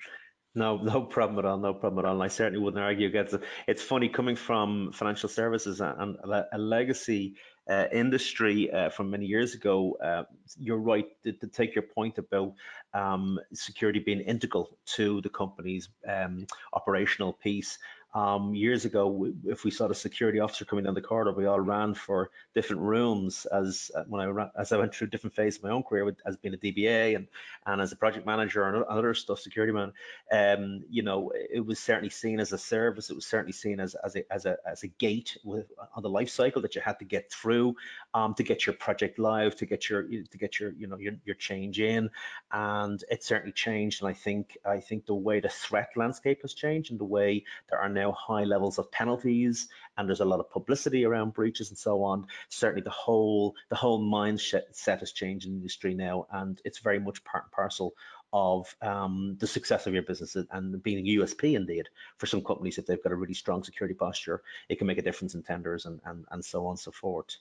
No, 0.56 0.78
no 0.84 1.02
problem 1.02 1.40
at 1.40 1.46
all. 1.46 1.58
No 1.58 1.74
problem 1.74 2.06
at 2.06 2.08
all. 2.08 2.16
And 2.16 2.24
I 2.24 2.28
certainly 2.28 2.60
wouldn't 2.60 2.84
argue 2.84 3.08
against 3.08 3.34
it. 3.34 3.42
It's 3.68 3.82
funny 3.82 4.10
coming 4.10 4.36
from 4.36 4.92
financial 4.92 5.30
services 5.30 5.82
and 5.82 6.18
a 6.52 6.58
legacy 6.58 7.36
uh, 7.70 7.86
industry 7.92 8.70
uh, 8.72 8.90
from 8.90 9.10
many 9.10 9.26
years 9.26 9.54
ago. 9.54 9.98
Uh, 10.04 10.24
you're 10.58 10.78
right 10.78 11.06
to, 11.24 11.32
to, 11.32 11.48
take 11.48 11.76
your 11.76 11.84
point 11.84 12.18
about 12.18 12.54
um, 12.94 13.40
security 13.54 14.00
being 14.00 14.20
integral 14.20 14.78
to 14.86 15.22
the 15.22 15.30
company's 15.30 15.88
um, 16.08 16.46
operational 16.74 17.32
piece. 17.32 17.78
Um, 18.16 18.54
years 18.54 18.86
ago, 18.86 19.34
if 19.46 19.64
we 19.64 19.72
saw 19.72 19.88
the 19.88 19.96
security 19.96 20.40
officer 20.40 20.66
coming 20.66 20.86
down 20.86 20.94
the 20.94 21.02
corridor, 21.02 21.32
we 21.32 21.48
all 21.48 21.60
ran 21.60 21.96
for 21.96 22.30
different 22.54 22.84
rooms. 22.84 23.48
As 23.48 23.90
uh, 23.96 24.04
when 24.08 24.22
I 24.22 24.26
ran, 24.26 24.52
as 24.56 24.72
I 24.72 24.78
went 24.78 24.94
through 24.94 25.08
different 25.08 25.36
phases 25.36 25.58
of 25.58 25.64
my 25.64 25.72
own 25.72 25.82
career, 25.82 26.06
with, 26.06 26.18
as 26.24 26.38
being 26.38 26.54
a 26.54 26.58
DBA 26.58 27.16
and 27.16 27.28
and 27.66 27.82
as 27.82 27.92
a 27.92 27.96
project 27.96 28.28
manager 28.28 28.68
and 28.68 28.84
other 28.84 29.16
stuff, 29.16 29.40
security 29.40 29.74
man, 29.74 29.94
um, 30.32 30.84
you 30.90 31.02
know, 31.02 31.32
it 31.52 31.66
was 31.66 31.80
certainly 31.80 32.12
seen 32.12 32.40
as 32.40 32.54
a 32.54 32.58
service. 32.58 33.10
It 33.10 33.16
was 33.16 33.26
certainly 33.26 33.52
seen 33.54 33.80
as 33.80 33.96
as 33.96 34.16
a 34.16 34.32
as 34.32 34.46
a 34.46 34.58
as 34.70 34.84
a 34.84 34.88
gate 34.88 35.36
with, 35.44 35.72
on 35.96 36.04
the 36.04 36.10
life 36.10 36.30
cycle 36.30 36.62
that 36.62 36.76
you 36.76 36.82
had 36.82 37.00
to 37.00 37.06
get 37.06 37.32
through 37.32 37.76
um, 38.14 38.36
to 38.36 38.44
get 38.44 38.68
your 38.68 38.76
project 38.76 39.18
live, 39.18 39.56
to 39.56 39.66
get 39.66 39.90
your 39.90 40.04
to 40.04 40.38
get 40.38 40.60
your 40.60 40.72
you 40.74 40.86
know 40.86 40.98
your 40.98 41.14
your 41.26 41.36
change 41.36 41.80
in, 41.80 42.12
and 42.52 43.04
it 43.10 43.24
certainly 43.24 43.54
changed. 43.54 44.04
And 44.04 44.10
I 44.10 44.14
think 44.14 44.56
I 44.66 44.80
think 44.80 45.08
the 45.08 45.16
way 45.16 45.40
the 45.40 45.50
threat 45.50 45.90
landscape 45.96 46.44
has 46.44 46.54
changed 46.54 46.92
and 46.92 47.00
the 47.00 47.06
way 47.06 47.44
there 47.72 47.80
are 47.80 47.90
now 47.90 48.03
now 48.04 48.12
high 48.12 48.44
levels 48.44 48.78
of 48.78 48.92
penalties 48.92 49.68
and 49.98 50.08
there's 50.08 50.20
a 50.20 50.26
lot 50.26 50.40
of 50.40 50.50
publicity 50.50 51.06
around 51.06 51.34
breaches 51.34 51.70
and 51.70 51.78
so 51.78 52.04
on. 52.04 52.26
Certainly 52.50 52.84
the 52.84 52.90
whole 52.90 53.56
the 53.70 53.76
whole 53.76 54.02
mindset 54.02 54.64
set 54.72 55.00
has 55.00 55.12
changed 55.12 55.46
in 55.46 55.54
the 55.54 55.58
industry 55.58 55.94
now 55.94 56.26
and 56.32 56.62
it's 56.66 56.80
very 56.80 57.00
much 57.00 57.24
part 57.24 57.46
and 57.46 57.52
parcel 57.52 57.94
of 58.34 58.76
um, 58.82 59.38
the 59.40 59.48
success 59.48 59.86
of 59.86 59.94
your 59.94 60.04
business 60.04 60.36
and 60.52 60.82
being 60.82 61.00
a 61.00 61.20
USP 61.20 61.56
indeed 61.56 61.88
for 62.18 62.26
some 62.26 62.44
companies 62.44 62.78
if 62.78 62.86
they've 62.86 63.04
got 63.04 63.12
a 63.12 63.16
really 63.16 63.36
strong 63.36 63.64
security 63.64 63.94
posture, 63.94 64.42
it 64.70 64.78
can 64.78 64.88
make 64.88 64.98
a 64.98 65.04
difference 65.04 65.36
in 65.36 65.44
tenders 65.44 65.86
and, 65.86 66.00
and, 66.06 66.26
and 66.32 66.44
so 66.44 66.66
on 66.66 66.72
and 66.72 66.80
so 66.80 66.92
forth. 66.92 67.38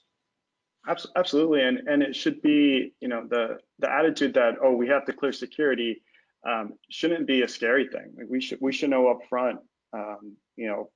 Absolutely, 1.17 1.63
and 1.63 1.79
and 1.87 2.03
it 2.03 2.17
should 2.17 2.43
be 2.43 2.93
you 3.01 3.07
know 3.07 3.25
the 3.29 3.59
the 3.79 3.89
attitude 3.89 4.35
that 4.35 4.55
oh 4.61 4.73
we 4.73 4.89
have 4.89 5.05
to 5.05 5.13
clear 5.13 5.33
security 5.33 6.03
um, 6.45 6.73
shouldn't 6.91 7.25
be 7.27 7.43
a 7.43 7.49
scary 7.49 7.87
thing. 7.87 8.13
Like 8.19 8.27
we 8.29 8.41
should 8.41 8.59
we 8.61 8.73
should 8.73 8.91
know 8.91 9.07
up 9.07 9.21
front 9.29 9.61
um, 9.93 10.37
you 10.57 10.67
know, 10.67 10.91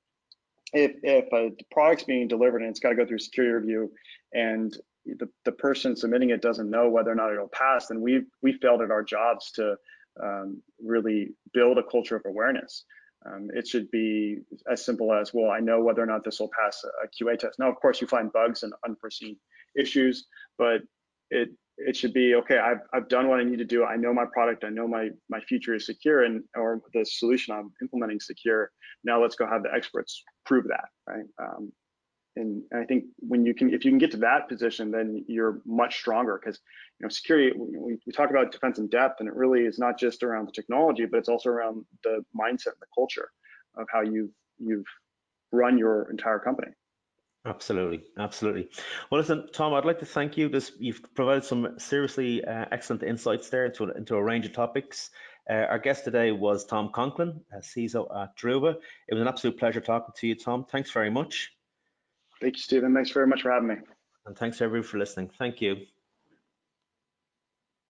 if 0.73 0.91
if 1.03 1.31
a 1.33 1.51
product's 1.71 2.03
being 2.03 2.27
delivered 2.27 2.61
and 2.61 2.69
it's 2.69 2.79
got 2.79 2.89
to 2.89 2.95
go 2.95 3.05
through 3.05 3.19
security 3.19 3.53
review, 3.53 3.91
and 4.33 4.77
the, 5.05 5.29
the 5.45 5.51
person 5.51 5.95
submitting 5.95 6.31
it 6.31 6.41
doesn't 6.41 6.69
know 6.69 6.89
whether 6.89 7.11
or 7.11 7.15
not 7.15 7.31
it'll 7.31 7.47
pass, 7.49 7.87
then 7.87 8.01
we've 8.01 8.25
we 8.41 8.53
failed 8.53 8.81
at 8.81 8.91
our 8.91 9.03
jobs 9.03 9.51
to 9.53 9.75
um, 10.21 10.61
really 10.83 11.29
build 11.53 11.77
a 11.77 11.83
culture 11.83 12.15
of 12.15 12.23
awareness. 12.25 12.85
Um, 13.25 13.49
it 13.53 13.67
should 13.67 13.89
be 13.91 14.39
as 14.71 14.85
simple 14.85 15.11
as, 15.13 15.33
well, 15.33 15.51
I 15.51 15.59
know 15.59 15.81
whether 15.81 16.01
or 16.01 16.05
not 16.05 16.23
this 16.23 16.39
will 16.39 16.51
pass 16.57 16.83
a 17.03 17.07
QA 17.07 17.37
test. 17.37 17.59
Now, 17.59 17.69
of 17.69 17.75
course, 17.75 17.99
you 17.99 18.07
find 18.07 18.31
bugs 18.31 18.63
and 18.63 18.73
unforeseen 18.85 19.35
issues, 19.75 20.27
but 20.57 20.81
it 21.29 21.49
it 21.77 21.95
should 21.95 22.13
be 22.13 22.35
okay 22.35 22.57
I've, 22.57 22.79
I've 22.93 23.07
done 23.07 23.27
what 23.27 23.39
i 23.39 23.43
need 23.43 23.59
to 23.59 23.65
do. 23.65 23.85
I 23.85 23.95
know 23.95 24.13
my 24.13 24.25
product. 24.25 24.63
I 24.63 24.69
know 24.69 24.87
my 24.87 25.09
my 25.29 25.39
future 25.41 25.75
is 25.75 25.85
secure 25.85 26.23
and 26.23 26.43
or 26.55 26.81
the 26.93 27.05
solution 27.05 27.53
i'm 27.53 27.71
implementing 27.81 28.19
secure. 28.19 28.71
Now 29.03 29.21
let's 29.21 29.35
go 29.35 29.47
have 29.47 29.63
the 29.63 29.73
experts 29.73 30.23
prove 30.45 30.65
that 30.67 30.85
right? 31.07 31.25
Um, 31.41 31.71
and, 32.37 32.61
i 32.73 32.83
think 32.83 33.05
when 33.19 33.45
you 33.45 33.53
can 33.53 33.73
if 33.73 33.83
you 33.83 33.91
can 33.91 33.97
get 33.97 34.11
to 34.11 34.17
that 34.17 34.47
position 34.47 34.91
then 34.91 35.25
you're 35.27 35.61
much 35.65 35.97
stronger 35.97 36.39
because 36.39 36.59
you 36.99 37.03
know 37.03 37.09
security 37.09 37.57
we, 37.57 37.97
we 38.05 38.11
talk 38.13 38.29
about 38.29 38.51
defense 38.51 38.77
in 38.79 38.87
depth 38.87 39.19
and 39.19 39.27
it 39.27 39.35
really 39.35 39.61
is 39.61 39.79
not 39.79 39.99
just 39.99 40.23
around 40.23 40.47
the 40.47 40.51
technology 40.51 41.05
but 41.05 41.17
it's 41.17 41.29
also 41.29 41.49
around 41.49 41.83
the 42.03 42.23
mindset 42.39 42.67
and 42.67 42.81
the 42.81 42.93
culture 42.93 43.29
of 43.77 43.87
how 43.91 44.01
you've 44.01 44.31
you've 44.59 44.85
run 45.51 45.77
your 45.77 46.09
entire 46.11 46.39
company 46.39 46.71
Absolutely, 47.45 48.03
absolutely. 48.17 48.69
Well, 49.09 49.21
listen, 49.21 49.47
Tom, 49.53 49.73
I'd 49.73 49.85
like 49.85 49.99
to 49.99 50.05
thank 50.05 50.37
you. 50.37 50.49
This 50.49 50.73
you've 50.79 51.01
provided 51.15 51.45
some 51.45 51.79
seriously 51.79 52.43
uh, 52.43 52.65
excellent 52.71 53.03
insights 53.03 53.49
there 53.49 53.65
into, 53.65 53.89
into 53.91 54.15
a 54.15 54.23
range 54.23 54.45
of 54.45 54.53
topics. 54.53 55.11
Uh, 55.49 55.53
our 55.53 55.79
guest 55.79 56.03
today 56.03 56.31
was 56.31 56.65
Tom 56.65 56.91
Conklin, 56.93 57.39
uh, 57.55 57.59
CISO 57.59 58.05
at 58.21 58.37
Druva. 58.37 58.75
It 59.07 59.13
was 59.13 59.21
an 59.21 59.29
absolute 59.29 59.57
pleasure 59.57 59.79
talking 59.79 60.13
to 60.17 60.27
you, 60.27 60.35
Tom. 60.35 60.65
Thanks 60.65 60.91
very 60.91 61.09
much. 61.09 61.51
Thank 62.41 62.57
you, 62.57 62.61
Stephen. 62.61 62.93
Thanks 62.93 63.11
very 63.11 63.27
much 63.27 63.43
for 63.43 63.51
having 63.51 63.69
me. 63.69 63.75
And 64.25 64.37
thanks 64.37 64.61
everyone 64.61 64.87
for 64.87 64.97
listening. 64.97 65.31
Thank 65.37 65.61
you. 65.61 65.85